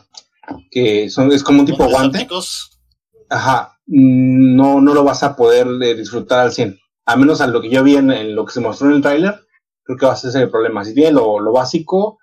que 0.69 1.09
son, 1.09 1.31
es 1.31 1.43
como 1.43 1.61
un 1.61 1.65
tipo 1.65 1.87
¿Guantes 1.87 2.27
guante, 2.27 3.27
ajá, 3.29 3.79
mm, 3.85 4.53
no, 4.57 4.81
no 4.81 4.93
lo 4.93 5.05
vas 5.05 5.23
a 5.23 5.37
poder 5.37 5.65
eh, 5.81 5.95
disfrutar 5.95 6.39
al 6.39 6.51
100. 6.51 6.77
A 7.05 7.15
menos 7.15 7.39
a 7.39 7.47
lo 7.47 7.61
que 7.61 7.69
yo 7.69 7.85
vi 7.85 7.95
en, 7.95 8.11
en 8.11 8.35
lo 8.35 8.45
que 8.45 8.51
se 8.51 8.59
mostró 8.59 8.89
en 8.89 8.95
el 8.95 9.01
tráiler, 9.01 9.44
creo 9.85 9.97
que 9.97 10.05
va 10.05 10.13
a 10.13 10.17
ser 10.17 10.41
el 10.41 10.49
problema. 10.49 10.83
Si 10.83 10.93
tienes 10.93 11.13
lo, 11.13 11.51
básico, 11.53 12.19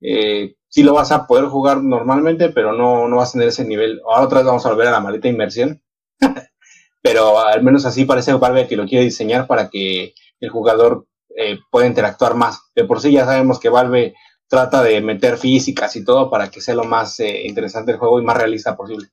eh, 0.00 0.56
sí 0.68 0.82
lo 0.82 0.92
vas 0.92 1.12
a 1.12 1.26
poder 1.26 1.46
jugar 1.46 1.82
normalmente, 1.82 2.50
pero 2.50 2.72
no, 2.72 3.08
no 3.08 3.16
vas 3.16 3.30
a 3.30 3.32
tener 3.32 3.48
ese 3.48 3.64
nivel. 3.64 4.00
Ahora 4.06 4.26
otra 4.26 4.38
vez 4.40 4.46
vamos 4.46 4.66
a 4.66 4.70
volver 4.70 4.88
a 4.88 4.92
la 4.92 5.00
maldita 5.00 5.28
inversión. 5.28 5.82
pero 7.02 7.38
al 7.38 7.62
menos 7.62 7.84
así 7.84 8.04
parece 8.04 8.32
Valve 8.32 8.66
que 8.66 8.76
lo 8.76 8.86
quiere 8.86 9.04
diseñar 9.04 9.46
para 9.46 9.68
que 9.68 10.14
el 10.40 10.50
jugador 10.50 11.06
eh, 11.36 11.58
pueda 11.70 11.86
interactuar 11.86 12.34
más. 12.34 12.62
De 12.74 12.84
por 12.84 13.00
sí 13.00 13.12
ya 13.12 13.24
sabemos 13.24 13.60
que 13.60 13.68
Valve 13.68 14.14
trata 14.48 14.82
de 14.82 15.00
meter 15.00 15.36
físicas 15.36 15.94
y 15.96 16.04
todo 16.04 16.30
para 16.30 16.50
que 16.50 16.60
sea 16.60 16.74
lo 16.74 16.84
más 16.84 17.20
eh, 17.20 17.46
interesante 17.46 17.92
el 17.92 17.98
juego 17.98 18.20
y 18.20 18.24
más 18.24 18.36
realista 18.36 18.76
posible. 18.76 19.08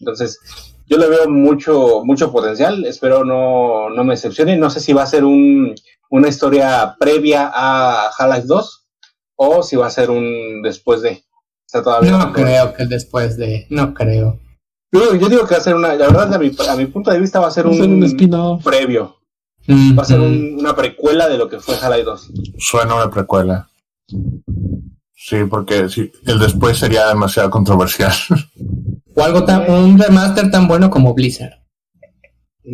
Entonces, 0.00 0.38
yo 0.86 0.96
le 0.96 1.08
veo 1.08 1.28
mucho, 1.28 2.02
mucho 2.04 2.30
potencial. 2.32 2.84
Espero 2.84 3.24
no, 3.24 3.90
no 3.90 4.04
me 4.04 4.14
decepcione. 4.14 4.56
No 4.56 4.70
sé 4.70 4.80
si 4.80 4.92
va 4.92 5.02
a 5.02 5.06
ser 5.06 5.24
un, 5.24 5.74
una 6.10 6.28
historia 6.28 6.96
previa 6.98 7.50
a 7.52 8.08
Half-Life 8.16 8.46
2 8.46 8.86
o 9.36 9.62
si 9.62 9.76
va 9.76 9.86
a 9.86 9.90
ser 9.90 10.10
un 10.10 10.62
después 10.62 11.02
de. 11.02 11.24
Todavía 11.70 12.12
No 12.12 12.32
creo 12.32 12.72
que 12.72 12.86
después 12.86 13.36
de. 13.36 13.66
No 13.70 13.92
creo. 13.92 14.40
Yo, 14.90 15.14
yo 15.16 15.28
digo 15.28 15.46
que 15.46 15.54
va 15.54 15.60
a 15.60 15.64
ser 15.64 15.74
una. 15.74 15.88
La 15.94 16.06
verdad, 16.06 16.32
a 16.32 16.38
mi, 16.38 16.50
a 16.68 16.76
mi 16.76 16.86
punto 16.86 17.10
de 17.10 17.20
vista, 17.20 17.40
va 17.40 17.48
a 17.48 17.50
ser 17.50 17.66
Va 17.66 17.70
un 17.70 17.80
un 17.80 18.04
spin-off. 18.04 18.64
previo. 18.64 19.16
Va 19.68 20.02
a 20.02 20.06
ser 20.06 20.18
un- 20.18 20.56
una 20.58 20.74
precuela 20.74 21.28
de 21.28 21.36
lo 21.36 21.46
que 21.48 21.60
fue 21.60 21.74
Half-Life 21.74 22.04
2. 22.04 22.32
Suena 22.58 22.94
una 22.94 23.10
precuela. 23.10 23.68
Sí, 25.20 25.38
porque 25.50 25.88
sí, 25.88 26.12
el 26.26 26.38
después 26.38 26.78
sería 26.78 27.08
demasiado 27.08 27.50
controversial. 27.50 28.12
O 29.14 29.22
algo 29.24 29.44
tan. 29.44 29.68
Un 29.68 29.98
remaster 29.98 30.48
tan 30.48 30.68
bueno 30.68 30.88
como 30.90 31.12
Blizzard. 31.12 31.50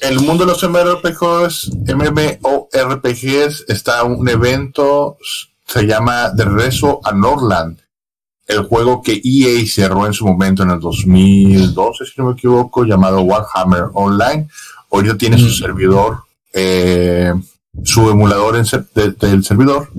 El 0.00 0.20
mundo 0.20 0.44
de 0.44 0.52
los 0.52 0.62
MMORPGs, 0.62 1.70
MMORPGs 1.86 3.64
está 3.68 4.02
un 4.04 4.28
evento, 4.28 5.18
se 5.66 5.86
llama 5.86 6.30
De 6.30 6.44
Regreso 6.44 7.00
a 7.04 7.12
Norland. 7.12 7.78
El 8.46 8.62
juego 8.64 9.02
que 9.02 9.20
EA 9.22 9.64
cerró 9.66 10.06
en 10.06 10.14
su 10.14 10.26
momento 10.26 10.62
en 10.62 10.70
el 10.70 10.80
2012, 10.80 12.06
si 12.06 12.12
no 12.16 12.26
me 12.28 12.32
equivoco, 12.32 12.84
llamado 12.84 13.20
Warhammer 13.22 13.84
Online. 13.94 14.48
Ahorita 14.90 15.16
tiene 15.18 15.38
su 15.38 15.46
Mm. 15.46 15.50
servidor, 15.52 16.18
eh, 16.52 17.32
su 17.84 18.10
emulador 18.10 18.56
en 18.56 18.64
ser- 18.66 18.86
de- 18.94 19.12
del 19.12 19.44
servidor 19.44 19.90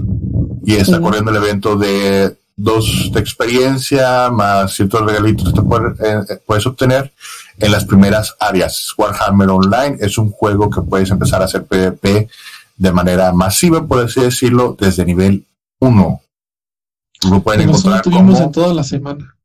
y 0.66 0.76
está 0.76 1.00
corriendo 1.00 1.32
el 1.32 1.38
evento 1.38 1.76
de 1.78 2.38
dos 2.56 3.10
de 3.14 3.20
experiencia 3.22 4.30
más 4.32 4.74
ciertos 4.74 5.02
regalitos 5.06 5.54
que 5.54 5.62
puedes, 5.62 5.98
eh, 6.02 6.42
puedes 6.46 6.66
obtener 6.66 7.14
en 7.58 7.72
las 7.72 7.86
primeras 7.86 8.36
áreas. 8.40 8.94
Warhammer 8.98 9.50
Online 9.50 9.98
es 10.02 10.18
un 10.18 10.30
juego 10.32 10.70
que 10.70 10.82
puedes 10.82 11.10
empezar 11.10 11.42
a 11.42 11.46
hacer 11.46 11.66
PvP 11.66 12.28
de 12.76 12.92
manera 12.92 13.32
masiva, 13.34 13.86
por 13.86 14.04
así 14.04 14.20
decirlo, 14.22 14.76
desde 14.80 15.06
nivel 15.06 15.46
1. 15.80 16.22
Lo 17.30 17.42
pueden 17.42 17.62
Pero 17.62 17.72
encontrar 17.72 18.02
tuvimos 18.02 18.34
como, 18.36 18.46
en 18.46 18.52
toda 18.52 18.74
la 18.74 18.84
semana. 18.84 19.36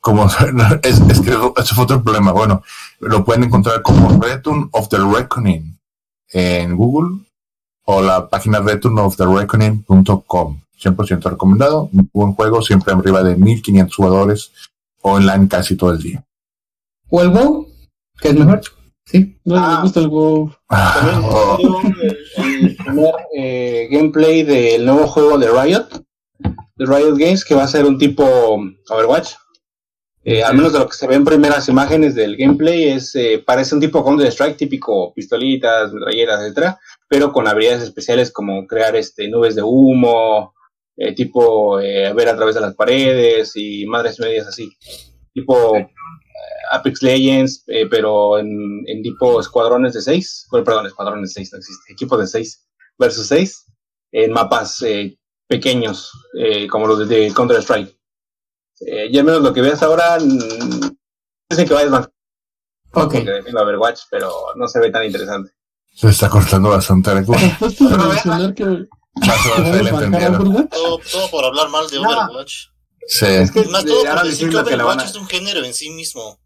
como 0.00 0.26
es, 0.82 1.00
es 1.00 1.20
que 1.20 1.30
eso 1.30 1.74
fue 1.74 1.84
otro 1.84 2.02
problema. 2.02 2.30
Bueno, 2.32 2.62
lo 3.00 3.24
pueden 3.24 3.44
encontrar 3.44 3.82
como 3.82 4.20
Return 4.20 4.68
of 4.72 4.88
the 4.88 4.98
Reckoning 4.98 5.78
en 6.32 6.76
Google 6.76 7.18
o 7.84 8.02
la 8.02 8.28
página 8.28 8.60
returnofthereckoning.com. 8.60 10.60
100% 10.82 11.22
recomendado. 11.30 11.88
Un 11.92 12.10
buen 12.12 12.32
juego, 12.34 12.60
siempre 12.62 12.92
arriba 12.92 13.22
de 13.22 13.36
1500 13.36 13.94
jugadores 13.94 14.50
online 15.02 15.46
casi 15.48 15.76
todo 15.76 15.92
el 15.92 15.98
día. 16.02 16.24
O 17.08 17.22
el 17.22 17.28
WoW, 17.30 17.68
que 18.20 18.28
es 18.28 18.34
mejor. 18.34 18.60
Sí. 19.04 19.36
No 19.44 19.56
Ah. 19.56 19.76
me 19.76 19.82
gusta 19.82 20.00
el 20.00 20.08
WoW. 20.08 20.50
También 20.68 21.20
Oh, 21.24 21.58
el 22.36 22.76
primer 22.76 23.14
eh, 23.36 23.88
gameplay 23.90 24.42
del 24.42 24.84
nuevo 24.86 25.06
juego 25.06 25.38
de 25.38 25.48
Riot, 25.50 25.86
de 26.76 26.86
Riot 26.86 27.16
Games, 27.16 27.44
que 27.44 27.54
va 27.54 27.64
a 27.64 27.68
ser 27.68 27.84
un 27.84 27.98
tipo 27.98 28.24
Overwatch. 28.88 29.34
Eh, 30.24 30.42
al 30.42 30.54
menos 30.54 30.72
de 30.72 30.78
lo 30.78 30.88
que 30.88 30.96
se 30.96 31.06
ve 31.08 31.16
en 31.16 31.24
primeras 31.24 31.68
imágenes 31.68 32.14
del 32.14 32.36
gameplay, 32.36 32.90
es 32.90 33.14
eh, 33.16 33.42
parece 33.44 33.74
un 33.74 33.80
tipo 33.80 34.04
Counter 34.04 34.28
Strike, 34.28 34.56
típico 34.56 35.12
pistolitas, 35.12 35.92
metralleras, 35.92 36.40
etcétera, 36.42 36.78
pero 37.08 37.32
con 37.32 37.48
habilidades 37.48 37.82
especiales 37.82 38.30
como 38.30 38.66
crear 38.66 38.94
este 38.94 39.28
nubes 39.28 39.56
de 39.56 39.62
humo, 39.62 40.54
eh, 40.96 41.14
tipo 41.14 41.80
eh, 41.80 42.12
ver 42.12 42.28
a 42.28 42.36
través 42.36 42.54
de 42.54 42.60
las 42.60 42.74
paredes 42.74 43.52
y 43.56 43.86
madres 43.86 44.20
medias 44.20 44.46
así, 44.46 44.70
tipo 45.32 45.76
eh, 45.76 45.88
Apex 46.70 47.02
Legends, 47.02 47.64
eh, 47.66 47.86
pero 47.90 48.38
en, 48.38 48.82
en 48.86 49.02
tipo 49.02 49.40
escuadrones 49.40 49.94
de 49.94 50.02
6, 50.02 50.48
bueno, 50.50 50.64
perdón, 50.64 50.86
escuadrones 50.86 51.30
de 51.30 51.34
6 51.34 51.52
no 51.52 51.58
existe, 51.58 51.92
equipo 51.92 52.16
de 52.16 52.26
6 52.26 52.68
versus 52.98 53.26
6. 53.28 53.66
en 54.12 54.32
mapas 54.32 54.84
pequeños, 55.48 56.12
como 56.70 56.86
los 56.86 57.08
de, 57.08 57.32
Counter-Strike. 57.34 57.96
Eh, 58.86 59.08
y 59.10 59.18
al 59.18 59.24
menos 59.24 59.42
lo 59.42 59.52
que 59.52 59.60
veas 59.60 59.82
ahora, 59.82 60.18
mm, 60.18 60.96
dicen 61.50 61.68
que 61.68 61.74
va 61.74 61.80
a 61.80 61.84
desbancar 61.84 62.12
Ok. 62.94 63.14
el 63.14 63.56
Overwatch, 63.56 64.00
pero 64.10 64.30
no 64.56 64.68
se 64.68 64.80
ve 64.80 64.90
tan 64.90 65.04
interesante. 65.04 65.52
Se 65.94 66.08
está 66.08 66.28
cortando 66.28 66.70
bastante 66.70 67.14
mencionar 67.14 68.54
que, 68.54 68.62
entendieron. 68.62 70.46
Overwatch. 70.46 70.70
Todo, 70.70 71.00
todo 71.10 71.30
por 71.30 71.44
hablar 71.44 71.68
mal 71.70 71.88
de. 71.88 71.98
Overwatch. 71.98 72.66
Sí. 73.06 73.26
Es 73.26 73.50
que 73.50 73.64
Más 73.64 73.84
todo 73.84 73.98
ahora 74.00 74.22
por 74.22 74.30
decir 74.30 74.50
que 74.50 74.56
Overwatch 74.56 75.04
es 75.04 75.16
un 75.16 75.26
género 75.26 75.64
en 75.64 75.74
sí 75.74 75.90
mismo. 75.90 76.38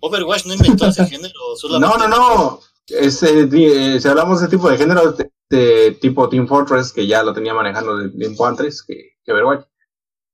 Overwatch 0.00 0.46
no 0.46 0.54
inventó 0.54 0.86
ese 0.86 1.06
género. 1.08 1.34
No, 1.34 1.56
solamente 1.56 2.08
no, 2.08 2.08
no. 2.08 2.60
Es, 2.86 3.22
eh, 3.22 3.48
eh, 3.52 4.00
si 4.00 4.08
hablamos 4.08 4.40
de 4.40 4.46
ese 4.46 4.56
tipo 4.56 4.68
de 4.68 4.76
género, 4.76 5.12
de, 5.12 5.30
de 5.48 5.92
tipo 6.00 6.28
Team 6.28 6.48
Fortress, 6.48 6.92
que 6.92 7.06
ya 7.06 7.22
lo 7.22 7.32
tenía 7.32 7.54
manejando 7.54 7.96
de 7.96 8.08
tiempo 8.10 8.46
antes 8.46 8.82
que, 8.82 9.16
que 9.24 9.32
Overwatch. 9.32 9.66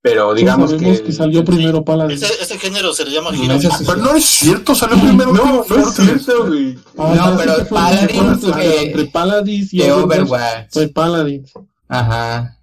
Pero 0.03 0.35
digamos 0.35 0.73
que... 0.75 1.03
que, 1.03 1.13
salió 1.13 1.45
primero 1.45 1.85
Paladin. 1.85 2.17
Ese, 2.17 2.33
ese 2.41 2.59
género 2.59 2.93
se 2.95 3.05
le 3.05 3.11
llama 3.11 3.33
No, 3.33 3.43
Hero. 3.43 3.55
eso 3.55 3.71
sí. 3.77 3.85
Pero 3.87 3.97
no 3.99 4.15
es 4.15 4.25
cierto, 4.25 4.75
salió 4.75 4.99
primero 5.01 5.33
No, 5.33 5.65
no 5.69 5.77
es 5.89 5.95
cierto, 5.95 6.47
güey. 6.47 6.79
Ah, 6.97 7.15
No, 7.33 7.37
pero 7.37 7.57
que 7.57 7.65
fue 7.65 7.79
Paladin 7.79 8.21
entre- 8.21 9.73
y 9.73 9.79
De 9.79 9.93
Overwatch. 9.93 10.69
Fue 10.73 10.89
Paladin. 10.89 11.45
Ajá. 11.89 12.57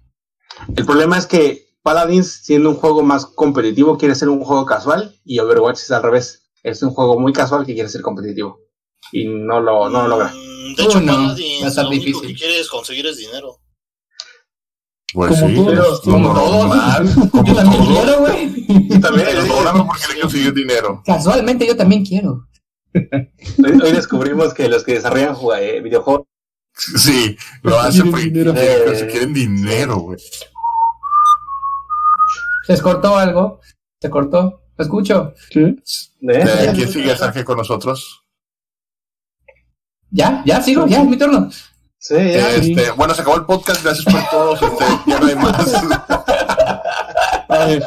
El 0.74 0.86
problema 0.86 1.18
es 1.18 1.26
que 1.26 1.66
Paladins, 1.82 2.40
siendo 2.44 2.70
un 2.70 2.76
juego 2.76 3.02
más 3.02 3.26
competitivo, 3.26 3.98
quiere 3.98 4.14
ser 4.14 4.30
un 4.30 4.42
juego 4.42 4.64
casual 4.64 5.14
y 5.24 5.38
Overwatch 5.38 5.80
es 5.80 5.90
al 5.90 6.02
revés. 6.02 6.48
Es 6.62 6.82
un 6.82 6.90
juego 6.90 7.20
muy 7.20 7.34
casual 7.34 7.66
que 7.66 7.74
quiere 7.74 7.90
ser 7.90 8.00
competitivo. 8.00 8.58
Y 9.12 9.26
no 9.26 9.60
lo, 9.60 9.90
no 9.90 10.02
lo 10.02 10.08
logra. 10.08 10.32
Mm, 10.32 10.76
De 10.76 10.82
hecho, 10.82 11.00
no, 11.00 11.12
Paladins 11.12 11.76
lo 11.76 11.88
único 11.88 12.04
difícil. 12.06 12.28
que 12.28 12.34
quieres 12.34 12.68
conseguir 12.70 13.06
es 13.06 13.18
dinero. 13.18 13.60
Pues 15.14 15.40
Como 15.40 15.48
sí, 15.48 15.54
todos. 15.54 16.00
pero 16.04 16.12
Como 16.12 16.34
todos. 16.34 16.66
normal, 16.66 17.08
Yo 17.46 17.54
también 17.54 17.82
todos. 17.84 17.88
quiero, 17.88 18.18
güey. 18.20 18.64
Y 18.68 19.00
también, 19.00 19.28
cobrando 19.48 19.86
porque 19.86 20.02
le 20.14 20.20
consiguió 20.20 20.52
dinero. 20.52 21.02
Casualmente 21.06 21.66
yo 21.66 21.76
también 21.76 22.04
quiero. 22.04 22.48
hoy, 22.92 23.80
hoy 23.82 23.92
descubrimos 23.92 24.52
que 24.52 24.68
los 24.68 24.82
que 24.84 24.94
desarrollan 24.94 25.36
eh, 25.60 25.80
videojuegos 25.80 26.26
Sí, 26.76 27.36
lo 27.62 27.78
hacen 27.78 28.10
porque 28.10 28.32
quieren, 28.32 28.56
se 28.96 29.06
quieren 29.06 29.32
dinero, 29.32 29.96
güey. 29.98 30.18
¿Se 32.66 32.72
les 32.72 32.82
cortó 32.82 33.16
algo? 33.16 33.60
¿Se 34.00 34.10
cortó? 34.10 34.62
¿Lo 34.76 34.84
escucho? 34.84 35.34
¿eh? 35.54 35.76
Eh, 36.22 36.72
¿Quién 36.74 36.88
sigue 36.88 37.16
Sarge 37.16 37.44
con 37.44 37.58
nosotros? 37.58 38.24
¿Ya? 40.10 40.42
¿Ya 40.44 40.60
sigo? 40.60 40.86
¿Ya? 40.88 41.02
¿Es 41.02 41.08
mi 41.08 41.16
turno? 41.16 41.48
Sí. 42.06 42.16
Este, 42.18 42.90
bueno, 42.90 43.14
se 43.14 43.22
acabó 43.22 43.38
el 43.38 43.46
podcast, 43.46 43.82
gracias 43.82 44.04
por 44.04 44.28
todos. 44.28 44.60
Este, 44.60 44.84
ya 45.06 45.18
no 45.20 45.26
hay 45.26 45.34
más. 45.36 45.74
A 47.48 47.64
ver, 47.66 47.82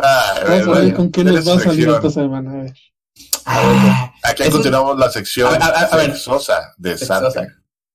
Ah, 0.00 0.34
a 0.40 0.44
ver 0.44 0.66
bueno, 0.66 0.94
con 0.96 1.10
qué 1.10 1.24
nos 1.24 1.48
va 1.48 1.54
a 1.54 1.58
salir 1.60 1.88
esta 1.88 2.10
semana. 2.10 2.52
A 2.52 2.56
ver. 2.62 2.74
Ah, 3.44 4.12
Aquí 4.22 4.48
continuamos 4.50 4.96
la 4.98 5.10
sección 5.10 5.50
A 5.60 5.96
ver, 5.96 6.12
sexosa 6.12 6.74
de. 6.78 6.96
Sarge. 6.96 7.48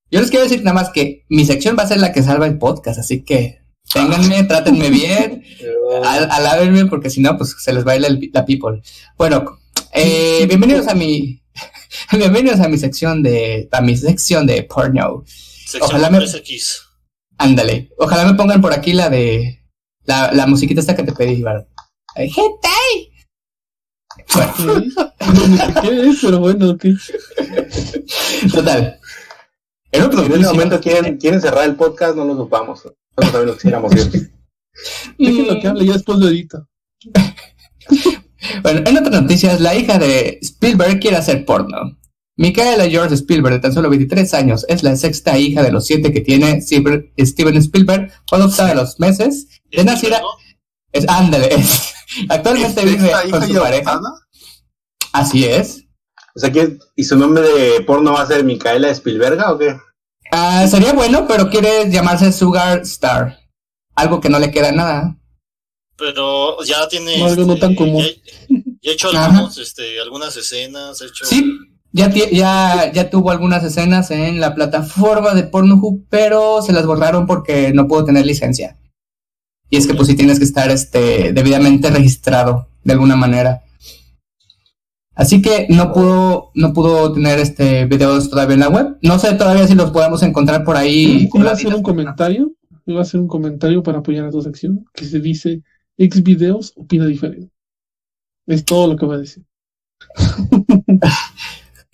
Yo 0.09 0.19
les 0.19 0.29
quiero 0.29 0.43
decir 0.43 0.61
nada 0.61 0.73
más 0.73 0.89
que 0.89 1.23
mi 1.29 1.45
sección 1.45 1.77
va 1.79 1.83
a 1.83 1.87
ser 1.87 1.99
la 1.99 2.11
que 2.11 2.21
salva 2.21 2.47
el 2.47 2.57
podcast, 2.57 2.99
así 2.99 3.23
que 3.23 3.61
ténganme, 3.93 4.43
trátenme 4.43 4.89
bien, 4.89 5.41
al- 6.03 6.29
alábenme, 6.31 6.85
porque 6.87 7.09
si 7.09 7.21
no, 7.21 7.37
pues 7.37 7.55
se 7.57 7.71
les 7.71 7.85
baila 7.85 8.07
el- 8.07 8.29
la 8.33 8.45
people. 8.45 8.81
Bueno, 9.17 9.57
eh, 9.93 10.45
bienvenidos 10.47 10.89
a 10.89 10.95
mi, 10.95 11.41
bienvenidos 12.11 12.59
a 12.59 12.67
mi 12.67 12.77
sección 12.77 13.23
de, 13.23 13.69
a 13.71 13.79
mi 13.79 13.95
sección 13.95 14.45
de 14.47 14.63
porno. 14.63 15.23
Sección 15.71 15.83
Ojalá 16.01 16.09
me- 16.09 16.19
3X. 16.19 16.81
Ándale, 17.37 17.89
ojalá 17.97 18.25
me 18.25 18.35
pongan 18.35 18.61
por 18.61 18.73
aquí 18.73 18.93
la 18.93 19.09
de, 19.09 19.63
la, 20.05 20.31
la 20.31 20.45
musiquita 20.47 20.81
esta 20.81 20.95
que 20.95 21.03
te 21.03 21.11
pedí, 21.13 21.33
Iván. 21.39 21.65
Eh, 22.15 22.29
Gente. 22.29 22.67
Bueno, 24.35 24.53
¿Qué? 24.57 24.89
No 25.25 25.57
sé 25.57 25.73
qué 25.81 26.09
es, 26.09 26.19
pero 26.21 26.39
bueno, 26.39 26.69
ok. 26.71 26.85
total. 28.53 28.99
En 29.93 30.03
otro 30.03 30.25
Si 30.25 30.31
en 30.33 30.41
momento 30.43 30.79
quieren, 30.79 31.17
quieren 31.17 31.41
cerrar 31.41 31.65
el 31.65 31.75
podcast, 31.75 32.15
no 32.15 32.25
lo 32.25 32.33
ocupamos. 32.33 32.83
Nosotros 32.83 33.31
también 33.31 33.45
lo 33.47 33.53
quisiéramos 33.55 33.95
ir. 33.95 34.31
Déjenlo 35.17 35.59
que 35.59 35.67
hable, 35.67 35.85
ya 35.85 35.93
después 35.93 36.19
lo 36.19 36.27
edita. 36.27 36.67
Bueno, 38.63 38.81
en 38.85 38.97
otras 38.97 39.21
noticias, 39.21 39.61
la 39.61 39.75
hija 39.75 39.97
de 39.99 40.39
Spielberg 40.41 40.99
quiere 40.99 41.15
hacer 41.17 41.45
porno. 41.45 41.77
Micaela 42.37 42.89
George 42.89 43.13
Spielberg, 43.15 43.55
de 43.55 43.59
tan 43.59 43.73
solo 43.73 43.89
23 43.89 44.33
años, 44.33 44.65
es 44.69 44.83
la 44.83 44.95
sexta 44.95 45.37
hija 45.37 45.61
de 45.61 45.71
los 45.71 45.85
siete 45.85 46.11
que 46.13 46.21
tiene 46.21 46.61
Steven 46.61 47.11
Spielberg, 47.17 48.11
fue 48.27 48.37
adoptada 48.39 48.71
a 48.71 48.75
los 48.75 48.99
meses 48.99 49.47
de 49.69 49.83
nacida. 49.83 50.21
Es, 50.91 51.07
ándale, 51.07 51.53
es- 51.53 51.93
actualmente 52.29 52.83
vive 52.83 53.05
¿Esta 53.11 53.29
con 53.29 53.47
su 53.47 53.53
pareja. 53.55 53.91
adoptada? 53.91 54.15
Así 55.13 55.45
es. 55.45 55.83
O 56.35 56.39
sea, 56.39 56.51
¿quién- 56.51 56.79
¿y 56.95 57.03
su 57.03 57.17
nombre 57.17 57.43
de 57.47 57.81
porno 57.81 58.13
va 58.13 58.21
a 58.21 58.27
ser 58.27 58.43
Micaela 58.43 58.89
Spielberga 58.89 59.51
o 59.51 59.57
qué? 59.57 59.77
Ah, 60.31 60.65
sería 60.67 60.93
bueno, 60.93 61.27
pero 61.27 61.49
quiere 61.49 61.89
llamarse 61.91 62.31
Sugar 62.31 62.79
Star. 62.83 63.37
Algo 63.95 64.21
que 64.21 64.29
no 64.29 64.39
le 64.39 64.49
queda 64.51 64.71
nada. 64.71 65.17
Pero 65.97 66.63
ya 66.63 66.87
tiene. 66.87 67.17
No, 67.19 67.25
algo 67.25 67.43
no 67.45 67.57
tan 67.57 67.75
común. 67.75 68.01
Ya, 68.03 68.09
ya 68.81 68.91
ha 68.91 68.93
hecho 68.93 69.09
algunos, 69.09 69.57
este, 69.57 69.99
algunas 69.99 70.35
escenas. 70.37 71.01
Hecho. 71.01 71.25
Sí, 71.25 71.57
ya, 71.93 72.09
ya, 72.09 72.91
ya 72.91 73.09
tuvo 73.09 73.31
algunas 73.31 73.63
escenas 73.63 74.11
en 74.11 74.39
la 74.39 74.55
plataforma 74.55 75.33
de 75.33 75.43
Pornhub, 75.43 76.05
pero 76.09 76.61
se 76.61 76.73
las 76.73 76.85
borraron 76.85 77.25
porque 77.25 77.73
no 77.73 77.87
pudo 77.87 78.05
tener 78.05 78.25
licencia. 78.25 78.77
Y 79.69 79.77
es 79.77 79.87
que 79.87 79.93
pues 79.93 80.07
sí 80.07 80.15
tienes 80.15 80.37
que 80.37 80.45
estar 80.45 80.69
este, 80.69 81.33
debidamente 81.33 81.89
registrado 81.89 82.67
de 82.83 82.93
alguna 82.93 83.15
manera. 83.15 83.63
Así 85.13 85.41
que 85.41 85.67
no 85.69 85.91
pudo, 85.93 86.51
no 86.55 86.73
pudo 86.73 87.13
tener 87.13 87.39
este 87.39 87.85
videos 87.85 88.29
todavía 88.29 88.55
en 88.55 88.59
la 88.61 88.69
web. 88.69 88.97
No 89.01 89.19
sé 89.19 89.33
todavía 89.35 89.67
si 89.67 89.75
los 89.75 89.91
podemos 89.91 90.23
encontrar 90.23 90.63
por 90.63 90.77
ahí. 90.77 91.29
Iba 91.33 91.49
a 91.49 91.53
hacer 91.53 91.75
un 91.75 91.83
comentario. 91.83 92.53
Iba 92.85 92.99
a 92.99 93.03
hacer 93.03 93.19
un 93.19 93.27
comentario 93.27 93.83
para 93.83 93.99
apoyar 93.99 94.25
a 94.25 94.31
tu 94.31 94.41
sección 94.41 94.85
que 94.93 95.05
se 95.05 95.19
dice: 95.19 95.61
Ex 95.97 96.23
videos 96.23 96.73
opina 96.75 97.05
diferente. 97.05 97.51
Es 98.47 98.65
todo 98.65 98.87
lo 98.87 98.95
que 98.97 99.05
va 99.05 99.15
a 99.15 99.19
decir. 99.19 99.43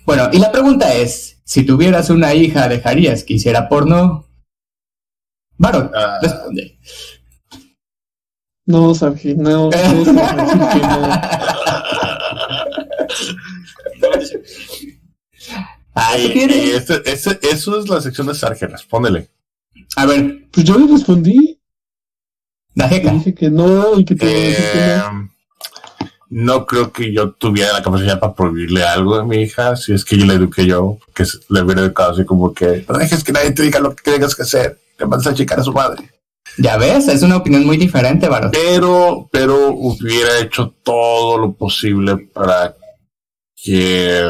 Bueno, 0.07 0.29
y 0.31 0.39
la 0.39 0.53
pregunta 0.53 0.93
es, 0.93 1.41
si 1.43 1.63
tuvieras 1.65 2.09
una 2.09 2.33
hija, 2.33 2.69
¿dejarías 2.69 3.25
que 3.25 3.33
hiciera 3.33 3.67
porno? 3.67 4.25
Varón, 5.57 5.91
Ah. 5.93 6.19
responde. 6.21 6.79
No, 8.67 8.95
Sargi, 8.95 9.35
no. 9.35 9.69
no 9.69 9.71
es 9.71 10.07
para 10.09 10.43
decir 10.45 10.59
que 10.71 10.87
no. 10.87 11.11
Ah, 15.95 16.13
¿qué 16.15 16.23
Y- 16.27 16.31
quiere? 16.31 16.57
y 16.65 16.69
este- 16.71 17.11
este- 17.11 17.39
eso 17.49 17.79
es 17.79 17.89
la 17.89 17.99
sección 18.01 18.27
de 18.27 18.35
Sarge, 18.35 18.67
respóndele. 18.67 19.29
A 19.95 20.05
ver, 20.05 20.47
Pues 20.51 20.65
yo 20.65 20.77
le 20.77 20.87
respondí. 20.91 21.59
la 22.75 22.87
jeca. 22.87 23.11
dije 23.11 23.33
que 23.33 23.49
no 23.49 23.99
y 23.99 24.05
que 24.05 24.15
te 24.15 24.25
decir 24.25 24.55
que 24.55 24.79
Eh, 24.93 24.97
no. 25.11 25.29
No 26.29 26.65
creo 26.65 26.91
que 26.91 27.13
yo 27.13 27.31
tuviera 27.31 27.73
la 27.73 27.81
capacidad 27.81 28.19
para 28.19 28.33
prohibirle 28.33 28.83
algo 28.83 29.15
a 29.15 29.25
mi 29.25 29.37
hija, 29.37 29.75
si 29.75 29.93
es 29.93 30.03
que 30.03 30.17
yo 30.17 30.25
la 30.25 30.33
eduqué 30.33 30.65
yo, 30.65 30.97
que 31.13 31.23
le 31.49 31.61
hubiera 31.61 31.81
educado 31.81 32.11
así 32.11 32.25
como 32.25 32.53
que 32.53 32.85
no 32.89 32.97
dejes 32.97 33.23
que 33.23 33.31
nadie 33.31 33.51
te 33.51 33.63
diga 33.63 33.79
lo 33.79 33.95
que 33.95 34.03
tengas 34.11 34.35
que 34.35 34.43
hacer, 34.43 34.79
te 34.97 35.05
mandas 35.05 35.27
a 35.27 35.33
checar 35.33 35.59
a 35.59 35.63
su 35.63 35.71
madre. 35.71 36.11
Ya 36.57 36.75
ves, 36.77 37.07
es 37.07 37.21
una 37.21 37.37
opinión 37.37 37.65
muy 37.65 37.77
diferente, 37.77 38.27
varón. 38.27 38.51
Pero, 38.51 39.29
pero 39.31 39.69
hubiera 39.71 40.39
hecho 40.39 40.73
todo 40.83 41.37
lo 41.37 41.53
posible 41.53 42.17
para 42.33 42.75
que 43.55 44.21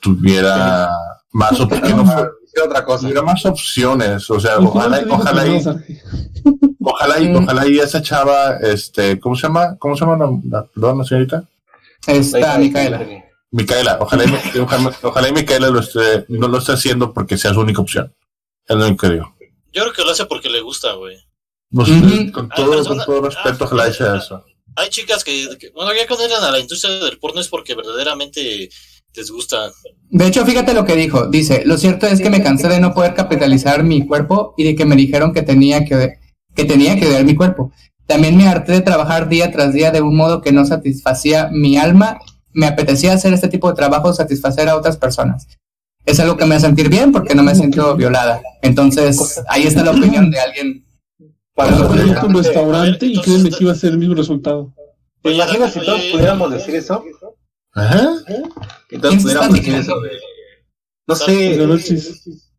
tuviera 0.00 0.88
más 1.32 1.58
opciones. 1.60 1.96
no 1.96 2.06
fue- 2.06 2.28
¿Qué 2.54 2.60
otra 2.60 2.84
cosa? 2.84 3.00
tuviera 3.00 3.22
más 3.22 3.44
opciones, 3.46 4.30
o 4.30 4.38
sea, 4.38 4.58
ojalá, 4.58 5.02
ojalá 5.10 5.42
que 5.44 5.50
no, 5.50 5.56
y. 5.58 6.73
ojalá 6.84 7.20
y, 7.20 7.28
Mm. 7.28 7.36
ojalá 7.36 7.66
y 7.68 7.78
esa 7.78 8.02
chava, 8.02 8.56
este, 8.62 9.18
¿cómo 9.20 9.34
se 9.36 9.42
llama? 9.46 9.76
¿Cómo 9.78 9.96
se 9.96 10.04
llama 10.04 10.38
la, 10.50 10.66
la- 10.74 11.04
señorita? 11.04 11.44
Está 12.06 12.58
Micaela. 12.58 13.06
Micaela, 13.50 13.98
ojalá 14.00 14.24
y, 14.24 14.28
ojalá, 14.58 14.92
ojalá 15.02 15.28
y 15.28 15.32
Micaela 15.32 15.68
lo 15.70 15.80
esté, 15.80 16.24
no 16.28 16.48
lo 16.48 16.58
esté 16.58 16.72
haciendo 16.72 17.12
porque 17.12 17.36
sea 17.38 17.54
su 17.54 17.60
única 17.60 17.80
opción. 17.80 18.12
Es 18.66 18.76
lo 18.76 18.86
único 18.86 19.06
que 19.06 19.12
digo. 19.14 19.34
Yo 19.72 19.82
creo 19.82 19.92
que 19.92 20.02
lo 20.04 20.10
hace 20.10 20.26
porque 20.26 20.48
le 20.50 20.60
gusta, 20.60 20.92
güey. 20.92 21.16
No 21.70 21.84
sé, 21.84 21.92
Ujú. 21.92 22.32
con 22.32 22.48
todo, 22.50 22.70
pero 22.70 22.84
con 22.84 23.04
todo 23.04 23.22
respeto, 23.22 23.64
ojalá 23.64 23.88
y 23.88 23.92
sea 23.92 24.16
eso. 24.16 24.44
Hay 24.76 24.88
chicas 24.88 25.22
que, 25.24 25.48
que- 25.58 25.70
bueno, 25.70 25.92
ya 25.94 26.06
cuando 26.06 26.24
entran 26.24 26.42
a 26.44 26.50
la 26.50 26.58
industria 26.60 26.94
del 26.98 27.18
porno 27.18 27.40
es 27.40 27.48
porque 27.48 27.74
verdaderamente 27.74 28.68
les 29.16 29.30
gusta. 29.30 29.70
De 30.10 30.26
hecho, 30.26 30.44
fíjate 30.44 30.74
lo 30.74 30.84
que 30.84 30.96
dijo. 30.96 31.26
Dice, 31.28 31.62
lo 31.64 31.76
cierto 31.78 32.06
es 32.06 32.20
que 32.20 32.30
me 32.30 32.42
cansé 32.42 32.68
de 32.68 32.80
no 32.80 32.92
poder 32.92 33.14
capitalizar 33.14 33.82
mi 33.84 34.06
cuerpo 34.06 34.54
y 34.56 34.64
de 34.64 34.74
que 34.74 34.84
me 34.84 34.96
dijeron 34.96 35.32
que 35.32 35.42
tenía 35.42 35.84
que, 35.84 36.18
que 36.54 36.64
tenía 36.64 36.98
que 36.98 37.06
odiar 37.06 37.24
mi 37.24 37.34
cuerpo. 37.34 37.72
También 38.06 38.36
me 38.36 38.46
harté 38.46 38.72
de 38.72 38.80
trabajar 38.80 39.28
día 39.28 39.50
tras 39.50 39.72
día 39.72 39.90
de 39.90 40.02
un 40.02 40.16
modo 40.16 40.42
que 40.42 40.52
no 40.52 40.64
satisfacía 40.64 41.48
mi 41.50 41.76
alma. 41.76 42.18
Me 42.52 42.66
apetecía 42.66 43.12
hacer 43.14 43.32
este 43.32 43.48
tipo 43.48 43.68
de 43.68 43.74
trabajo, 43.74 44.12
satisfacer 44.12 44.68
a 44.68 44.76
otras 44.76 44.96
personas. 44.96 45.46
Es 46.04 46.20
algo 46.20 46.36
que 46.36 46.44
me 46.44 46.54
hace 46.54 46.66
sentir 46.66 46.90
bien 46.90 47.12
porque 47.12 47.34
no 47.34 47.42
me 47.42 47.54
siento 47.54 47.96
violada. 47.96 48.42
Entonces, 48.60 49.42
ahí 49.48 49.62
está 49.62 49.82
la 49.82 49.92
opinión 49.92 50.30
de 50.30 50.38
alguien 50.40 50.84
Proyecto 51.54 52.26
un 52.26 52.34
restaurante 52.34 53.06
y 53.06 53.20
créeme 53.20 53.50
que 53.50 53.62
iba 53.62 53.72
a 53.72 53.76
ser 53.76 53.92
el 53.92 53.98
mismo 53.98 54.16
resultado. 54.16 54.74
¿Te 55.22 55.32
imaginas 55.32 55.72
si 55.72 55.80
todos 55.80 56.02
pudiéramos 56.10 56.50
decir 56.50 56.74
eso? 56.74 57.04
Ajá. 57.72 58.16
Que 58.88 58.98
todos 58.98 59.10
¿Quién 59.10 59.20
se 59.20 59.22
pudiéramos 59.22 59.54
está 59.54 59.70
decir 59.70 59.74
eso. 59.74 59.94
No 61.06 61.14
sé, 61.14 61.56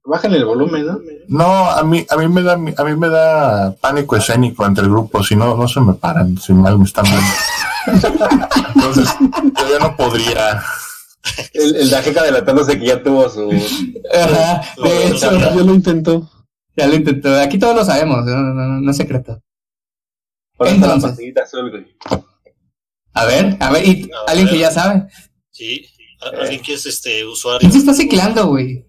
bajen 0.06 0.34
el 0.34 0.46
volumen, 0.46 0.86
¿no? 0.86 1.00
No, 1.28 1.70
a 1.70 1.84
mí, 1.84 2.06
a 2.10 2.16
mí 2.18 2.28
me 2.28 2.42
da, 2.44 2.54
a 2.54 2.58
mí 2.84 2.96
me 2.96 3.10
da 3.10 3.74
pánico 3.82 4.16
escénico 4.16 4.66
entre 4.66 4.84
el 4.86 4.90
grupo, 4.92 5.24
si 5.24 5.36
no, 5.36 5.56
no 5.58 5.68
se 5.68 5.80
me 5.82 5.94
paran, 5.94 6.38
si 6.38 6.54
mal 6.54 6.78
me 6.78 6.86
están 6.86 7.06
viendo. 7.06 8.08
Entonces, 8.76 9.10
yo 9.20 9.70
ya 9.72 9.80
no 9.80 9.96
podría. 9.96 10.62
El, 11.54 11.76
el 11.76 11.90
Dajeca 11.90 12.22
delatándose 12.24 12.80
que 12.80 12.86
ya 12.86 13.02
tuvo 13.02 13.28
su... 13.30 13.50
Ajá, 14.14 14.62
de 14.84 15.08
hecho, 15.08 15.32
ya 15.40 15.52
lo 15.56 15.74
intentó. 15.74 16.30
ya 16.76 16.88
lo 16.88 16.94
intentó. 16.96 17.36
Aquí 17.42 17.58
todos 17.58 17.76
lo 17.76 17.84
sabemos, 17.84 18.24
no, 18.26 18.36
no, 18.38 18.54
no, 18.54 18.82
no 18.82 18.92
es 18.92 18.98
secreto. 18.98 19.42
Por 20.56 20.68
la 20.68 20.74
Entonces. 20.74 21.10
pastillita 21.10 21.44
azul, 21.44 21.72
güey. 21.72 21.98
A 23.14 23.26
ver, 23.26 23.58
a 23.60 23.72
ver, 23.72 23.86
y 23.88 24.10
A 24.28 24.30
alguien 24.32 24.46
ver. 24.48 24.54
que 24.56 24.60
ya 24.62 24.72
sabe. 24.72 25.08
Sí, 25.52 25.86
alguien 26.40 26.62
que 26.62 26.74
es 26.76 26.86
este 26.86 27.26
usuario. 27.26 27.60
¿Quién 27.60 27.72
se 27.72 27.80
está 27.80 27.94
ciclando, 27.94 28.46
güey? 28.48 28.85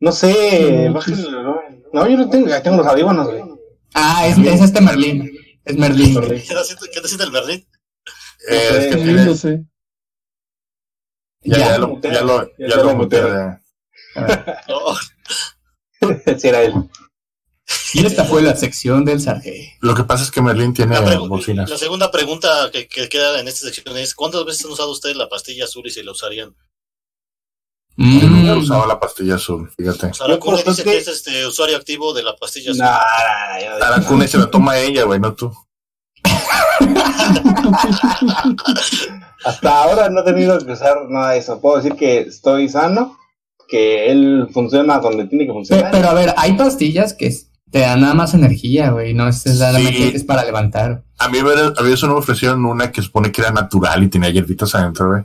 No 0.00 0.12
sé, 0.12 0.88
No, 0.88 1.00
el. 1.02 1.84
No, 1.92 2.08
yo 2.08 2.16
no 2.16 2.30
tengo, 2.30 2.48
ya 2.48 2.62
tengo 2.62 2.78
los 2.78 2.86
audífonos, 2.86 3.26
güey. 3.28 3.42
Ah, 3.94 4.26
es, 4.26 4.38
es 4.38 4.60
este 4.62 4.80
Merlín. 4.80 5.30
Es 5.64 5.76
Merlín. 5.76 6.18
¿Qué 6.20 6.36
está 6.36 6.60
haciendo 6.60 7.24
el 7.24 7.32
Merlín? 7.32 7.68
Eh, 8.48 8.88
es 8.90 8.96
que 8.96 9.04
No 9.04 9.34
sé. 9.34 9.64
ya, 11.42 11.58
Ya. 11.58 11.68
ya 11.72 11.78
lo, 11.78 12.00
ya 12.00 12.22
lo, 12.22 12.46
Ya 12.58 12.68
ya 12.68 12.76
lo 12.76 12.84
lo 12.84 12.94
muteé. 12.96 13.22
No, 14.68 14.96
Sí, 16.38 16.48
era 16.48 16.62
él. 16.62 16.72
Y 17.92 18.06
esta 18.06 18.24
fue 18.24 18.42
la 18.42 18.56
sección 18.56 19.04
del 19.04 19.20
Sarge. 19.20 19.76
Lo 19.80 19.94
que 19.94 20.04
pasa 20.04 20.24
es 20.24 20.30
que 20.30 20.40
Merlin 20.40 20.72
tiene 20.72 20.98
la, 20.98 21.18
bocinas. 21.18 21.68
la 21.68 21.76
segunda 21.76 22.10
pregunta 22.10 22.70
que, 22.72 22.88
que 22.88 23.08
queda 23.08 23.38
en 23.40 23.48
esta 23.48 23.66
sección 23.66 23.96
es: 23.98 24.14
¿cuántas 24.14 24.44
veces 24.44 24.64
han 24.64 24.72
usado 24.72 24.90
ustedes 24.90 25.16
la 25.16 25.28
pastilla 25.28 25.64
azul 25.64 25.86
y 25.86 25.90
si 25.90 26.02
la 26.02 26.12
usarían? 26.12 26.56
Yo 27.96 28.28
nunca 28.28 28.52
he 28.52 28.54
Mm, 28.54 28.58
usado 28.58 28.86
la 28.86 28.98
pastilla 28.98 29.34
azul, 29.34 29.70
fíjate. 29.76 30.12
Yo 30.26 30.38
por 30.40 30.64
dice 30.64 30.82
que 30.84 30.96
es 30.96 31.06
este 31.08 31.46
usuario 31.46 31.76
activo 31.76 32.14
de 32.14 32.22
la 32.22 32.34
pastilla 32.36 32.70
azul. 32.70 32.82
No, 32.82 32.90
no, 32.90 33.78
no, 33.78 33.90
la 33.96 34.02
cuna 34.06 34.26
se 34.26 34.38
la 34.38 34.50
toma 34.50 34.78
ella, 34.78 35.04
güey, 35.04 35.20
no 35.20 35.34
tú. 35.34 35.52
Hasta 39.44 39.82
ahora 39.82 40.08
no 40.10 40.20
he 40.20 40.24
tenido 40.24 40.58
que 40.58 40.72
usar 40.72 41.08
nada 41.08 41.30
de 41.32 41.38
eso. 41.38 41.60
Puedo 41.60 41.76
decir 41.76 41.94
que 41.94 42.20
estoy 42.20 42.68
sano, 42.68 43.18
que 43.68 44.10
él 44.10 44.48
funciona 44.52 44.98
donde 44.98 45.26
tiene 45.26 45.46
que 45.46 45.52
funcionar. 45.52 45.90
pero 45.90 46.10
a 46.10 46.14
ver, 46.14 46.34
hay 46.36 46.54
pastillas 46.54 47.14
que 47.14 47.34
te 47.70 47.78
dan 47.80 48.00
nada 48.00 48.14
más 48.14 48.34
energía, 48.34 48.90
güey. 48.90 49.14
No 49.14 49.28
es 49.28 49.42
solamente 49.42 50.10
Sí. 50.10 50.12
es 50.14 50.24
para 50.24 50.44
levantar. 50.44 51.02
A 51.18 51.28
mí 51.28 51.38
a 51.38 51.82
veces 51.82 52.02
me 52.04 52.14
ofrecieron 52.14 52.64
una 52.64 52.90
que 52.92 53.02
supone 53.02 53.30
que 53.32 53.40
era 53.42 53.50
natural 53.52 54.02
y 54.02 54.08
tenía 54.08 54.30
hierbitas 54.30 54.74
adentro, 54.74 55.08
güey. 55.10 55.22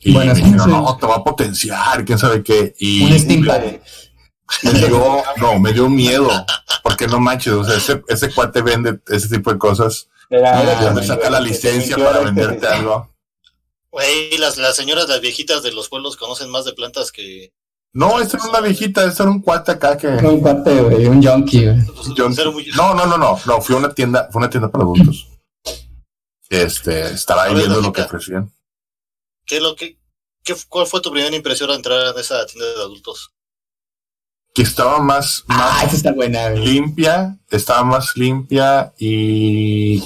Y 0.00 0.12
Bueno, 0.12 0.34
me 0.34 0.40
dijeron, 0.40 0.70
no, 0.70 0.96
te 0.96 1.06
va 1.06 1.16
a 1.16 1.24
potenciar, 1.24 2.04
quién 2.04 2.18
sabe 2.18 2.42
qué. 2.42 2.74
Y 2.78 3.04
Un 3.04 3.18
Steam 3.18 3.44
me 4.62 4.72
dio, 4.72 5.22
no, 5.36 5.58
me 5.58 5.72
dio 5.72 5.88
miedo. 5.88 6.28
Porque 6.82 7.06
no 7.06 7.20
manches, 7.20 7.52
o 7.52 7.64
sea, 7.64 7.76
ese, 7.76 8.02
ese 8.08 8.32
cuate 8.32 8.62
vende 8.62 9.00
ese 9.08 9.28
tipo 9.28 9.52
de 9.52 9.58
cosas. 9.58 10.08
Era- 10.28 10.92
me 10.92 11.06
saca 11.06 11.28
la 11.30 11.40
licencia 11.40 11.96
para 11.96 12.20
venderte 12.20 12.66
algo. 12.66 13.10
Güey, 13.92 14.38
las, 14.38 14.56
las 14.56 14.76
señoras, 14.76 15.08
las 15.08 15.20
viejitas 15.20 15.62
de 15.62 15.72
los 15.72 15.88
pueblos 15.88 16.16
conocen 16.16 16.48
más 16.48 16.64
de 16.64 16.72
plantas 16.72 17.10
que. 17.10 17.52
No, 17.92 18.20
esta 18.20 18.36
era 18.36 18.46
una 18.46 18.60
viejita, 18.60 19.04
este 19.04 19.22
era 19.24 19.32
un 19.32 19.40
cuate 19.40 19.72
acá 19.72 19.96
que. 19.96 20.06
Un 20.06 20.40
cuate, 20.40 20.80
güey, 20.80 21.06
un 21.06 21.22
junkie, 21.22 21.66
güey. 21.66 21.78
no, 22.76 22.94
no, 22.94 23.06
no, 23.06 23.18
no, 23.18 23.38
no, 23.44 23.60
fue 23.60 23.74
una 23.74 23.92
tienda, 23.92 24.28
fue 24.30 24.38
una 24.40 24.50
tienda 24.50 24.70
para 24.70 24.84
adultos. 24.84 25.26
Este, 26.48 27.02
estaba 27.12 27.44
ahí 27.44 27.52
A 27.52 27.54
viendo 27.54 27.80
lo 27.80 27.92
que 27.92 28.02
ofrecían. 28.02 28.52
¿Qué 29.50 29.60
lo 29.60 29.74
que, 29.74 29.98
qué, 30.44 30.54
¿Cuál 30.68 30.86
fue 30.86 31.00
tu 31.00 31.10
primera 31.10 31.34
impresión 31.34 31.70
al 31.70 31.76
entrar 31.78 32.14
en 32.14 32.20
esa 32.20 32.46
tienda 32.46 32.66
de 32.68 32.82
adultos? 32.82 33.32
Que 34.54 34.62
estaba 34.62 35.00
más, 35.00 35.42
Ah, 35.48 35.56
más 35.82 35.84
esa 35.88 35.96
está 35.96 36.12
buena, 36.12 36.50
limpia, 36.50 37.36
estaba 37.50 37.82
más 37.82 38.16
limpia 38.16 38.92
y 38.96 40.00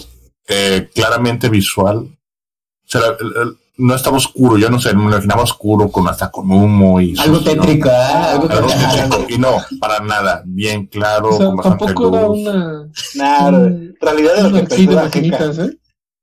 eh, 0.49 0.89
claramente 0.95 1.51
visual. 1.51 1.99
O 1.99 2.87
sea, 2.87 3.03
el- 3.21 3.37
el- 3.37 3.57
no 3.77 3.95
estaba 3.95 4.17
oscuro, 4.17 4.57
yo 4.57 4.71
no 4.71 4.81
sé, 4.81 4.95
me 4.95 5.03
imaginaba 5.05 5.43
oscuro, 5.43 5.91
con 5.91 6.09
hasta 6.09 6.31
con 6.31 6.51
humo 6.51 6.99
y 7.03 7.15
Algo 7.19 7.37
sucio. 7.39 7.53
tétrico, 7.61 7.91
¿ah? 7.91 8.31
Algo 8.31 8.49
Algo 8.49 8.69
tétrico. 8.69 8.93
tétrico. 8.95 9.27
Y 9.29 9.37
no, 9.39 9.57
para 9.79 10.01
nada, 10.01 10.43
bien 10.47 10.87
claro, 10.87 11.29
O 11.29 11.37
sea, 11.37 11.47
con 11.49 11.57
bastante 11.57 11.85
tampoco 11.85 12.17
era 12.17 12.27
luz. 12.29 12.39
una, 12.39 12.89
Nah, 13.17 13.49
en 13.49 13.97
realidad 14.01 14.35
de 14.37 14.43
lo 14.51 14.69
que 14.69 14.77
de 14.87 14.87
maquinitas, 14.95 15.59
¿eh? 15.59 15.79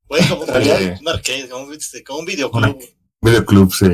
Güey, 0.08 0.28
como, 0.28 0.46
Sí. 0.46 0.52
un 1.02 1.08
arcade, 1.10 1.50
como, 1.50 1.66
un- 1.66 1.74
este, 1.76 2.04
como 2.04 2.20
un 2.20 2.26
videoclub. 2.26 2.78
Videoclub, 3.22 3.74
sí. 3.74 3.86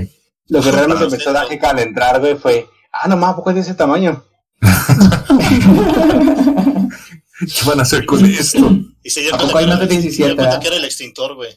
Lo 0.49 0.61
que 0.61 0.71
realmente 0.71 1.05
Para 1.05 1.15
empezó 1.17 1.49
jeca 1.49 1.69
al 1.71 1.79
entrar, 1.79 2.19
güey, 2.21 2.35
fue, 2.37 2.67
ah, 2.93 3.07
no 3.09 3.17
más, 3.17 3.35
¿por 3.35 3.43
qué 3.43 3.49
es 3.51 3.55
de 3.57 3.61
ese 3.63 3.73
tamaño? 3.73 4.23
¿Qué 7.39 7.65
van 7.65 7.79
a 7.79 7.83
hacer 7.83 8.05
con 8.05 8.25
esto? 8.25 8.71
Y 9.03 9.09
se 9.09 9.21
dio 9.21 9.35
¿A 9.35 9.37
cuenta, 9.37 9.59
que, 9.59 9.67
más 9.67 9.79
de 9.79 9.85
era, 9.85 9.93
se 9.95 10.01
17, 10.01 10.27
dio 10.27 10.35
cuenta 10.35 10.55
ah? 10.55 10.59
que 10.59 10.67
era 10.67 10.77
el 10.77 10.85
extintor, 10.85 11.35
güey. 11.35 11.49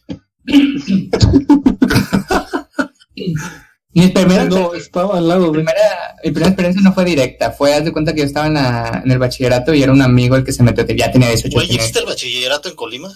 Mi 3.92 4.08
primera, 4.08 4.44
No, 4.44 4.74
estaba 4.74 5.18
al 5.18 5.26
lado 5.28 5.50
primera, 5.50 5.80
mi 6.22 6.30
primera 6.30 6.48
experiencia 6.48 6.82
no 6.82 6.92
fue 6.92 7.04
directa. 7.04 7.50
Fue, 7.52 7.74
haz 7.74 7.84
de 7.84 7.92
cuenta 7.92 8.12
que 8.12 8.20
yo 8.20 8.26
estaba 8.26 8.46
en, 8.46 8.54
la- 8.54 9.02
en 9.04 9.10
el 9.10 9.18
bachillerato 9.18 9.72
y 9.74 9.82
era 9.82 9.92
un 9.92 10.02
amigo 10.02 10.36
el 10.36 10.44
que 10.44 10.52
se 10.52 10.62
metió. 10.62 10.84
Ya 10.86 11.10
tenía 11.10 11.28
18 11.28 11.54
Güey, 11.54 11.66
tenía- 11.66 11.80
¿existe 11.82 11.98
el 12.00 12.06
bachillerato 12.06 12.68
en 12.68 12.76
Colima? 12.76 13.10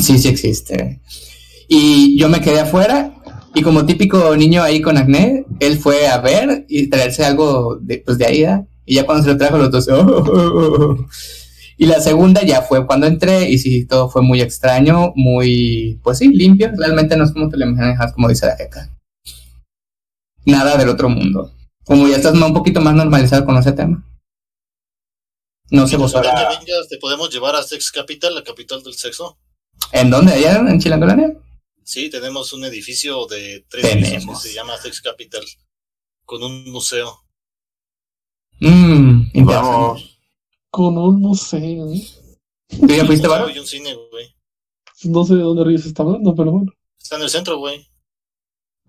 Sí, 0.00 0.18
sí 0.18 0.28
existe. 0.28 1.00
Y 1.68 2.18
yo 2.18 2.28
me 2.28 2.40
quedé 2.40 2.60
afuera 2.60 3.14
y 3.58 3.62
como 3.62 3.84
típico 3.84 4.36
niño 4.36 4.62
ahí 4.62 4.80
con 4.80 4.96
acné, 4.96 5.44
él 5.58 5.78
fue 5.78 6.06
a 6.06 6.18
ver 6.18 6.64
y 6.68 6.86
traerse 6.88 7.24
algo 7.24 7.76
de, 7.80 7.98
pues 7.98 8.16
de 8.16 8.26
ahí, 8.26 8.42
¿verdad? 8.42 8.66
Y 8.86 8.94
ya 8.94 9.04
cuando 9.04 9.24
se 9.24 9.30
lo 9.30 9.36
trajo 9.36 9.58
los 9.58 9.70
dos, 9.70 9.88
"Oh, 9.90 10.00
oh, 10.00 10.24
oh, 10.32 10.84
oh". 10.84 11.06
Y 11.76 11.86
la 11.86 12.00
segunda 12.00 12.42
ya 12.44 12.62
fue 12.62 12.86
cuando 12.86 13.06
entré 13.06 13.50
y 13.50 13.58
sí, 13.58 13.84
todo 13.84 14.08
fue 14.10 14.22
muy 14.22 14.40
extraño, 14.40 15.12
muy, 15.16 15.98
pues 16.04 16.18
sí, 16.18 16.28
limpio. 16.28 16.70
Realmente 16.76 17.16
no 17.16 17.24
es 17.24 17.32
como 17.32 17.48
te 17.48 17.56
lo 17.56 17.66
imaginas, 17.66 18.12
como 18.12 18.28
dice 18.28 18.46
la 18.46 18.56
jeca. 18.56 18.96
Nada 20.44 20.76
del 20.76 20.88
otro 20.88 21.08
mundo. 21.08 21.52
Como 21.84 22.06
ya 22.06 22.16
estás 22.16 22.34
un 22.34 22.54
poquito 22.54 22.80
más 22.80 22.94
normalizado 22.94 23.44
con 23.44 23.56
ese 23.56 23.72
tema. 23.72 24.04
No 25.70 25.86
sé 25.86 25.96
vos. 25.96 26.14
Ahora 26.14 26.48
te 26.88 26.98
podemos 26.98 27.32
llevar 27.32 27.56
a 27.56 27.62
Sex 27.62 27.90
Capital, 27.90 28.34
la 28.34 28.42
capital 28.42 28.82
del 28.82 28.94
sexo. 28.94 29.36
¿En 29.92 30.10
dónde? 30.10 30.32
¿Allá 30.32 30.58
en 30.58 30.78
Chilangolandia? 30.80 31.36
Sí, 31.88 32.10
tenemos 32.10 32.52
un 32.52 32.66
edificio 32.66 33.24
de 33.28 33.64
tres 33.66 33.96
pisos 33.96 34.42
que 34.42 34.48
se 34.50 34.54
llama 34.54 34.76
Sex 34.76 35.00
Capital, 35.00 35.42
con 36.26 36.42
un 36.42 36.70
museo. 36.70 37.24
Mmm. 38.60 39.46
Vamos. 39.46 40.20
Con 40.68 40.98
un 40.98 41.18
museo. 41.18 41.90
¿eh? 41.90 42.06
¿Tú 42.68 42.88
ya 42.88 43.06
fuiste, 43.06 43.26
Varo? 43.26 43.48
y 43.48 43.58
un 43.58 43.66
cine, 43.66 43.94
güey. 44.10 44.36
No 45.04 45.24
sé 45.24 45.36
de 45.36 45.40
dónde 45.40 45.64
Ríos 45.64 45.86
está 45.86 46.02
hablando, 46.02 46.34
pero 46.34 46.50
bueno. 46.50 46.72
Está 47.00 47.16
en 47.16 47.22
el 47.22 47.30
centro, 47.30 47.56
güey. 47.56 47.88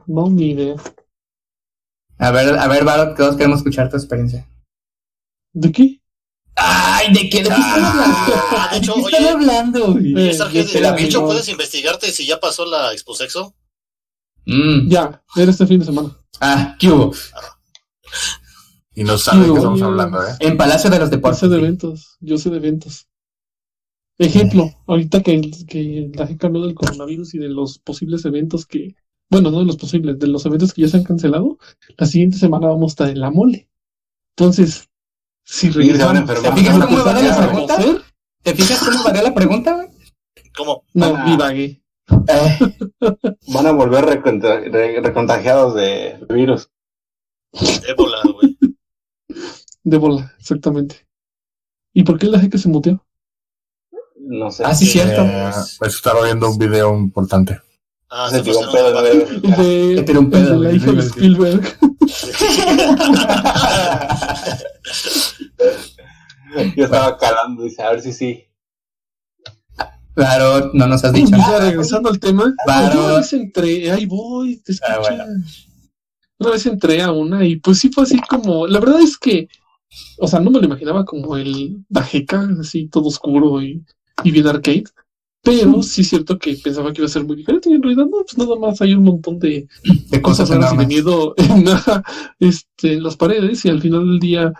No, 0.06 0.30
ni 0.30 0.50
idea. 0.52 0.76
A 2.18 2.32
ver, 2.32 2.60
a 2.60 2.68
ver, 2.68 2.84
Varo, 2.84 3.16
todos 3.16 3.38
queremos 3.38 3.60
escuchar 3.60 3.90
tu 3.90 3.96
experiencia. 3.96 4.46
¿De 5.54 5.72
qué? 5.72 5.99
Ay, 6.62 7.14
¿de 7.14 7.30
qué? 7.30 7.44
¿De 7.44 7.50
qué 7.50 7.56
están 7.56 7.86
hablando? 7.86 8.34
Ah, 8.58 8.70
de 8.72 8.78
hecho, 8.78 8.94
¿De 8.96 9.02
qué 9.02 9.08
están 9.08 9.24
oye, 9.24 9.30
hablando? 9.30 9.80
yo 11.10 11.20
de 11.22 11.26
puedes 11.28 11.50
investigarte 11.50 12.12
si 12.12 12.26
ya 12.26 12.40
pasó 12.40 12.66
la 12.66 12.92
Exposexo. 12.94 13.56
Mm. 14.46 14.90
Ya, 14.90 15.24
era 15.36 15.52
este 15.52 15.68
fin 15.68 15.80
de 15.80 15.86
semana. 15.86 16.16
Ah, 16.42 16.76
¿qué 16.80 16.90
hubo? 16.90 17.14
Y 18.96 19.04
no 19.04 19.18
saben 19.18 19.42
de 19.42 19.46
qué 19.48 19.52
Yo- 19.54 19.58
estamos 19.58 19.82
hablando, 19.82 20.22
¿eh? 20.28 20.32
En 20.40 20.58
Palacio 20.58 20.90
de 20.90 21.00
los 21.00 21.10
Yo 21.10 21.16
Deportes. 21.16 21.40
sé 21.40 21.48
de 21.48 21.58
eventos, 21.58 22.18
yo 22.20 22.38
sé 22.38 22.50
de 22.50 22.58
eventos. 22.58 23.08
Ejemplo, 24.18 24.70
ahorita 24.88 25.24
que, 25.24 25.40
que 25.68 26.12
la 26.14 26.28
gente 26.28 26.46
habló 26.46 26.66
del 26.66 26.76
coronavirus 26.76 27.36
y 27.36 27.38
de 27.38 27.48
los 27.48 27.80
posibles 27.80 28.26
eventos 28.26 28.66
que, 28.66 28.96
bueno, 29.30 29.50
no 29.52 29.60
de 29.60 29.66
los 29.66 29.78
posibles, 29.78 30.20
de 30.20 30.28
los 30.28 30.46
eventos 30.46 30.74
que 30.74 30.82
ya 30.82 30.90
se 30.90 30.98
han 30.98 31.04
cancelado, 31.06 31.58
la 31.98 32.06
siguiente 32.06 32.38
semana 32.38 32.68
vamos 32.68 32.92
a 32.92 32.94
estar 32.94 33.10
en 33.10 33.22
la 33.22 33.32
mole. 33.32 33.70
Entonces, 34.36 34.89
si 35.52 35.72
se 35.72 35.80
van 35.80 35.80
a 35.80 35.82
regresamos 35.88 36.18
enfermar. 36.22 36.54
¿Te 36.54 36.60
fijas 36.62 36.82
a 36.82 36.86
cómo 36.86 37.04
varió 37.04 37.14
la 37.14 37.20
empezar 37.30 37.44
a 37.44 37.48
pregunta? 37.52 37.78
¿Te 38.44 38.56
fijas 38.56 38.80
cómo 38.80 39.04
varió 39.04 39.22
la 39.24 39.34
pregunta, 39.34 39.74
güey? 39.74 39.88
¿Cómo? 40.56 40.84
no, 40.94 41.16
Ah. 41.18 41.26
divagué. 41.26 41.82
Eh, 42.28 42.60
Van 43.54 43.68
a 43.68 43.72
volver 43.72 44.06
recontra- 44.06 44.60
re- 44.62 45.00
recontagiados 45.02 45.76
de 45.76 46.20
virus. 46.30 46.70
Ébola, 47.88 48.18
güey. 48.34 48.58
De 49.84 49.98
bola, 49.98 50.34
exactamente. 50.40 51.08
¿Y 51.94 52.04
por 52.04 52.18
qué 52.20 52.28
la 52.28 52.40
gente 52.40 52.58
se 52.58 52.68
muteó? 52.70 53.06
No 54.18 54.52
sé. 54.52 54.64
ah, 54.66 54.76
sí, 54.76 54.86
cierto. 54.86 55.22
Eh, 55.24 55.52
pues 55.80 55.96
estaba 55.96 56.24
viendo 56.24 56.50
un 56.50 56.58
video 56.58 56.96
importante. 56.98 57.60
Ah, 58.10 58.28
Se 58.30 58.38
se 58.38 58.44
tiró 58.44 58.60
un 58.60 58.72
pedo, 58.72 59.02
de, 59.04 59.96
Te 59.98 60.04
tiró 60.04 60.20
un 60.20 60.30
pedo, 60.32 60.60
de 60.60 60.68
la 60.68 60.72
hija 60.76 60.92
de. 60.92 61.02
Spielberg. 61.02 61.78
Yo 66.76 66.86
estaba 66.86 67.18
calando, 67.18 67.64
dice, 67.64 67.82
a 67.82 67.92
ver 67.92 68.02
si 68.02 68.14
sí. 68.14 68.46
Claro, 70.16 70.72
no 70.74 70.88
nos 70.88 71.04
has 71.04 71.14
dicho 71.14 71.32
nada. 71.32 71.70
regresando 71.70 72.10
al 72.10 72.20
tema, 72.20 72.54
yo 72.94 73.06
una 73.06 73.18
vez 73.18 73.32
entré, 73.32 73.90
ahí 73.90 74.06
voy, 74.06 74.58
te 74.58 74.74
Ah, 74.86 74.98
bueno. 75.00 75.24
Una 76.40 76.50
vez 76.52 76.66
entré 76.66 77.02
a 77.02 77.12
una 77.12 77.46
y 77.46 77.58
pues 77.58 77.80
sí 77.80 77.90
fue 77.90 78.04
así 78.04 78.20
como, 78.28 78.68
la 78.68 78.80
verdad 78.80 79.00
es 79.00 79.18
que, 79.18 79.48
o 80.18 80.28
sea, 80.28 80.40
no 80.42 80.52
me 80.52 80.60
lo 80.60 80.66
imaginaba 80.66 81.06
como 81.06 81.38
el 81.38 81.86
Dajeca, 81.88 82.50
así 82.60 82.88
todo 82.88 83.08
oscuro 83.08 83.62
y, 83.62 83.82
y 84.24 84.32
bien 84.32 84.48
arcade, 84.48 84.86
pero 85.42 85.82
sí 85.84 86.02
es 86.02 86.10
cierto 86.10 86.38
que 86.38 86.56
pensaba 86.56 86.92
que 86.92 87.02
iba 87.02 87.06
a 87.06 87.10
ser 87.10 87.24
muy 87.24 87.38
diferente 87.38 87.70
y 87.70 87.74
en 87.74 87.82
realidad 87.82 88.06
no, 88.06 88.24
pues 88.24 88.38
nada 88.38 88.56
más 88.58 88.82
hay 88.82 88.94
un 88.94 89.04
montón 89.04 89.40
de 89.40 89.68
De 90.10 90.22
cosas 90.22 90.50
cosas 90.50 90.64
raras 90.64 90.74
y 90.74 90.78
de 90.78 90.88
miedo 90.88 91.34
en, 91.38 91.66
este, 92.40 92.94
en 92.94 93.04
las 93.04 93.16
paredes 93.16 93.64
y 93.64 93.70
al 93.70 93.82
final 93.82 94.06
del 94.06 94.20
día 94.20 94.54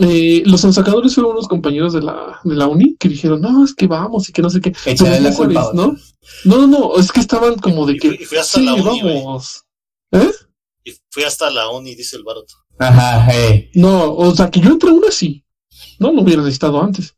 eh, 0.00 0.42
los 0.46 0.64
ensacadores 0.64 1.14
fueron 1.14 1.32
unos 1.32 1.46
compañeros 1.48 1.92
de 1.92 2.02
la, 2.02 2.40
de 2.44 2.54
la 2.54 2.66
uni 2.66 2.96
que 2.96 3.08
dijeron, 3.08 3.40
no, 3.40 3.64
es 3.64 3.74
que 3.74 3.86
vamos 3.86 4.28
y 4.28 4.32
que 4.32 4.42
no 4.42 4.50
sé 4.50 4.60
qué. 4.60 4.72
Pero 4.84 5.20
la 5.20 5.34
culpa 5.34 5.62
sabes. 5.62 5.74
¿no? 5.76 5.96
No, 6.44 6.56
no, 6.58 6.66
no, 6.66 6.96
es 6.96 7.12
que 7.12 7.20
estaban 7.20 7.54
como 7.56 7.86
de 7.86 7.94
Y 7.94 7.98
que, 7.98 8.08
fui- 8.08 8.18
y 8.22 8.24
fui 8.24 8.38
hasta 8.38 8.58
sí, 8.58 8.64
la 8.64 8.74
uni, 8.74 9.02
vamos. 9.02 9.64
Y 10.84 10.92
fui 11.10 11.22
hasta 11.24 11.50
la 11.50 11.68
uni, 11.70 11.94
dice 11.94 12.16
el 12.16 12.24
Baroto. 12.24 12.54
Ajá, 12.78 13.26
hey. 13.30 13.70
No, 13.74 14.14
o 14.14 14.34
sea, 14.34 14.50
que 14.50 14.60
yo 14.60 14.70
entré 14.70 14.90
a 14.90 14.94
una 14.94 15.10
sí. 15.10 15.44
No 15.98 16.12
lo 16.12 16.22
hubiera 16.22 16.40
necesitado 16.42 16.82
antes. 16.82 17.14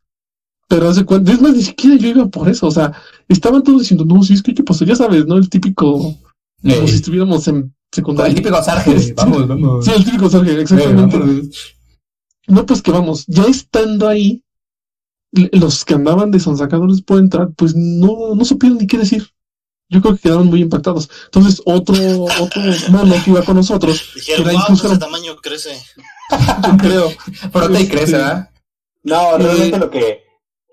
Pero 0.68 0.88
hace 0.88 1.04
cuenta, 1.04 1.32
es 1.32 1.40
más, 1.40 1.54
ni 1.54 1.62
siquiera 1.62 1.96
yo 1.96 2.08
iba 2.08 2.26
por 2.26 2.48
eso. 2.48 2.66
O 2.66 2.70
sea, 2.70 2.92
estaban 3.28 3.62
todos 3.62 3.80
diciendo, 3.82 4.04
no, 4.04 4.22
sí, 4.22 4.34
es 4.34 4.42
que, 4.42 4.54
¿qué 4.54 4.62
pasó? 4.64 4.84
Ya 4.84 4.96
sabes, 4.96 5.26
¿no? 5.26 5.36
El 5.36 5.48
típico, 5.48 5.92
como 5.92 6.18
Hey. 6.64 6.88
si 6.88 6.94
estuviéramos 6.96 7.46
en 7.48 7.54
Con 7.54 7.64
el 7.64 7.72
secundaria. 7.92 8.34
típico 8.34 8.62
Sarge. 8.62 9.12
Vamos, 9.16 9.46
vamos. 9.48 9.84
Sí, 9.84 9.92
el 9.94 10.04
típico 10.04 10.28
Hey, 10.32 10.56
exactamente. 10.60 11.18
vámonos. 11.18 11.46
No, 12.48 12.66
pues 12.66 12.82
que 12.82 12.90
vamos, 12.90 13.24
ya 13.26 13.44
estando 13.44 14.08
ahí, 14.08 14.42
los 15.32 15.84
que 15.84 15.94
andaban 15.94 16.30
de 16.30 16.40
sonsacadores 16.40 17.00
por 17.02 17.18
entrar, 17.18 17.50
pues 17.56 17.74
no, 17.74 18.34
no 18.34 18.44
supieron 18.44 18.78
ni 18.78 18.86
qué 18.86 18.98
decir. 18.98 19.28
Yo 19.88 20.00
creo 20.00 20.14
que 20.16 20.22
quedaron 20.22 20.46
muy 20.46 20.62
impactados. 20.62 21.10
Entonces, 21.26 21.60
otro, 21.66 21.94
otro 22.40 22.62
mono 22.90 23.14
que 23.24 23.30
iba 23.30 23.42
con 23.42 23.56
nosotros, 23.56 24.10
Dijeron, 24.14 24.44
wow, 24.44 24.54
incluso- 24.62 24.86
ese 24.88 24.98
tamaño 24.98 25.36
crece. 25.36 25.78
yo 26.66 26.76
creo, 26.78 27.10
Brota 27.52 27.80
y 27.80 27.88
crece, 27.88 28.12
¿verdad? 28.12 28.50
No, 29.02 29.36
realmente 29.36 29.76
Eh, 29.76 29.80
lo 29.80 29.90
que 29.90 30.22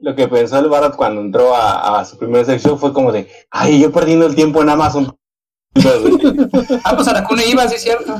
lo 0.01 0.15
que 0.15 0.29
pensó 0.29 0.57
el 0.59 0.69
Barat 0.69 0.95
cuando 0.95 1.19
entró 1.19 1.53
a, 1.53 1.99
a 1.99 2.05
su 2.05 2.17
primera 2.17 2.45
sección 2.45 2.79
fue 2.79 2.93
como 2.93 3.11
de, 3.11 3.27
ay, 3.51 3.81
yo 3.81 3.91
perdiendo 3.91 4.25
el 4.25 4.35
tiempo 4.35 4.61
en 4.61 4.69
Amazon. 4.69 5.13
Ah, 6.83 6.95
pues 6.95 7.07
Aracune 7.09 7.45
iba, 7.47 7.67
sí 7.67 7.75
es 7.75 7.83
cierto. 7.83 8.17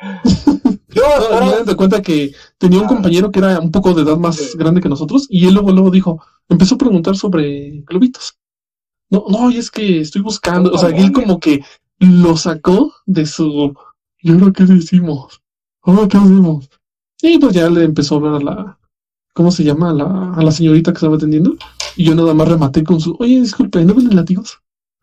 Yo, 0.88 1.02
No, 1.02 1.36
hagan 1.36 1.66
de 1.66 1.76
cuenta 1.76 2.02
que 2.02 2.32
tenía 2.56 2.80
un 2.80 2.88
compañero 2.88 3.30
que 3.30 3.40
era 3.40 3.60
un 3.60 3.70
poco 3.70 3.94
de 3.94 4.02
edad 4.02 4.16
más 4.16 4.56
grande 4.56 4.80
que 4.80 4.88
nosotros 4.88 5.26
y 5.28 5.46
él 5.46 5.54
luego, 5.54 5.72
luego 5.72 5.90
dijo, 5.90 6.22
empezó 6.48 6.76
a 6.76 6.78
preguntar 6.78 7.16
sobre 7.16 7.82
globitos. 7.86 8.38
No, 9.10 9.24
no, 9.28 9.50
y 9.50 9.56
es 9.56 9.70
que 9.70 10.00
estoy 10.00 10.22
buscando, 10.22 10.70
o 10.70 10.78
sea, 10.78 10.90
él 10.90 11.12
como 11.12 11.40
que 11.40 11.62
lo 11.98 12.36
sacó 12.36 12.92
de 13.06 13.26
su, 13.26 13.74
¿y 14.20 14.32
ahora 14.32 14.52
qué 14.52 14.64
decimos? 14.64 15.40
¿Ahora 15.82 16.08
qué 16.08 16.18
hacemos? 16.18 16.68
Y 17.22 17.38
pues 17.38 17.54
ya 17.54 17.68
le 17.68 17.84
empezó 17.84 18.14
a 18.14 18.18
hablar 18.18 18.34
a 18.34 18.44
la, 18.44 18.78
¿cómo 19.34 19.50
se 19.50 19.64
llama? 19.64 19.90
A 19.90 19.94
la, 19.94 20.34
a 20.34 20.42
la 20.42 20.52
señorita 20.52 20.92
que 20.92 20.96
estaba 20.96 21.16
atendiendo 21.16 21.56
y 21.96 22.04
yo 22.04 22.14
nada 22.14 22.32
más 22.32 22.48
rematé 22.48 22.84
con 22.84 23.00
su, 23.00 23.16
oye, 23.18 23.40
disculpe, 23.40 23.84
¿no 23.84 23.94
venden 23.94 24.16
látigos? 24.16 24.60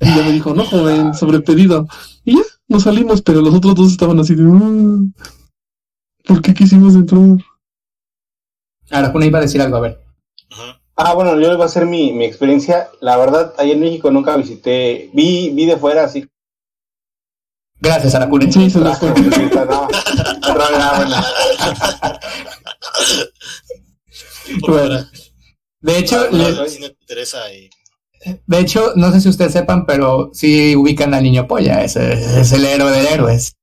y 0.00 0.06
ya 0.06 0.22
me 0.22 0.32
dijo, 0.32 0.54
no, 0.54 0.64
joven, 0.64 1.12
sobre 1.14 1.40
pedido. 1.40 1.88
Y 2.24 2.36
ya, 2.36 2.42
nos 2.68 2.82
salimos, 2.84 3.22
pero 3.22 3.40
los 3.40 3.54
otros 3.54 3.74
dos 3.74 3.92
estaban 3.92 4.18
así 4.18 4.34
de, 4.34 4.42
"Mm, 4.42 5.12
¿por 6.26 6.42
qué 6.42 6.54
quisimos 6.54 6.94
entrar? 6.94 7.22
Aracune 8.90 9.26
iba 9.26 9.38
a 9.38 9.42
decir 9.42 9.60
algo, 9.60 9.76
a 9.76 9.80
ver. 9.80 10.00
Ah, 10.96 11.12
bueno, 11.14 11.38
yo 11.40 11.52
voy 11.52 11.62
a 11.62 11.66
hacer 11.66 11.84
mi, 11.86 12.12
mi 12.12 12.24
experiencia. 12.24 12.88
La 13.00 13.16
verdad, 13.16 13.52
ahí 13.58 13.72
en 13.72 13.80
México 13.80 14.10
nunca 14.10 14.36
visité, 14.36 15.10
vi, 15.12 15.50
vi 15.50 15.66
de 15.66 15.76
fuera 15.76 16.04
así. 16.04 16.26
Gracias, 17.78 18.14
Aracune. 18.14 18.50
Sí, 18.50 18.70
se 18.70 18.78
fue. 18.80 19.10
No, 19.66 19.88
ah, 20.42 21.02
bueno. 24.66 25.06
De 25.80 25.98
hecho, 25.98 26.30
le- 26.30 26.52
no, 26.52 26.66
interesa 26.66 27.52
y 27.52 27.68
de 28.46 28.58
hecho, 28.58 28.92
no 28.96 29.12
sé 29.12 29.20
si 29.20 29.28
ustedes 29.28 29.52
sepan, 29.52 29.86
pero 29.86 30.30
sí 30.32 30.74
ubican 30.76 31.14
al 31.14 31.22
niño 31.22 31.46
polla. 31.46 31.82
Ese 31.84 32.12
es 32.40 32.52
el 32.52 32.64
héroe 32.64 32.90
de 32.92 33.08
héroes. 33.12 33.54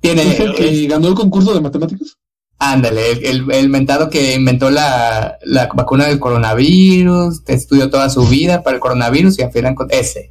Tiene, 0.00 0.22
¿Es 0.22 0.40
el 0.40 0.54
que 0.54 0.86
ganó 0.86 1.08
el 1.08 1.14
concurso 1.14 1.52
de 1.54 1.60
matemáticas? 1.60 2.16
ándale, 2.62 3.12
el, 3.12 3.24
el, 3.24 3.52
el 3.52 3.68
mentado 3.70 4.10
que 4.10 4.34
inventó 4.34 4.70
la, 4.70 5.38
la 5.44 5.66
vacuna 5.74 6.06
del 6.06 6.18
coronavirus, 6.20 7.40
que 7.42 7.54
estudió 7.54 7.88
toda 7.88 8.10
su 8.10 8.26
vida 8.26 8.62
para 8.62 8.74
el 8.76 8.80
coronavirus 8.80 9.38
y 9.38 9.42
al 9.42 9.50
final 9.52 9.74
encont- 9.74 9.88
ese. 9.92 10.30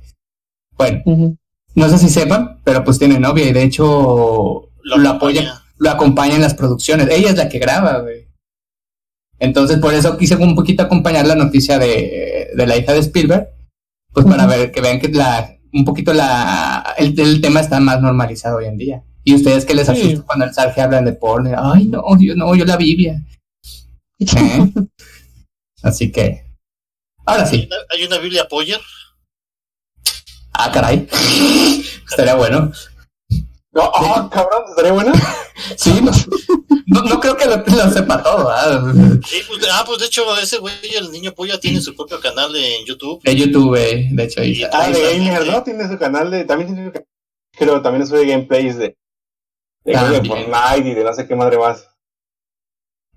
Bueno, 0.78 1.02
no 1.76 1.90
sé 1.90 1.98
si 1.98 2.08
sepan, 2.10 2.60
pero 2.64 2.84
pues 2.84 3.00
tiene 3.00 3.20
novia 3.20 3.48
y 3.50 3.52
de 3.54 3.64
hecho 3.64 4.70
lo, 4.84 4.98
lo 4.98 5.10
apoya, 5.10 5.64
lo 5.78 5.90
acompaña 5.90 6.36
en 6.36 6.42
las 6.42 6.54
producciones. 6.54 7.08
Ella 7.10 7.30
es 7.32 7.36
la 7.38 7.50
que 7.50 7.58
graba, 7.60 8.00
güey. 8.00 8.28
Entonces, 9.40 9.80
por 9.80 9.94
eso 9.94 10.18
quise 10.18 10.36
un 10.36 10.56
poquito 10.56 10.84
acompañar 10.84 11.26
la 11.26 11.36
noticia 11.36 11.80
de, 11.80 12.50
de 12.56 12.68
la 12.68 12.78
hija 12.78 12.94
de 12.94 13.00
Spielberg, 13.00 13.50
pues 14.12 14.26
para 14.26 14.46
ver 14.46 14.72
que 14.72 14.82
vean 14.82 15.00
que 15.00 15.08
la, 15.10 15.56
un 15.74 15.86
poquito 15.86 16.14
la, 16.14 16.96
el, 16.98 17.18
el 17.20 17.40
tema 17.42 17.60
está 17.62 17.80
más 17.80 18.02
normalizado 18.02 18.58
hoy 18.58 18.66
en 18.66 18.78
día. 18.78 19.04
Y 19.24 19.36
ustedes 19.36 19.66
que 19.66 19.76
les 19.76 19.88
Sí. 19.88 19.94
asusta 19.94 20.26
cuando 20.26 20.46
el 20.46 20.54
Sarge 20.54 20.82
hablan 20.82 21.06
de 21.06 21.14
porno, 21.14 21.52
ay 21.58 21.86
no, 21.86 22.02
yo 22.20 22.36
no, 22.36 22.56
yo 22.56 22.66
la 22.66 22.78
Biblia. 22.78 23.22
¿Eh? 24.20 24.74
Así 25.84 26.12
que, 26.12 26.44
ahora 27.26 27.44
Hay 27.44 27.50
sí. 27.50 27.68
una, 27.68 27.76
hay 27.96 28.06
una 28.06 28.18
Biblia 28.18 28.48
Poyer. 28.50 28.82
Ah, 30.54 30.72
caray. 30.74 31.08
Estaría 32.10 32.36
bueno. 32.36 32.72
No, 33.72 33.84
ah, 33.94 34.30
cabrón, 34.32 34.64
¿estaría 34.70 34.94
buena? 34.94 35.14
Sí, 35.76 35.92
no, 36.02 36.12
no, 36.88 37.02
no 37.04 37.20
creo 37.20 37.36
que 37.36 37.46
lo, 37.46 37.58
lo 37.58 37.92
sepa 37.92 38.24
todo. 38.24 38.50
¿ah? 38.50 38.94
Sí, 39.28 39.42
pues, 39.46 39.60
ah, 39.72 39.84
pues 39.86 40.00
de 40.00 40.06
hecho, 40.06 40.24
ese 40.38 40.58
güey, 40.58 40.74
el 40.98 41.12
niño 41.12 41.34
polla, 41.34 41.60
tiene 41.60 41.82
su 41.82 41.94
propio 41.96 42.20
canal 42.20 42.56
en 42.56 42.86
YouTube. 42.86 43.22
De 43.24 43.36
YouTube, 43.36 43.76
eh, 43.76 44.08
de 44.10 44.24
hecho. 44.24 44.42
ahí 44.42 44.62
está. 44.62 44.86
Ah, 44.86 44.90
de 44.90 45.18
Gamer. 45.18 45.46
¿no? 45.46 45.64
Tiene 45.64 45.88
su 45.88 45.98
canal 46.00 46.32
de, 46.32 46.46
también 46.46 46.74
tiene 46.74 46.88
su 46.88 46.94
canal, 46.94 47.08
creo, 47.52 47.82
también 47.82 48.08
sube 48.08 48.26
gameplays 48.26 48.78
de, 48.78 48.98
de, 49.84 49.96
Ah, 49.96 50.10
de. 50.10 50.24
Fortnite 50.24 50.90
y 50.90 50.94
de 50.94 51.04
no 51.04 51.14
sé 51.14 51.28
qué 51.28 51.36
madre 51.36 51.58
más. 51.58 51.88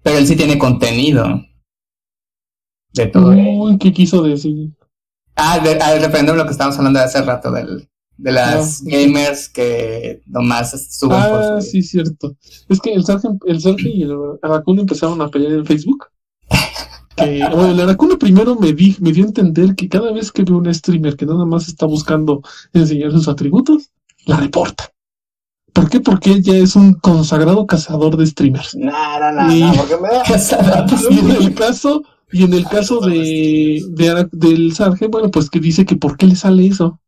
Pero 0.02 0.18
él 0.18 0.26
sí 0.26 0.36
tiene 0.36 0.58
contenido. 0.58 1.40
De 2.92 3.06
todo. 3.06 3.30
Uy, 3.30 3.78
¿qué 3.78 3.92
quiso 3.92 4.22
decir? 4.22 4.70
Ah, 5.36 5.60
de, 5.60 5.80
al 5.80 6.00
referéndum 6.00 6.36
lo 6.36 6.44
que 6.44 6.50
estábamos 6.50 6.76
hablando 6.76 6.98
de 6.98 7.06
hace 7.06 7.22
rato, 7.22 7.52
del, 7.52 7.88
de 8.22 8.32
las 8.32 8.80
Ah. 8.80 8.84
gamers 8.86 9.48
que 9.48 10.22
nomás 10.26 10.70
suben 10.96 11.18
Ah, 11.20 11.28
por 11.52 11.62
su... 11.62 11.70
sí, 11.70 11.82
cierto. 11.82 12.36
Es 12.68 12.78
que 12.80 12.92
el 12.94 13.04
Sergio, 13.04 13.36
el 13.46 13.60
Sergio 13.60 13.90
y 13.92 14.02
el 14.02 14.12
Aracune 14.42 14.82
empezaron 14.82 15.20
a 15.20 15.28
pelear 15.28 15.52
en 15.52 15.66
Facebook. 15.66 16.06
Que, 17.14 17.40
bueno, 17.52 17.72
el 17.72 17.80
Aracune 17.80 18.16
primero 18.16 18.56
me, 18.56 18.72
di, 18.72 18.96
me 19.00 19.12
dio 19.12 19.24
a 19.24 19.28
entender 19.28 19.74
que 19.74 19.86
cada 19.86 20.10
vez 20.12 20.32
que 20.32 20.44
veo 20.44 20.56
un 20.56 20.72
streamer 20.72 21.14
que 21.14 21.26
nada 21.26 21.44
más 21.44 21.68
está 21.68 21.84
buscando 21.84 22.40
enseñar 22.72 23.10
sus 23.12 23.28
atributos, 23.28 23.90
la 24.24 24.38
reporta. 24.38 24.90
¿Por 25.74 25.90
qué? 25.90 26.00
Porque 26.00 26.30
él 26.32 26.42
ya 26.42 26.54
es 26.54 26.74
un 26.74 26.94
consagrado 26.94 27.66
cazador 27.66 28.16
de 28.16 28.26
streamers. 28.26 28.74
No, 28.76 28.90
no, 29.20 29.30
no, 29.30 29.54
Y- 29.54 29.60
no, 29.60 29.74
porque 29.74 29.96
me 29.98 30.08
da. 30.08 30.22
Y 31.10 31.18
en 31.18 31.30
el 31.42 31.54
caso, 31.54 32.02
y 32.32 32.44
en 32.44 32.54
el 32.54 32.64
caso 32.64 33.00
de, 33.00 33.84
de 33.90 34.28
del 34.32 34.74
Sarge, 34.74 35.08
bueno, 35.08 35.30
pues 35.30 35.50
que 35.50 35.60
dice 35.60 35.84
que 35.84 35.96
por 35.96 36.16
qué 36.16 36.26
le 36.26 36.34
sale 36.36 36.66
eso. 36.66 36.98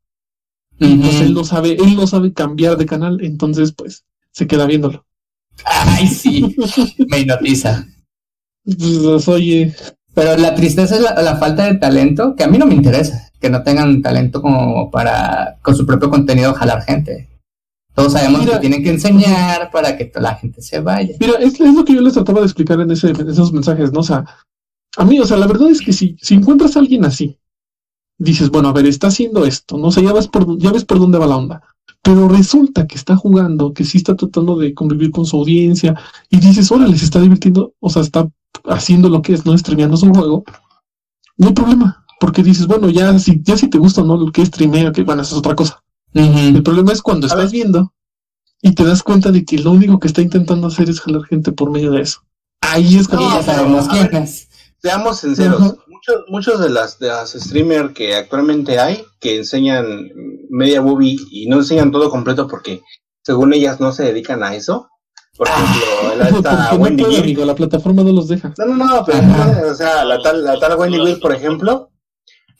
Y 0.78 0.96
pues 0.96 1.20
él 1.20 1.34
no 1.34 1.44
sabe, 1.44 1.72
él 1.72 1.94
no 1.96 2.06
sabe 2.06 2.32
cambiar 2.32 2.76
de 2.76 2.86
canal, 2.86 3.18
entonces 3.22 3.72
pues 3.72 4.04
se 4.32 4.46
queda 4.46 4.66
viéndolo. 4.66 5.06
Ay, 5.64 6.08
sí, 6.08 6.56
me 7.08 7.20
hipnotiza. 7.20 7.86
Pues, 8.64 9.28
oye, 9.28 9.74
Pero 10.14 10.36
la 10.36 10.54
tristeza 10.54 10.96
es 10.96 11.02
la, 11.02 11.14
la 11.22 11.36
falta 11.36 11.66
de 11.66 11.78
talento, 11.78 12.34
que 12.34 12.44
a 12.44 12.48
mí 12.48 12.58
no 12.58 12.66
me 12.66 12.74
interesa, 12.74 13.30
que 13.40 13.50
no 13.50 13.62
tengan 13.62 14.02
talento 14.02 14.42
como 14.42 14.90
para 14.90 15.58
con 15.62 15.76
su 15.76 15.86
propio 15.86 16.10
contenido 16.10 16.54
jalar 16.54 16.82
gente. 16.82 17.28
Todos 17.94 18.12
sabemos 18.12 18.40
Mira. 18.40 18.54
que 18.54 18.60
tienen 18.60 18.82
que 18.82 18.90
enseñar 18.90 19.70
para 19.70 19.96
que 19.96 20.10
la 20.16 20.34
gente 20.34 20.60
se 20.60 20.80
vaya. 20.80 21.14
mira, 21.20 21.34
es, 21.38 21.60
es 21.60 21.74
lo 21.74 21.84
que 21.84 21.94
yo 21.94 22.00
les 22.00 22.14
trataba 22.14 22.40
de 22.40 22.46
explicar 22.46 22.80
en, 22.80 22.90
ese, 22.90 23.10
en 23.10 23.28
esos 23.28 23.52
mensajes, 23.52 23.92
¿no? 23.92 24.00
O 24.00 24.04
sea, 24.04 24.24
a 24.96 25.04
mí, 25.04 25.20
o 25.20 25.24
sea, 25.24 25.36
la 25.36 25.46
verdad 25.46 25.70
es 25.70 25.80
que 25.80 25.92
si, 25.92 26.16
si 26.20 26.34
encuentras 26.34 26.76
a 26.76 26.80
alguien 26.80 27.04
así, 27.04 27.38
dices, 28.18 28.50
bueno, 28.50 28.68
a 28.68 28.72
ver, 28.72 28.86
está 28.86 29.08
haciendo 29.08 29.44
esto, 29.44 29.76
no 29.78 29.90
sé, 29.90 30.02
ya 30.02 30.12
ves 30.12 30.28
por, 30.28 30.58
ya 30.58 30.72
ves 30.72 30.84
por 30.84 30.98
dónde 30.98 31.18
va 31.18 31.26
la 31.26 31.36
onda. 31.36 31.62
Pero 32.02 32.28
resulta 32.28 32.86
que 32.86 32.96
está 32.96 33.16
jugando, 33.16 33.72
que 33.72 33.84
sí 33.84 33.98
está 33.98 34.14
tratando 34.14 34.56
de 34.58 34.74
convivir 34.74 35.10
con 35.10 35.24
su 35.26 35.36
audiencia, 35.38 35.94
y 36.30 36.38
dices, 36.38 36.70
órale, 36.70 36.98
se 36.98 37.04
está 37.06 37.20
divirtiendo, 37.20 37.72
o 37.80 37.90
sea, 37.90 38.02
está 38.02 38.28
haciendo 38.66 39.08
lo 39.08 39.22
que 39.22 39.32
es, 39.34 39.46
¿no? 39.46 39.56
Streameando 39.56 39.96
su 39.96 40.12
juego, 40.12 40.44
no 41.36 41.48
hay 41.48 41.54
problema. 41.54 42.04
Porque 42.20 42.42
dices, 42.42 42.66
bueno, 42.66 42.88
ya 42.90 43.18
si, 43.18 43.40
ya 43.42 43.56
si 43.56 43.68
te 43.68 43.78
gusta 43.78 44.02
o 44.02 44.04
no 44.04 44.16
lo 44.16 44.30
que 44.32 44.46
streamea, 44.46 44.92
que 44.92 45.02
bueno, 45.02 45.22
eso 45.22 45.34
es 45.34 45.38
otra 45.38 45.54
cosa. 45.54 45.82
El 46.12 46.62
problema 46.62 46.92
es 46.92 47.02
cuando 47.02 47.26
estás 47.26 47.50
viendo 47.52 47.92
y 48.62 48.72
te 48.72 48.84
das 48.84 49.02
cuenta 49.02 49.32
de 49.32 49.44
que 49.44 49.58
lo 49.58 49.72
único 49.72 49.98
que 49.98 50.06
está 50.06 50.22
intentando 50.22 50.68
hacer 50.68 50.88
es 50.88 51.00
jalar 51.00 51.24
gente 51.24 51.52
por 51.52 51.70
medio 51.70 51.90
de 51.90 52.02
eso. 52.02 52.20
Ahí 52.60 52.96
es 52.96 53.08
cuando 53.08 53.28
ya 53.28 53.36
No, 53.36 53.42
sabemos 53.42 53.88
pero, 53.90 54.04
a 54.04 54.08
quién 54.08 54.22
es. 54.22 54.48
seamos 54.80 55.18
sinceros. 55.18 55.74
Muchos, 56.06 56.24
muchos 56.28 56.60
de 56.60 56.70
las, 56.70 56.98
de 56.98 57.08
las 57.08 57.32
streamers 57.32 57.92
que 57.94 58.14
actualmente 58.14 58.78
hay, 58.78 59.04
que 59.20 59.36
enseñan 59.36 60.10
media 60.50 60.80
boobie 60.80 61.16
y 61.30 61.46
no 61.46 61.56
enseñan 61.56 61.90
todo 61.90 62.10
completo 62.10 62.46
porque 62.48 62.82
según 63.22 63.52
ellas 63.54 63.80
no 63.80 63.92
se 63.92 64.04
dedican 64.04 64.42
a 64.42 64.54
eso. 64.54 64.88
Por 65.36 65.48
ejemplo, 65.48 66.14
la, 66.18 66.28
esta 66.28 66.72
no 66.72 66.78
Wendy 66.78 67.04
puede, 67.04 67.18
amigo, 67.18 67.44
la 67.44 67.54
plataforma 67.54 68.02
no 68.02 68.12
los 68.12 68.28
deja. 68.28 68.52
No, 68.58 68.66
no, 68.66 68.84
no, 68.84 69.04
pero 69.04 69.18
Ajá. 69.18 69.62
o 69.70 69.74
sea, 69.74 70.04
la 70.04 70.20
tal, 70.20 70.44
la 70.44 70.58
tal 70.58 70.78
Wendy 70.78 71.00
Will, 71.00 71.18
por 71.18 71.32
ejemplo, 71.34 71.90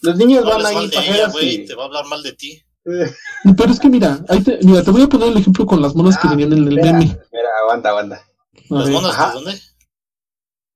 los 0.00 0.16
niños 0.16 0.44
No 0.44 0.50
van 0.50 0.66
ahí 0.66 0.88
de 0.88 0.96
ella, 0.98 1.32
y... 1.40 1.64
te 1.66 1.74
va 1.74 1.84
a 1.84 1.86
hablar 1.86 2.04
mal 2.06 2.22
de 2.22 2.32
ti. 2.32 2.60
Pero 3.56 3.72
es 3.72 3.80
que 3.80 3.88
mira, 3.88 4.18
ahí 4.28 4.42
te, 4.42 4.58
mira, 4.62 4.82
te 4.82 4.90
voy 4.90 5.00
a 5.02 5.06
poner 5.06 5.28
el 5.28 5.38
ejemplo 5.38 5.64
con 5.64 5.80
las 5.80 5.94
monas 5.94 6.18
que 6.18 6.28
Ah, 6.28 6.30
venían 6.32 6.52
en 6.52 6.68
el 6.68 6.76
Espera, 6.78 6.92
meme. 6.98 7.12
espera, 7.12 7.48
aguanta, 7.62 7.88
aguanta. 7.88 8.26
¿Las 8.68 8.90
monas 8.90 9.16
de 9.16 9.32
dónde? 9.32 9.60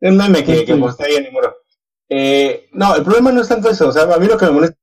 Un 0.01 0.17
meme 0.17 0.39
que, 0.45 0.55
que 0.55 0.61
Este. 0.73 0.77
posté 0.77 1.05
ahí 1.05 1.17
en 1.17 1.27
el 1.27 1.33
muro. 1.33 1.55
Eh, 2.09 2.69
no, 2.73 2.95
el 2.97 3.03
problema 3.03 3.33
no 3.33 3.43
es 3.43 3.49
tanto 3.49 3.69
eso. 3.71 3.89
O 3.89 3.93
sea, 3.93 4.03
a 4.05 4.19
mí 4.19 4.27
lo 4.27 4.37
que 4.39 4.47
me 4.47 4.53
molesta 4.53 4.77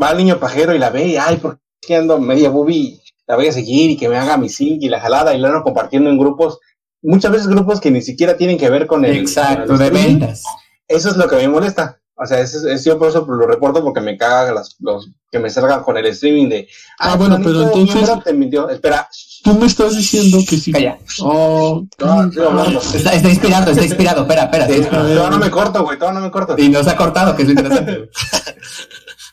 va 0.00 0.10
el 0.12 0.18
niño 0.18 0.38
pajero 0.38 0.74
y 0.74 0.78
la 0.78 0.90
ve 0.90 1.06
y, 1.06 1.16
ay, 1.16 1.36
¿por 1.36 1.58
qué 1.80 1.96
ando 1.96 2.18
media 2.18 2.50
boobie? 2.50 3.00
La 3.26 3.36
voy 3.36 3.46
a 3.46 3.52
seguir 3.52 3.90
y 3.90 3.96
que 3.96 4.08
me 4.08 4.16
haga 4.16 4.36
mi 4.36 4.48
sync 4.48 4.82
y 4.82 4.88
la 4.88 5.00
jalada 5.00 5.34
y 5.34 5.38
la 5.38 5.48
ando 5.48 5.62
compartiendo 5.62 6.10
en 6.10 6.18
grupos. 6.18 6.58
Muchas 7.02 7.30
veces 7.32 7.46
grupos 7.48 7.80
que 7.80 7.90
ni 7.90 8.02
siquiera 8.02 8.36
tienen 8.36 8.58
que 8.58 8.68
ver 8.70 8.86
con 8.86 9.04
el. 9.04 9.16
Exacto, 9.16 9.66
con 9.72 9.82
el 9.82 9.90
de 9.90 9.90
ventas. 9.90 10.42
Eso 10.88 11.08
es 11.10 11.16
lo 11.16 11.28
que 11.28 11.36
me 11.36 11.48
molesta. 11.48 12.00
O 12.14 12.26
sea, 12.26 12.40
es, 12.40 12.52
es- 12.54 12.84
yo 12.84 12.98
por 12.98 13.08
eso 13.08 13.24
lo 13.26 13.46
reporto 13.46 13.82
porque 13.82 14.00
me 14.02 14.18
caga 14.18 14.52
las, 14.52 14.76
los 14.80 15.10
que 15.30 15.38
me 15.38 15.48
salgan 15.48 15.82
con 15.82 15.96
el 15.96 16.04
streaming 16.06 16.48
de. 16.48 16.68
Ah, 16.98 17.16
bueno, 17.16 17.36
pero 17.42 17.62
entonces- 17.62 18.24
te 18.24 18.32
mintió. 18.34 18.68
Espera. 18.68 19.08
Tú 19.42 19.54
me 19.54 19.66
estás 19.66 19.96
diciendo 19.96 20.38
que 20.48 20.56
si. 20.56 20.72
Calla. 20.72 20.98
Oh, 21.22 21.84
No, 21.98 22.24
estoy 22.24 22.44
hablando. 22.44 22.80
Está, 22.80 23.14
está 23.14 23.28
inspirado, 23.28 23.70
está 23.70 23.84
inspirado. 23.84 24.22
Espera, 24.22 24.42
espera. 24.44 24.68
inspirado. 24.70 25.08
Todavía 25.08 25.30
no 25.30 25.38
me 25.38 25.50
corto, 25.50 25.82
güey. 25.84 25.98
Todavía 25.98 26.20
no 26.20 26.26
me 26.26 26.30
corto. 26.32 26.54
Y 26.58 26.68
no 26.68 26.82
se 26.84 26.90
ha 26.90 26.96
cortado, 26.96 27.34
que 27.34 27.42
es 27.42 27.48
lo 27.48 27.52
interesante. 27.54 28.10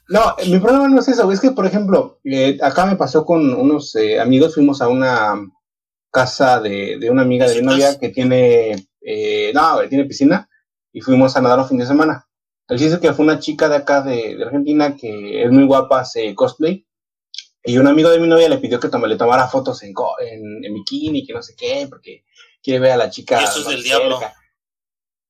No, 0.09 0.35
mi 0.47 0.57
problema 0.59 0.87
no 0.87 1.01
es 1.01 1.07
eso, 1.09 1.29
es 1.31 1.41
que, 1.41 1.51
por 1.51 1.65
ejemplo, 1.65 2.19
eh, 2.23 2.57
acá 2.61 2.85
me 2.85 2.95
pasó 2.95 3.25
con 3.25 3.53
unos 3.53 3.93
eh, 3.95 4.19
amigos, 4.21 4.53
fuimos 4.55 4.81
a 4.81 4.87
una 4.87 5.35
casa 6.11 6.61
de, 6.61 6.97
de 6.97 7.09
una 7.09 7.23
amiga 7.23 7.45
de 7.45 7.55
mi 7.55 7.67
novia 7.67 7.99
que 7.99 8.07
tiene, 8.09 8.87
eh, 9.01 9.51
no, 9.53 9.75
güey, 9.75 9.89
tiene 9.89 10.05
piscina, 10.05 10.47
y 10.93 11.01
fuimos 11.01 11.35
a 11.35 11.41
nadar 11.41 11.59
un 11.59 11.67
fin 11.67 11.77
de 11.77 11.85
semana. 11.85 12.25
El 12.69 12.79
chiste 12.79 12.95
es 12.95 12.99
que 13.01 13.11
fue 13.13 13.25
una 13.25 13.39
chica 13.39 13.67
de 13.67 13.75
acá 13.75 14.01
de, 14.01 14.37
de 14.37 14.43
Argentina 14.45 14.95
que 14.95 15.43
es 15.43 15.51
muy 15.51 15.65
guapa, 15.65 15.99
hace 15.99 16.33
cosplay, 16.35 16.85
y 17.67 17.77
un 17.77 17.87
amigo 17.87 18.09
de 18.09 18.19
mi 18.19 18.27
novia 18.27 18.49
le 18.49 18.57
pidió 18.57 18.79
que 18.79 18.89
tome- 18.89 19.07
le 19.07 19.17
tomara 19.17 19.47
fotos 19.47 19.83
en, 19.83 19.93
co- 19.93 20.15
en, 20.19 20.63
en 20.65 20.73
bikini, 20.73 21.25
que 21.25 21.33
no 21.33 21.41
sé 21.43 21.53
qué, 21.57 21.85
porque 21.89 22.23
quiere 22.63 22.79
ver 22.79 22.91
a 22.93 22.97
la 22.97 23.09
chica. 23.09 23.39
Eso 23.43 23.59
es 23.59 23.67
del 23.67 23.83
diablo. 23.83 24.19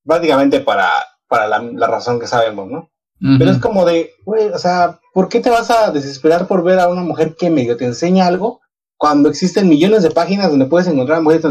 Básicamente 0.03 0.59
para, 0.61 0.89
para 1.27 1.47
la, 1.47 1.59
la 1.59 1.87
razón 1.87 2.19
que 2.19 2.27
sabemos, 2.27 2.69
¿no? 2.69 2.91
Pero 3.39 3.49
es 3.51 3.57
como 3.57 3.83
de, 3.83 4.11
güey, 4.25 4.45
o 4.49 4.59
sea, 4.59 4.99
¿por 5.13 5.27
qué 5.27 5.39
te 5.39 5.49
vas 5.49 5.71
a 5.71 5.91
desesperar 5.91 6.47
por 6.47 6.63
ver 6.63 6.79
a 6.79 6.87
una 6.87 7.01
mujer 7.01 7.35
que 7.35 7.49
medio 7.49 7.75
te 7.75 7.83
enseña 7.85 8.27
algo 8.27 8.61
cuando 8.95 9.27
existen 9.29 9.67
millones 9.67 10.03
de 10.03 10.11
páginas 10.11 10.49
donde 10.51 10.67
puedes 10.67 10.87
encontrar 10.87 11.21
mujeres? 11.21 11.43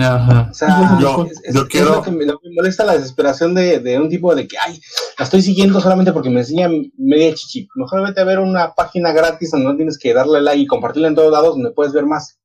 Ajá. 0.00 0.48
O 0.50 0.54
sea, 0.54 0.98
Yo- 1.00 1.26
es, 1.30 1.40
es- 1.44 1.54
yo 1.54 1.62
es 1.62 1.68
quiero- 1.68 1.96
lo, 1.96 2.02
que 2.02 2.10
me, 2.10 2.24
lo 2.24 2.38
que 2.38 2.48
me 2.48 2.54
molesta 2.54 2.84
la 2.84 2.94
desesperación 2.94 3.54
de, 3.54 3.80
de 3.80 3.98
un 3.98 4.08
tipo 4.08 4.34
de 4.34 4.48
que, 4.48 4.56
ay, 4.58 4.80
la 5.18 5.24
estoy 5.24 5.42
siguiendo 5.42 5.80
solamente 5.80 6.12
porque 6.12 6.30
me 6.30 6.40
enseña 6.40 6.68
media 6.96 7.34
chichi. 7.34 7.68
Mejor 7.74 8.02
vete 8.06 8.20
a 8.20 8.24
ver 8.24 8.38
una 8.38 8.74
página 8.74 9.12
gratis 9.12 9.50
donde 9.50 9.66
no 9.66 9.76
tienes 9.76 9.98
que 9.98 10.14
darle 10.14 10.40
like 10.40 10.62
y 10.62 10.66
compartirla 10.66 11.08
en 11.08 11.14
todos 11.14 11.30
lados 11.32 11.54
donde 11.56 11.70
puedes 11.70 11.92
ver 11.92 12.06
más. 12.06 12.38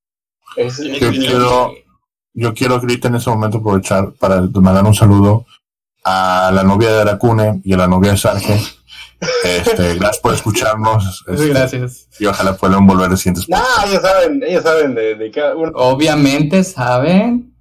Es- 0.57 0.77
Yo 0.77 1.09
es- 1.09 1.17
quiero- 1.17 1.71
Yo 2.33 2.53
quiero 2.53 2.75
ahorita 2.75 3.07
en 3.07 3.15
ese 3.15 3.29
momento 3.29 3.57
aprovechar 3.57 4.11
para 4.19 4.41
mandar 4.41 4.85
un 4.85 4.93
saludo 4.93 5.45
a 6.05 6.51
la 6.53 6.63
novia 6.63 6.91
de 6.91 7.01
Aracune 7.01 7.59
y 7.63 7.73
a 7.73 7.77
la 7.77 7.87
novia 7.87 8.11
de 8.11 8.17
Sarge. 8.17 8.59
Este, 9.43 9.95
gracias 9.95 10.19
por 10.19 10.33
escucharnos. 10.33 11.23
este, 11.27 11.47
Gracias. 11.49 12.07
Y 12.19 12.25
ojalá 12.25 12.55
puedan 12.55 12.87
volver 12.87 13.11
a 13.11 13.17
siguientes 13.17 13.49
Nah, 13.49 13.59
ellos 13.85 14.01
saben, 14.01 14.43
ellos 14.43 14.63
saben 14.63 14.95
de, 14.95 15.15
de 15.15 15.31
cada 15.31 15.55
uno. 15.55 15.71
Obviamente 15.75 16.63
saben. 16.63 17.53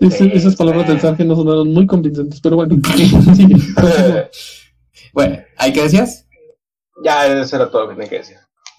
Eh, 0.00 0.30
esas 0.34 0.56
palabras 0.56 0.86
eh. 0.88 0.92
del 0.92 1.00
Sarge 1.00 1.24
no 1.24 1.34
sonaron 1.34 1.72
muy 1.72 1.86
convincentes, 1.86 2.40
pero 2.40 2.56
bueno. 2.56 2.76
Bueno, 5.12 5.38
¿hay 5.56 5.72
que 5.72 5.82
decías? 5.82 6.26
ya, 7.02 7.26
eso 7.26 7.56
era 7.56 7.70
todo 7.70 7.82
lo 7.82 7.88
que 7.88 7.94
tenía 7.94 8.10
que 8.10 8.18
decir. 8.18 8.36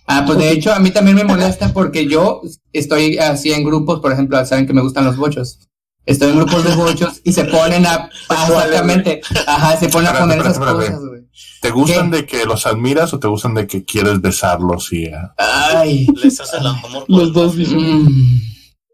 Ah, 0.07 0.23
pues 0.25 0.37
de 0.37 0.51
hecho 0.51 0.73
a 0.73 0.79
mí 0.79 0.91
también 0.91 1.15
me 1.15 1.23
molesta 1.23 1.71
porque 1.73 2.07
yo 2.07 2.41
estoy 2.73 3.17
así 3.17 3.51
en 3.51 3.63
grupos, 3.63 3.99
por 3.99 4.11
ejemplo, 4.11 4.43
saben 4.45 4.65
que 4.65 4.73
me 4.73 4.81
gustan 4.81 5.05
los 5.05 5.17
bochos. 5.17 5.59
Estoy 6.05 6.29
en 6.29 6.37
grupos 6.37 6.63
de 6.63 6.75
bochos 6.75 7.21
y 7.23 7.33
se 7.33 7.45
ponen 7.45 7.85
a 7.85 8.09
exactamente, 8.29 9.21
ajá, 9.45 9.77
se 9.77 9.89
ponen 9.89 10.07
a 10.07 10.19
poner 10.19 10.39
esas 10.39 10.57
cosas, 10.57 10.99
güey. 10.99 11.18
¿Te 11.61 11.71
gustan 11.71 12.09
¿Qué? 12.11 12.17
de 12.17 12.25
que 12.25 12.45
los 12.45 12.65
admiras 12.65 13.13
o 13.13 13.19
te 13.19 13.27
gustan 13.27 13.53
de 13.53 13.67
que 13.67 13.83
quieres 13.85 14.21
besarlos 14.21 14.91
y 14.93 15.07
ah, 15.07 15.33
Ay. 15.37 16.07
Les 16.21 16.39
hace 16.39 16.57
el 16.57 16.67
amor 16.67 17.05
por 17.05 17.09
Los 17.09 17.27
el- 17.27 17.33
dos 17.33 17.55
mm, 17.55 18.07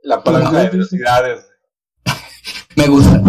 La 0.04 0.24
palanca 0.24 0.52
No, 0.52 0.58
de 0.60 0.70
velocidades. 0.70 1.46
me 2.76 2.88
gusta. 2.88 3.22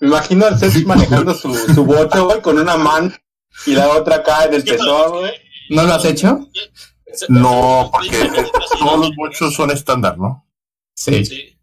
Me 0.00 0.08
imagino 0.08 0.46
al 0.46 0.58
Seth 0.58 0.84
manejando 0.86 1.34
su, 1.34 1.54
su 1.54 1.84
bote, 1.84 2.18
güey, 2.20 2.40
con 2.40 2.58
una 2.58 2.76
mano 2.76 3.12
y 3.66 3.72
la 3.72 3.88
otra 3.90 4.16
acá 4.16 4.44
en 4.44 4.54
el 4.54 4.64
pezón, 4.64 5.18
güey. 5.18 5.32
¿No 5.70 5.82
lo 5.82 5.94
has 5.94 6.04
hecho? 6.04 6.48
No, 7.28 7.90
porque 7.92 8.30
todos 8.78 8.98
los 9.00 9.14
bochos 9.16 9.52
son 9.54 9.70
estándar, 9.72 10.16
¿no? 10.16 10.46
Sí. 10.94 11.24
Sí. 11.24 11.58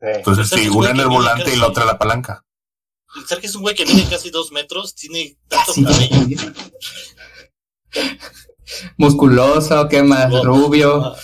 Entonces, 0.00 0.48
sí, 0.48 0.68
una 0.68 0.90
en 0.90 1.00
el 1.00 1.08
volante 1.08 1.52
y 1.52 1.56
la 1.58 1.66
otra 1.68 1.82
en 1.82 1.88
la 1.88 1.98
palanca. 1.98 2.44
El 3.16 3.26
Sergio 3.26 3.48
es 3.48 3.54
un 3.56 3.62
güey 3.62 3.74
que 3.74 3.84
mide 3.86 4.04
casi 4.08 4.30
dos 4.30 4.52
metros, 4.52 4.94
tiene 4.94 5.36
tanto 5.48 5.72
cabello. 5.74 6.38
Musculoso, 8.96 9.88
¿qué 9.88 10.02
más? 10.02 10.32
Oh. 10.32 10.44
Rubio. 10.44 11.04
Ah, 11.04 11.16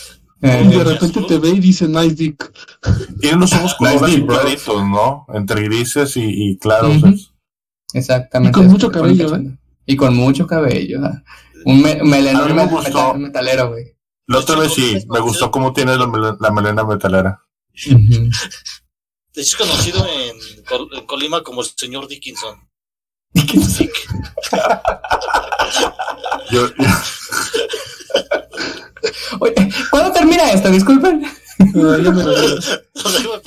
eh, 0.42 0.62
Y 0.66 0.76
de 0.76 0.84
repente 0.84 1.22
te 1.22 1.38
ve 1.38 1.50
y 1.50 1.60
dice 1.60 1.88
nice 1.88 2.14
dick. 2.14 2.52
Tienen 3.20 3.40
los 3.40 3.52
ojos 3.52 3.76
Nice 3.80 3.94
colores 3.94 4.24
claritos, 4.26 4.84
¿no? 4.88 5.26
Entre 5.32 5.62
grises 5.62 6.16
y, 6.16 6.24
y 6.50 6.58
claros. 6.58 7.32
Exactamente. 7.92 8.50
Y 8.58 8.62
con 8.62 8.70
mucho 8.70 8.90
cabello, 8.90 9.24
cachondo. 9.30 9.58
Y 9.86 9.96
con 9.96 10.14
mucho 10.16 10.46
cabello. 10.46 10.98
ajá. 11.04 11.22
Un 11.64 11.82
me- 11.82 11.92
A 12.00 12.04
melenón 12.04 12.48
mí 12.48 12.52
me 12.54 12.66
gustó. 12.66 13.14
metalero, 13.14 13.70
güey. 13.70 13.96
La 14.26 14.38
otra 14.38 14.56
vez 14.58 14.74
sí, 14.74 14.98
me 15.08 15.20
gustó 15.20 15.50
cómo 15.50 15.72
tiene 15.72 15.96
la, 15.96 16.06
mele- 16.06 16.36
la 16.40 16.50
melena 16.50 16.84
metalera. 16.84 17.42
Ujú. 17.90 18.28
De 19.36 19.42
hecho, 19.42 19.56
es 19.62 19.68
conocido 19.68 20.06
en, 20.08 20.64
Col- 20.64 20.88
en 20.92 21.06
Colima 21.06 21.42
como 21.42 21.60
el 21.60 21.68
señor 21.76 22.08
Dickinson. 22.08 22.58
Dick. 23.32 23.52
Yo, 26.50 26.68
Oye, 29.40 29.54
¿cuándo 29.90 30.12
termina 30.12 30.50
esto? 30.50 30.70
Disculpen. 30.70 31.24
Ah, 31.24 31.98
ya 32.02 32.10
me 32.10 32.22
lo 32.22 32.40
digo. 32.40 32.56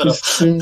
No 0.05 0.13
sé, 0.13 0.21
pero, 0.47 0.59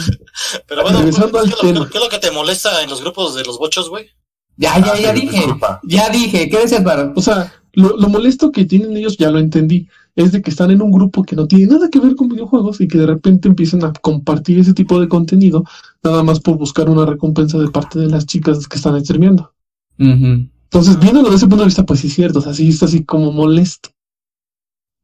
pero 0.67 0.81
bueno, 0.83 0.99
regresando 0.99 1.31
¿qué, 1.31 1.39
al 1.39 1.45
es 1.45 1.51
lo, 1.51 1.57
tema. 1.57 1.89
qué 1.91 1.97
es 1.97 2.03
lo 2.03 2.09
que 2.09 2.19
te 2.19 2.31
molesta 2.31 2.81
en 2.83 2.89
los 2.89 3.01
grupos 3.01 3.35
de 3.35 3.43
los 3.43 3.57
bochos, 3.57 3.89
güey? 3.89 4.09
Ya, 4.55 4.77
ya, 4.79 4.93
Ah, 4.93 4.99
ya 4.99 5.13
sí, 5.13 5.21
dije. 5.21 5.37
disculpa. 5.37 5.79
Ya 5.83 6.09
dije. 6.09 6.49
¿Qué 6.49 6.57
decías, 6.59 6.83
Varo? 6.83 7.13
O 7.15 7.21
sea, 7.21 7.53
lo, 7.73 7.95
lo 7.97 8.09
molesto 8.09 8.51
que 8.51 8.65
tienen 8.65 8.95
ellos, 8.97 9.17
ya 9.17 9.29
lo 9.29 9.39
entendí, 9.39 9.87
es 10.17 10.31
de 10.31 10.41
que 10.41 10.49
están 10.49 10.71
en 10.71 10.81
un 10.81 10.91
grupo 10.91 11.23
que 11.23 11.35
no 11.35 11.47
tiene 11.47 11.67
nada 11.67 11.89
que 11.89 11.99
ver 11.99 12.15
con 12.15 12.27
videojuegos 12.27 12.81
y 12.81 12.87
que 12.87 12.97
de 12.97 13.05
repente 13.05 13.47
empiezan 13.47 13.85
a 13.85 13.93
compartir 13.93 14.59
ese 14.59 14.73
tipo 14.73 14.99
de 14.99 15.07
contenido, 15.07 15.63
nada 16.03 16.23
más 16.23 16.39
por 16.39 16.57
buscar 16.57 16.89
una 16.89 17.05
recompensa 17.05 17.59
de 17.59 17.69
parte 17.69 17.99
de 17.99 18.07
las 18.07 18.25
chicas 18.25 18.67
que 18.67 18.77
están 18.77 18.99
streameando. 19.05 19.53
Ujú. 19.99 20.49
Entonces, 20.63 20.99
viéndolo 20.99 21.29
desde 21.29 21.37
ese 21.37 21.47
punto 21.47 21.61
de 21.61 21.67
vista, 21.67 21.85
pues 21.85 21.99
sí 21.99 22.07
es 22.07 22.15
cierto, 22.15 22.39
o 22.39 22.41
sea, 22.41 22.53
sí 22.53 22.67
está 22.67 22.85
así 22.85 23.03
como 23.03 23.31
molesto. 23.31 23.89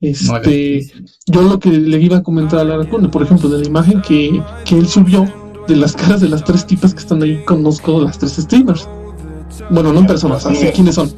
Este, 0.02 0.82
yo 1.28 1.44
lo 1.44 1.60
que 1.60 1.70
le 1.70 2.02
iba 2.02 2.18
a 2.18 2.24
comentar 2.24 2.60
a 2.60 2.64
Lara 2.64 2.90
Cune, 2.90 3.08
por 3.08 3.22
ejemplo, 3.22 3.48
de 3.50 3.60
la 3.60 3.66
imagen 3.66 4.02
que, 4.02 4.42
que 4.66 4.78
él 4.78 4.88
subió 4.88 5.32
de 5.68 5.76
las 5.76 5.94
caras 5.96 6.22
de 6.22 6.28
las 6.28 6.44
tres 6.44 6.66
tipas 6.66 6.94
que 6.94 7.02
están 7.02 7.22
ahí, 7.22 7.42
conozco 7.46 8.02
las 8.02 8.18
tres 8.18 8.34
streamers. 8.34 8.90
Bueno, 9.70 9.94
no 9.94 10.00
en 10.00 10.08
persona, 10.08 10.36
o 10.36 10.40
sea, 10.40 10.56
sé 10.56 10.74
quiénes 10.74 10.96
son. 10.96 11.14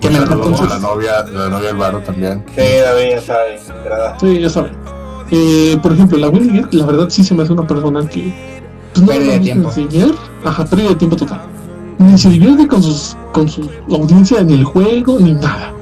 Que 0.00 0.10
me 0.10 0.18
la 0.20 0.26
novia, 0.78 1.24
la 1.32 1.48
novia 1.48 1.68
del 1.68 1.76
barro 1.76 2.00
también. 2.00 2.44
Sí, 2.54 2.62
David, 2.84 3.10
ya 3.10 3.20
sabe, 3.22 3.54
entrada. 3.56 4.16
Sí, 4.20 4.40
ya 4.40 4.48
saben. 4.48 4.72
Eh, 5.30 5.76
por 5.82 5.92
ejemplo, 5.92 6.16
la 6.18 6.30
Gate, 6.30 6.68
la 6.76 6.86
verdad 6.86 7.06
sí 7.10 7.22
se 7.24 7.34
me 7.34 7.42
hace 7.42 7.52
una 7.52 7.66
persona 7.66 8.06
que 8.08 8.32
pues, 8.94 9.02
no 9.04 9.12
Pérdida 9.12 9.32
de 9.32 9.40
tiempo. 9.40 9.68
enseñar. 9.68 10.10
Ajá, 10.44 10.64
pérdida 10.64 10.88
de 10.90 10.94
tiempo 10.94 11.16
total. 11.16 11.40
Ni 11.98 12.16
se 12.16 12.30
divierte 12.30 12.66
con 12.68 12.82
sus 12.82 13.16
con 13.32 13.48
su 13.48 13.68
audiencia 13.90 14.38
en 14.40 14.50
el 14.50 14.64
juego, 14.64 15.18
ni 15.18 15.32
nada. 15.32 15.72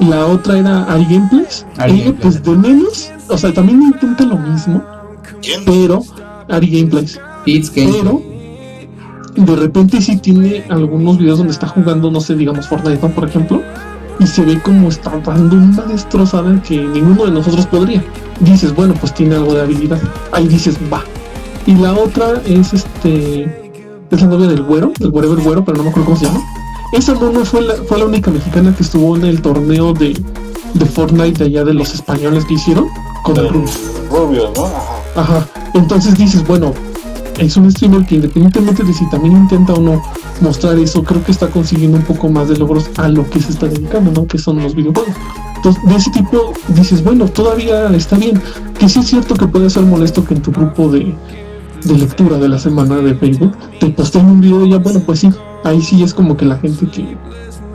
La 0.00 0.24
otra 0.26 0.58
era 0.58 0.84
Ari 0.84 1.04
Gameplays. 1.10 1.66
Ari 1.78 1.92
Ella, 1.94 2.04
Gameplays. 2.04 2.40
pues 2.40 2.42
de 2.42 2.68
menos, 2.68 3.10
o 3.28 3.36
sea, 3.38 3.52
también 3.52 3.82
intenta 3.82 4.24
lo 4.24 4.36
mismo, 4.36 4.82
¿Quién? 5.42 5.64
pero 5.64 6.02
Ari 6.48 6.70
Gameplays. 6.70 7.20
It's 7.44 7.70
game. 7.74 7.92
Pero 7.92 8.22
de 9.36 9.56
repente 9.56 10.00
sí 10.00 10.16
tiene 10.16 10.64
algunos 10.68 11.18
videos 11.18 11.38
donde 11.38 11.52
está 11.52 11.68
jugando, 11.68 12.10
no 12.10 12.20
sé, 12.20 12.34
digamos 12.34 12.66
Fortnite, 12.68 13.00
¿no? 13.06 13.14
Por 13.14 13.28
ejemplo, 13.28 13.62
y 14.18 14.26
se 14.26 14.42
ve 14.42 14.60
como 14.62 14.88
está 14.88 15.18
dando 15.24 15.56
una 15.56 15.82
destrozada 15.82 16.60
que 16.62 16.78
ninguno 16.78 17.26
de 17.26 17.32
nosotros 17.32 17.66
podría. 17.66 18.02
Dices, 18.40 18.74
bueno, 18.74 18.94
pues 18.94 19.14
tiene 19.14 19.34
algo 19.34 19.54
de 19.54 19.62
habilidad. 19.62 20.00
Ahí 20.32 20.48
dices, 20.48 20.78
va. 20.92 21.02
Y 21.66 21.74
la 21.74 21.92
otra 21.94 22.40
es 22.46 22.72
este 22.72 23.66
es 24.10 24.20
la 24.20 24.28
novia 24.28 24.46
del 24.46 24.62
güero, 24.62 24.92
del 24.98 25.10
whatever 25.10 25.38
güero, 25.42 25.64
pero 25.64 25.78
no 25.78 25.84
me 25.84 25.90
acuerdo 25.90 26.06
cómo 26.06 26.18
se 26.18 26.26
llama. 26.26 26.40
Esa 26.92 27.14
mona 27.14 27.44
fue 27.44 27.62
la, 27.62 27.74
fue 27.74 27.98
la 27.98 28.06
única 28.06 28.30
mexicana 28.30 28.74
que 28.74 28.84
estuvo 28.84 29.16
en 29.16 29.24
el 29.24 29.42
torneo 29.42 29.92
de, 29.92 30.16
de 30.74 30.86
Fortnite 30.86 31.38
de 31.38 31.44
allá 31.46 31.64
de 31.64 31.74
los 31.74 31.92
españoles 31.92 32.44
que 32.44 32.54
hicieron 32.54 32.86
con 33.24 33.36
el 33.36 33.48
Rubio. 33.48 33.70
Rubio, 34.10 34.52
¿no? 34.56 34.66
Ajá. 35.20 35.46
Entonces 35.74 36.16
dices, 36.16 36.46
bueno, 36.46 36.72
es 37.38 37.56
un 37.56 37.70
streamer 37.70 38.06
que 38.06 38.16
independientemente 38.16 38.82
de 38.82 38.92
si 38.92 39.08
también 39.10 39.36
intenta 39.36 39.74
o 39.74 39.80
no 39.80 40.02
mostrar 40.40 40.78
eso, 40.78 41.02
creo 41.02 41.22
que 41.24 41.32
está 41.32 41.48
consiguiendo 41.48 41.98
un 41.98 42.04
poco 42.04 42.28
más 42.28 42.48
de 42.48 42.56
logros 42.56 42.90
a 42.96 43.08
lo 43.08 43.28
que 43.28 43.40
se 43.40 43.52
está 43.52 43.66
dedicando, 43.66 44.10
¿no? 44.12 44.26
Que 44.26 44.38
son 44.38 44.62
los 44.62 44.74
videojuegos. 44.74 45.14
Entonces, 45.56 45.82
de 45.84 45.96
ese 45.96 46.10
tipo 46.10 46.52
dices, 46.68 47.02
bueno, 47.02 47.26
todavía 47.26 47.86
está 47.88 48.16
bien. 48.16 48.40
Que 48.78 48.88
sí 48.88 49.00
es 49.00 49.06
cierto 49.06 49.34
que 49.34 49.46
puede 49.46 49.70
ser 49.70 49.84
molesto 49.84 50.24
que 50.24 50.34
en 50.34 50.42
tu 50.42 50.52
grupo 50.52 50.88
de, 50.88 51.14
de 51.84 51.94
lectura 51.94 52.38
de 52.38 52.48
la 52.48 52.58
semana 52.58 52.96
de 52.96 53.14
Facebook 53.14 53.52
te 53.80 53.88
posteen 53.88 54.26
un 54.26 54.40
video 54.40 54.64
y 54.66 54.70
ya, 54.70 54.78
bueno, 54.78 55.00
pues 55.00 55.20
sí, 55.20 55.30
ahí 55.64 55.80
sí 55.82 56.02
es 56.02 56.14
como 56.14 56.36
que 56.36 56.44
la 56.44 56.58
gente 56.58 56.86
que, 56.86 57.16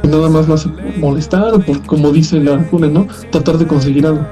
que 0.01 0.07
nada 0.07 0.29
más 0.29 0.49
hace 0.49 0.69
por 0.69 0.97
molestar 0.97 1.53
o 1.53 1.59
por, 1.59 1.81
como 1.85 2.11
dice 2.11 2.39
la 2.39 2.65
cuna, 2.67 2.87
¿no? 2.87 3.07
Tratar 3.31 3.57
de 3.57 3.67
conseguir 3.67 4.05
algo. 4.05 4.25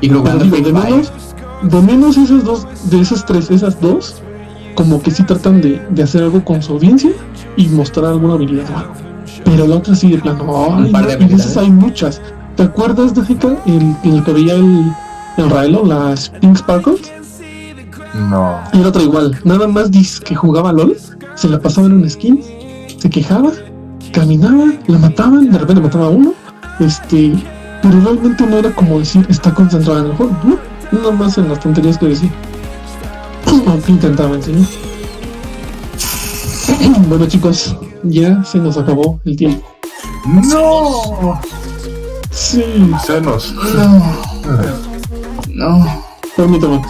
Y 0.00 0.08
Free 0.08 0.60
de 0.60 0.72
menos, 0.72 1.12
de 1.62 1.80
menos 1.80 2.18
esas 2.18 2.44
dos, 2.44 2.66
de 2.90 3.00
esas 3.00 3.24
tres, 3.24 3.50
esas 3.50 3.80
dos, 3.80 4.22
como 4.74 5.00
que 5.02 5.10
sí 5.10 5.22
tratan 5.22 5.60
de, 5.60 5.80
de 5.90 6.02
hacer 6.02 6.22
algo 6.22 6.44
con 6.44 6.62
su 6.62 6.72
audiencia 6.72 7.10
y 7.56 7.68
mostrar 7.68 8.06
alguna 8.06 8.34
habilidad 8.34 8.70
o 8.70 8.78
algo. 8.78 8.94
Pero 9.44 9.66
la 9.66 9.76
otra 9.76 9.94
sí 9.94 10.10
de 10.10 10.18
plano, 10.18 10.46
par 10.92 11.06
de 11.06 11.12
y 11.12 11.14
habilidades. 11.14 11.56
hay 11.56 11.70
muchas. 11.70 12.20
¿Te 12.56 12.62
acuerdas, 12.62 13.12
Jessica, 13.14 13.56
el, 13.66 13.96
el 14.04 14.22
que 14.24 14.32
veía 14.32 14.54
el, 14.54 14.92
el 15.38 15.50
Raelo, 15.50 15.84
las 15.84 16.28
Pink 16.28 16.56
Sparkles? 16.56 17.12
No. 18.30 18.60
Era 18.72 18.88
otra 18.88 19.02
igual, 19.02 19.36
nada 19.44 19.66
más 19.66 19.90
dice 19.90 20.22
que 20.22 20.36
jugaba 20.36 20.72
LOL, 20.72 20.96
se 21.34 21.48
la 21.48 21.58
pasaba 21.60 21.88
en 21.88 21.94
un 21.94 22.08
skin, 22.08 22.40
se 22.96 23.10
quejaba, 23.10 23.50
caminaba, 24.12 24.66
la 24.86 24.98
mataban, 24.98 25.50
de 25.50 25.58
repente 25.58 25.82
mataba 25.82 26.06
a 26.06 26.10
uno, 26.10 26.32
este, 26.78 27.32
pero 27.82 28.00
realmente 28.00 28.46
no 28.46 28.56
era 28.56 28.70
como 28.70 29.00
decir 29.00 29.26
está 29.28 29.52
concentrada 29.52 30.00
en 30.00 30.06
el 30.06 30.12
juego, 30.12 30.36
no, 30.44 30.58
nada 30.92 31.10
más 31.10 31.36
en 31.38 31.48
las 31.48 31.58
tonterías 31.58 31.98
que 31.98 32.06
decía. 32.06 32.30
Aunque 33.46 33.92
intentaba 33.92 34.34
enseñar. 34.36 34.66
bueno 37.08 37.26
chicos, 37.26 37.76
ya 38.02 38.42
se 38.44 38.58
nos 38.58 38.76
acabó 38.76 39.20
el 39.24 39.36
tiempo. 39.36 39.66
No. 40.26 41.40
Sí, 42.30 42.64
Senos. 43.06 43.54
No. 43.54 44.16
No. 45.48 46.04
permítame. 46.36 46.82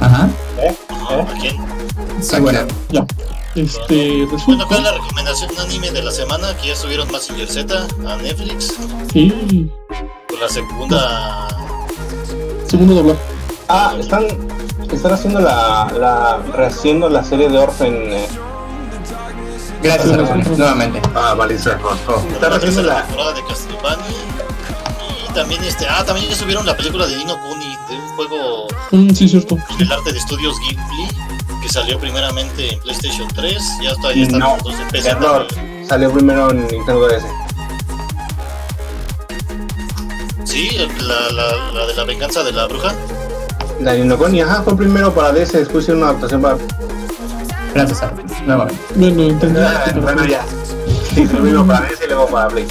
Ajá. 0.00 0.30
Ajá, 0.88 1.20
¿a 1.22 1.38
quién? 1.40 1.56
Sí, 2.22 2.40
bueno. 2.40 2.60
Ya. 2.90 3.06
Este, 3.56 4.26
Bueno, 4.46 4.64
¿cuál 4.68 4.78
es 4.80 4.84
la 4.84 4.92
recomendación 4.92 5.50
anime 5.58 5.90
de 5.90 6.02
la 6.02 6.12
semana? 6.12 6.56
Que 6.56 6.68
ya 6.68 6.76
subieron 6.76 7.10
Mazinger 7.10 7.48
Z 7.48 7.86
a 8.06 8.16
Netflix. 8.16 8.74
Sí, 9.12 9.68
Con 10.28 10.40
la 10.40 10.48
segunda. 10.48 11.48
segundo 12.68 12.94
doblar. 12.94 13.16
Ah, 13.68 13.94
están, 13.98 14.24
están 14.96 15.12
haciendo 15.12 15.40
la, 15.40 15.90
la, 15.98 16.38
rehaciendo 16.54 17.08
la 17.08 17.22
serie 17.24 17.48
de 17.48 17.58
Orphan. 17.58 17.88
eh, 17.94 18.28
Gracias, 19.82 20.12
Arjona, 20.12 20.44
nuevamente. 20.44 21.00
Ah, 21.14 21.34
vale, 21.34 21.58
se 21.58 21.70
cortó. 21.78 22.22
Están 22.32 22.52
haciendo 22.52 22.82
la, 22.82 23.02
temporada 23.06 23.32
de 23.34 23.44
Castlevania. 23.44 24.06
Y 25.28 25.32
también 25.32 25.64
este. 25.64 25.86
Ah, 25.88 26.04
también 26.04 26.28
ya 26.28 26.36
subieron 26.36 26.66
la 26.66 26.76
película 26.76 27.06
de 27.06 27.16
Dino 27.16 27.38
Kuni, 27.40 27.76
de 27.88 27.96
un 27.96 28.08
juego 28.16 28.66
Mm, 28.92 29.10
sí, 29.10 29.28
cierto. 29.28 29.56
del 29.78 29.90
arte 29.92 30.12
de 30.12 30.18
estudios 30.18 30.56
Ghibli. 30.60 31.08
Que 31.62 31.68
salió 31.68 31.98
primeramente 31.98 32.72
en 32.74 32.80
PlayStation 32.80 33.28
3. 33.28 33.54
Ya 33.82 33.90
está, 33.90 34.12
ya 34.12 34.22
están 34.22 34.38
No, 34.40 34.54
los 34.56 34.64
dos 34.64 34.74
en 34.80 34.88
PC. 34.88 35.10
error. 35.10 35.46
también. 35.46 35.86
Salió 35.88 36.12
primero 36.12 36.50
en 36.50 36.66
Nintendo 36.66 37.06
DS. 37.08 37.24
Sí, 40.44 40.70
la, 41.00 41.30
la, 41.30 41.72
la 41.72 41.86
de 41.86 41.94
la 41.94 42.04
venganza 42.04 42.42
de 42.42 42.52
la 42.52 42.66
bruja. 42.66 42.92
La 43.80 43.94
Ninokoni, 43.94 44.40
ajá, 44.42 44.62
fue 44.62 44.76
primero 44.76 45.12
para 45.14 45.32
DS, 45.32 45.52
después 45.52 45.84
hicieron 45.84 46.02
una 46.02 46.10
adaptación 46.10 46.42
para. 46.42 46.58
Gracias, 47.74 48.02
Arjona, 48.02 48.22
nuevamente. 48.46 48.82
Bueno, 48.96 49.22
entendí. 49.22 49.60
Ah, 49.60 49.84
bueno, 50.00 50.24
ya. 50.26 50.44
Sí, 51.14 51.26
primero 51.26 51.66
para 51.66 51.86
DS 51.88 52.00
y 52.04 52.06
luego 52.08 52.26
para 52.28 52.48
Play. 52.48 52.66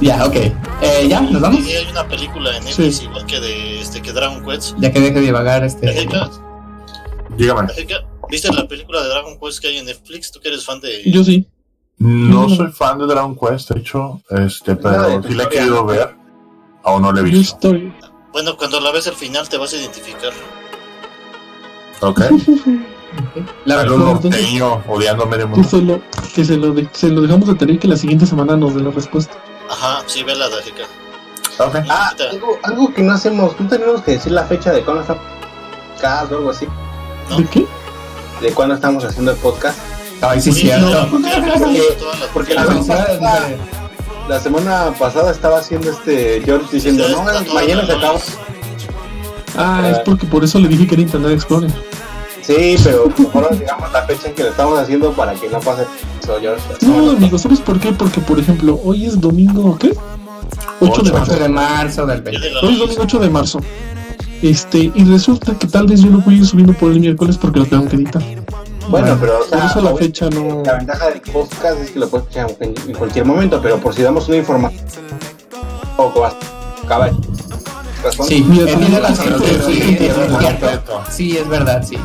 Ya, 0.00 0.24
ok. 0.24 0.34
Eh, 0.36 1.06
¿Ya? 1.08 1.20
¿Nos 1.20 1.40
vamos? 1.40 1.60
Y 1.66 1.72
hay 1.72 1.86
una 1.90 2.06
película 2.08 2.56
en 2.56 2.64
Netflix 2.64 3.02
igual 3.02 3.26
que 3.26 3.40
de 3.40 3.80
este 3.80 4.00
que 4.02 4.12
Dragon 4.12 4.44
Quest. 4.44 4.74
Ya 4.78 4.92
que 4.92 5.00
deje 5.00 5.14
de 5.14 5.20
divagar 5.20 5.64
este... 5.64 5.86
Jessica, 5.92 6.30
Dígame. 7.36 7.68
Jessica, 7.68 7.96
¿viste 8.30 8.52
la 8.52 8.66
película 8.66 9.02
de 9.02 9.08
Dragon 9.08 9.38
Quest 9.38 9.60
que 9.60 9.68
hay 9.68 9.78
en 9.78 9.86
Netflix? 9.86 10.32
¿Tú 10.32 10.40
que 10.40 10.48
eres 10.48 10.64
fan 10.64 10.80
de...? 10.80 11.02
Yo 11.10 11.22
sí. 11.24 11.46
No 11.98 12.48
soy 12.48 12.70
fan 12.72 12.98
de 12.98 13.06
Dragon 13.06 13.36
Quest, 13.36 13.70
de 13.70 13.80
hecho, 13.80 14.20
este, 14.30 14.76
pero 14.76 15.22
sí 15.22 15.34
la 15.34 15.44
he 15.44 15.48
querido 15.48 15.84
ver. 15.86 16.14
Aún 16.84 17.02
no 17.02 17.12
la 17.12 17.20
he 17.20 17.24
Yo 17.24 17.38
visto. 17.38 17.54
estoy. 17.56 17.92
Bueno, 18.36 18.54
cuando 18.58 18.80
la 18.80 18.90
ves 18.92 19.06
al 19.06 19.14
final 19.14 19.48
te 19.48 19.56
vas 19.56 19.72
a 19.72 19.76
identificar. 19.76 20.30
Ok. 22.02 22.20
La 23.64 23.76
verdad, 23.76 23.94
un 23.94 24.08
entonces- 24.10 24.42
norteño 24.42 24.82
odiándome 24.88 25.38
de 25.38 25.44
Que 25.44 25.48
mundo. 25.48 25.66
se 25.70 25.78
lo, 25.80 26.02
que 26.34 26.44
se 26.44 26.56
lo, 26.58 26.74
de- 26.74 26.86
se 26.92 27.08
lo 27.08 27.22
dejamos 27.22 27.48
de 27.48 27.54
tener 27.54 27.78
que 27.78 27.88
la 27.88 27.96
siguiente 27.96 28.26
semana 28.26 28.54
nos 28.54 28.74
dé 28.74 28.82
la 28.82 28.90
respuesta. 28.90 29.38
Ajá, 29.70 30.02
sí, 30.06 30.22
vela, 30.22 30.48
Jessica. 30.54 30.82
Ok. 31.64 31.76
Ah, 31.88 32.12
algo, 32.30 32.58
algo 32.62 32.92
que 32.92 33.00
no 33.02 33.14
hacemos, 33.14 33.58
no 33.58 33.68
tenemos 33.68 34.02
que 34.02 34.10
decir 34.10 34.32
la 34.32 34.44
fecha 34.44 34.70
de 34.70 34.84
cuándo 34.84 35.00
está 35.00 35.16
podcast 35.94 36.30
o 36.32 36.36
algo 36.36 36.50
así. 36.50 36.66
¿No? 37.30 37.38
¿De 37.38 37.44
qué? 37.46 37.64
De 38.42 38.52
cuándo 38.52 38.74
estamos 38.74 39.02
haciendo 39.02 39.30
el 39.30 39.38
podcast. 39.38 39.78
Ay, 40.20 40.42
sí, 40.42 40.52
Sí, 40.52 40.60
cierto. 40.60 40.90
no, 40.90 41.10
porque- 42.34 42.52
La 42.54 42.64
la 42.66 43.56
la 44.28 44.40
semana 44.40 44.92
pasada 44.98 45.30
estaba 45.30 45.58
haciendo 45.58 45.90
este 45.90 46.42
George 46.44 46.66
diciendo, 46.72 47.08
no, 47.08 47.22
mañana 47.54 47.86
se 47.86 47.92
acaba. 47.92 48.12
lunes. 48.12 48.38
Ah, 49.56 49.88
es 49.90 49.98
porque 50.00 50.26
por 50.26 50.44
eso 50.44 50.58
le 50.58 50.68
dije 50.68 50.86
que 50.86 50.94
era 50.94 51.02
Internet 51.02 51.32
Explorer. 51.32 51.70
Sí, 52.42 52.76
pero 52.84 53.10
mejor 53.18 53.58
digamos 53.58 53.92
la 53.92 54.02
fecha 54.02 54.28
en 54.28 54.34
que 54.34 54.42
lo 54.44 54.50
estamos 54.50 54.78
haciendo 54.78 55.12
para 55.12 55.34
que 55.34 55.48
no 55.48 55.58
pase 55.60 55.84
eso, 56.22 56.38
George. 56.40 56.62
No, 56.82 57.10
amigo, 57.10 57.38
¿sabes 57.38 57.60
por 57.60 57.80
qué? 57.80 57.92
Porque, 57.92 58.20
por 58.20 58.38
ejemplo, 58.38 58.78
hoy 58.84 59.06
es 59.06 59.20
domingo, 59.20 59.76
¿qué? 59.78 59.96
8 60.80 61.02
de 61.02 61.10
Ocho. 61.10 61.12
marzo. 61.14 61.32
8 61.32 61.42
de 61.42 61.48
marzo 61.48 62.06
del 62.06 62.22
Día 62.22 62.32
20. 62.32 62.48
de 62.48 62.54
la 62.54 62.60
Hoy 62.60 62.72
es 62.74 62.78
domingo 62.78 63.02
8 63.02 63.18
de 63.18 63.30
marzo. 63.30 63.60
Este, 64.42 64.92
y 64.94 65.04
resulta 65.04 65.58
que 65.58 65.66
tal 65.66 65.86
vez 65.86 66.02
yo 66.02 66.10
lo 66.10 66.18
voy 66.18 66.34
a 66.34 66.36
ir 66.38 66.46
subiendo 66.46 66.74
por 66.74 66.92
el 66.92 67.00
miércoles 67.00 67.38
porque 67.38 67.60
lo 67.60 67.66
tengo 67.66 67.88
que 67.88 67.96
editar. 67.96 68.22
Bueno, 68.88 69.16
pero 69.20 69.36
o 69.36 69.38
Por 69.40 69.48
sea, 69.48 69.66
eso 69.66 69.80
la 69.80 69.94
fecha 69.96 70.28
no. 70.30 70.62
la 70.64 70.74
ventaja 70.74 71.08
del 71.10 71.20
podcast 71.20 71.78
es 71.80 71.90
que 71.90 71.98
lo 71.98 72.08
puedes 72.08 72.26
escuchar 72.28 72.56
en, 72.60 72.74
en 72.88 72.94
cualquier 72.94 73.24
momento, 73.24 73.60
pero 73.60 73.78
por 73.78 73.94
si 73.94 74.02
damos 74.02 74.28
una 74.28 74.36
información, 74.36 74.84
poco 75.96 76.20
vas 76.20 76.34
a 76.34 76.84
acabar. 76.84 77.12
¿Razón? 78.04 78.26
Sí, 78.26 78.44
Sí, 81.10 81.36
es 81.36 81.48
verdad, 81.48 81.82
sí. 81.86 81.96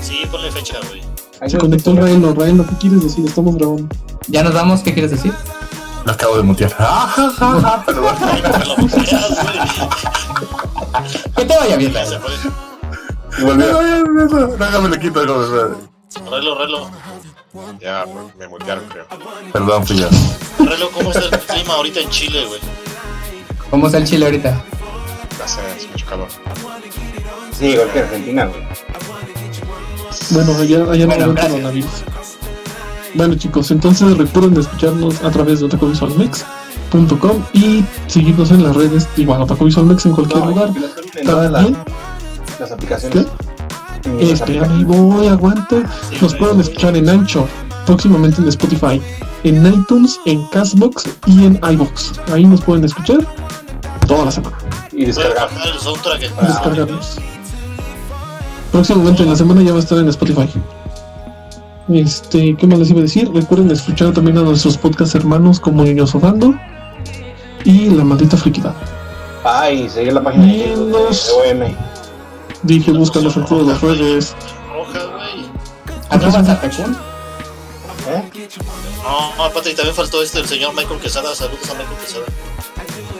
Sí, 0.00 0.20
ponle 0.30 0.50
fecha, 0.50 0.76
güey. 0.88 1.02
Se 1.50 1.58
conectó 1.58 1.90
el 1.90 1.96
Raelo. 1.98 2.32
Raelo, 2.34 2.64
¿qué 2.66 2.76
quieres 2.76 3.02
decir? 3.02 3.26
Estamos 3.26 3.56
grabando. 3.56 3.94
¿Ya 4.28 4.42
nos 4.42 4.54
vamos? 4.54 4.80
¿Qué 4.80 4.92
quieres 4.94 5.10
decir? 5.10 5.32
Lo 6.04 6.12
acabo 6.12 6.36
de 6.36 6.42
mutear. 6.44 6.72
Ah, 6.78 7.12
ja, 7.14 7.30
ja, 7.30 7.60
ja, 7.60 7.84
perdón. 7.84 8.14
Que 11.36 11.44
te 11.44 11.56
vaya 11.56 11.76
bien, 11.76 11.92
Raelo. 11.92 12.20
Y 13.42 13.44
volví. 13.44 13.64
Déjame 14.58 14.88
le 14.88 14.98
quito 15.00 15.20
algo 15.20 15.42
de 15.46 15.74
Relo, 16.30 16.58
Relo. 16.58 16.90
Ya, 17.80 18.04
me- 18.06 18.32
me 18.38 18.48
mutearon, 18.48 18.84
creo. 18.88 19.06
Perdón, 19.52 19.86
fui 19.86 19.96
yo. 19.98 20.08
Relo, 20.58 20.90
¿cómo 20.90 21.10
está 21.10 21.24
el 21.36 21.40
clima 21.42 21.74
ahorita 21.74 22.00
en 22.00 22.08
Chile, 22.10 22.46
güey? 22.46 22.60
¿Cómo 23.70 23.86
está 23.86 23.98
el 23.98 24.04
chile 24.04 24.26
ahorita? 24.26 24.62
Hace 25.42 25.60
mucho 25.90 26.06
calor. 26.06 26.28
Sí, 27.58 27.66
igual 27.66 27.90
que 27.90 27.98
Argentina, 28.00 28.46
güey. 28.46 28.62
Bueno, 30.30 30.52
allá, 30.52 30.60
allá 30.60 30.76
no 30.76 30.86
Bueno, 30.88 31.12
habrá 31.12 31.26
gracias. 31.26 31.50
coronavirus. 31.50 31.90
Bueno, 33.14 33.34
chicos, 33.34 33.70
entonces 33.70 34.16
recuerden 34.16 34.56
escucharnos 34.58 35.22
a 35.22 35.30
través 35.30 35.60
de 35.60 35.66
otacovisualmex.com 35.66 37.44
y 37.52 37.84
seguirnos 38.06 38.50
en 38.50 38.62
las 38.62 38.74
redes, 38.76 39.08
igual 39.16 39.42
Otacovisualmex 39.42 40.06
en 40.06 40.12
cualquier 40.12 40.38
No, 40.40 40.46
lugar. 40.50 40.70
También, 41.24 41.76
las 42.62 42.72
aplicaciones. 42.72 43.26
Este, 44.20 44.42
aplicaciones. 44.42 44.70
ahí 44.70 44.84
voy, 44.84 45.26
aguanta. 45.26 45.82
Nos 46.20 46.34
pueden 46.34 46.60
escuchar 46.60 46.96
en 46.96 47.08
Anchor, 47.08 47.46
próximamente 47.86 48.40
en 48.40 48.48
Spotify, 48.48 49.00
en 49.44 49.66
iTunes, 49.66 50.18
en 50.26 50.46
Castbox 50.48 51.08
y 51.26 51.44
en 51.44 51.60
iBox. 51.62 52.12
Ahí 52.32 52.44
nos 52.44 52.60
pueden 52.62 52.84
escuchar 52.84 53.18
toda 54.06 54.26
la 54.26 54.30
semana. 54.30 54.56
Y 54.92 55.04
descargar. 55.06 55.48
Descargarlos. 56.40 57.18
Próximamente 58.70 59.22
en 59.22 59.30
la 59.30 59.36
semana 59.36 59.62
ya 59.62 59.72
va 59.72 59.78
a 59.78 59.80
estar 59.80 59.98
en 59.98 60.08
Spotify. 60.08 60.48
Este, 61.88 62.56
¿qué 62.56 62.66
más 62.66 62.78
les 62.78 62.90
iba 62.90 63.00
a 63.00 63.02
decir? 63.02 63.30
Recuerden 63.32 63.70
escuchar 63.70 64.12
también 64.12 64.38
a 64.38 64.42
nuestros 64.42 64.78
podcast 64.78 65.14
hermanos 65.14 65.60
como 65.60 65.84
Niños 65.84 66.10
Sofando 66.10 66.54
y 67.64 67.90
La 67.90 68.04
Maldita 68.04 68.36
Friquidad. 68.36 68.74
Ay, 69.44 69.88
seguir 69.90 70.12
la 70.12 70.22
página 70.22 70.46
de 70.46 70.52
Y 70.52 70.58
de 70.58 70.74
OM. 70.74 71.91
Dije, 72.62 72.92
búscanos 72.92 73.36
en 73.36 73.44
todas 73.46 73.66
las 73.66 73.80
redes. 73.80 74.34
Roja, 74.72 75.04
güey. 75.06 75.46
¿Arroba 76.10 76.44
Sartecún? 76.44 76.96
¿Eh? 78.08 78.48
No, 79.02 79.34
no, 79.36 79.44
aparte, 79.44 79.70
y 79.70 79.74
también 79.74 79.94
faltó 79.96 80.22
este, 80.22 80.40
el 80.40 80.46
señor 80.46 80.74
Michael 80.74 81.00
Quesada. 81.00 81.34
Saludos 81.34 81.68
a 81.70 81.74
Michael 81.74 81.96
Quesada. 82.04 82.24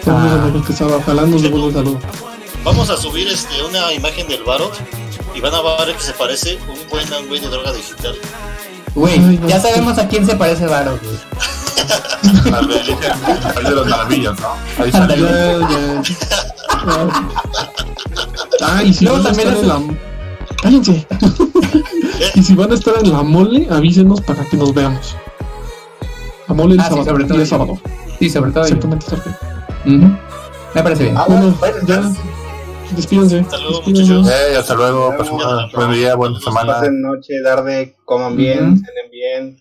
Saludos 0.05 0.31
Ah. 0.31 0.35
a 0.35 0.45
Michael 0.47 0.65
Quesada, 0.65 0.97
ojalá 0.97 1.23
nos 1.23 1.43
devuelva 1.43 1.67
un 1.69 1.75
saludo. 1.75 1.99
Vamos 2.65 2.91
a 2.91 2.97
subir 2.97 3.27
este, 3.29 3.63
una 3.65 3.93
imagen 3.93 4.29
del 4.29 4.45
Barot 4.45 4.73
y 5.35 5.41
van 5.41 5.53
a 5.55 5.63
ver 5.85 5.97
que 5.97 6.03
se 6.03 6.13
parece 6.13 6.59
un 6.69 6.79
buen 6.89 7.29
güey 7.29 7.41
de 7.41 7.49
droga 7.49 7.73
digital. 7.73 8.15
Güey, 8.95 9.19
no 9.19 9.49
ya 9.49 9.59
sabemos 9.61 9.99
a 9.99 10.07
quién 10.07 10.25
se 10.27 10.37
parece 10.37 10.67
Varo, 10.67 10.99
güey. 11.03 11.19
Al 12.55 12.69
de, 12.69 12.75
de 13.71 13.77
las 13.77 13.87
maravillas, 13.87 14.39
¿no? 14.39 14.49
Ahí 14.85 14.93
salió. 14.93 15.27
Ah, 18.63 18.83
y 18.83 18.93
si 18.93 19.05
Luego 19.05 19.23
van 19.23 19.27
a 19.27 19.37
también 19.37 19.49
estar 19.49 19.65
es- 19.65 19.71
en 19.81 19.89
la... 19.89 19.99
Cállense. 20.63 21.07
y 22.35 22.43
si 22.43 22.55
van 22.55 22.71
a 22.71 22.75
estar 22.75 22.95
en 23.03 23.13
la 23.13 23.23
mole, 23.23 23.67
avísenos 23.71 24.21
para 24.21 24.45
que 24.45 24.57
nos 24.57 24.73
veamos. 24.75 25.17
La 26.49 26.55
mole 26.55 26.75
el 26.75 26.81
Ah, 26.81 26.85
sí, 26.85 26.89
sábado, 26.91 27.11
sobre 27.11 27.25
todo 27.25 27.47
sábado. 27.47 27.79
Sí, 28.19 28.31
sobre 28.31 28.51
todo 28.53 28.63
yo. 28.65 28.67
Exactamente, 28.69 29.07
Sergio. 29.07 29.33
Ujú. 29.87 30.17
Me 30.75 30.83
parece 30.83 31.03
bien. 31.05 31.17
Ah, 31.17 31.25
Bueno, 31.29 31.55
bueno, 31.59 31.77
ya. 31.87 32.13
Despídense. 32.97 33.41
Hasta 33.41 33.57
luego, 33.59 33.77
Despídense. 33.87 34.31
Eh, 34.31 34.57
hasta 34.59 34.75
luego. 34.75 35.15
Pasen 35.17 35.37
buen 35.75 35.93
día, 35.93 36.15
buena 36.15 36.39
semana. 36.41 36.73
Pasen 36.75 37.01
noche, 37.01 37.35
tarde, 37.43 37.97
coman 38.05 38.37
bien, 38.37 38.59
cenen 38.79 39.11
bien. 39.11 39.57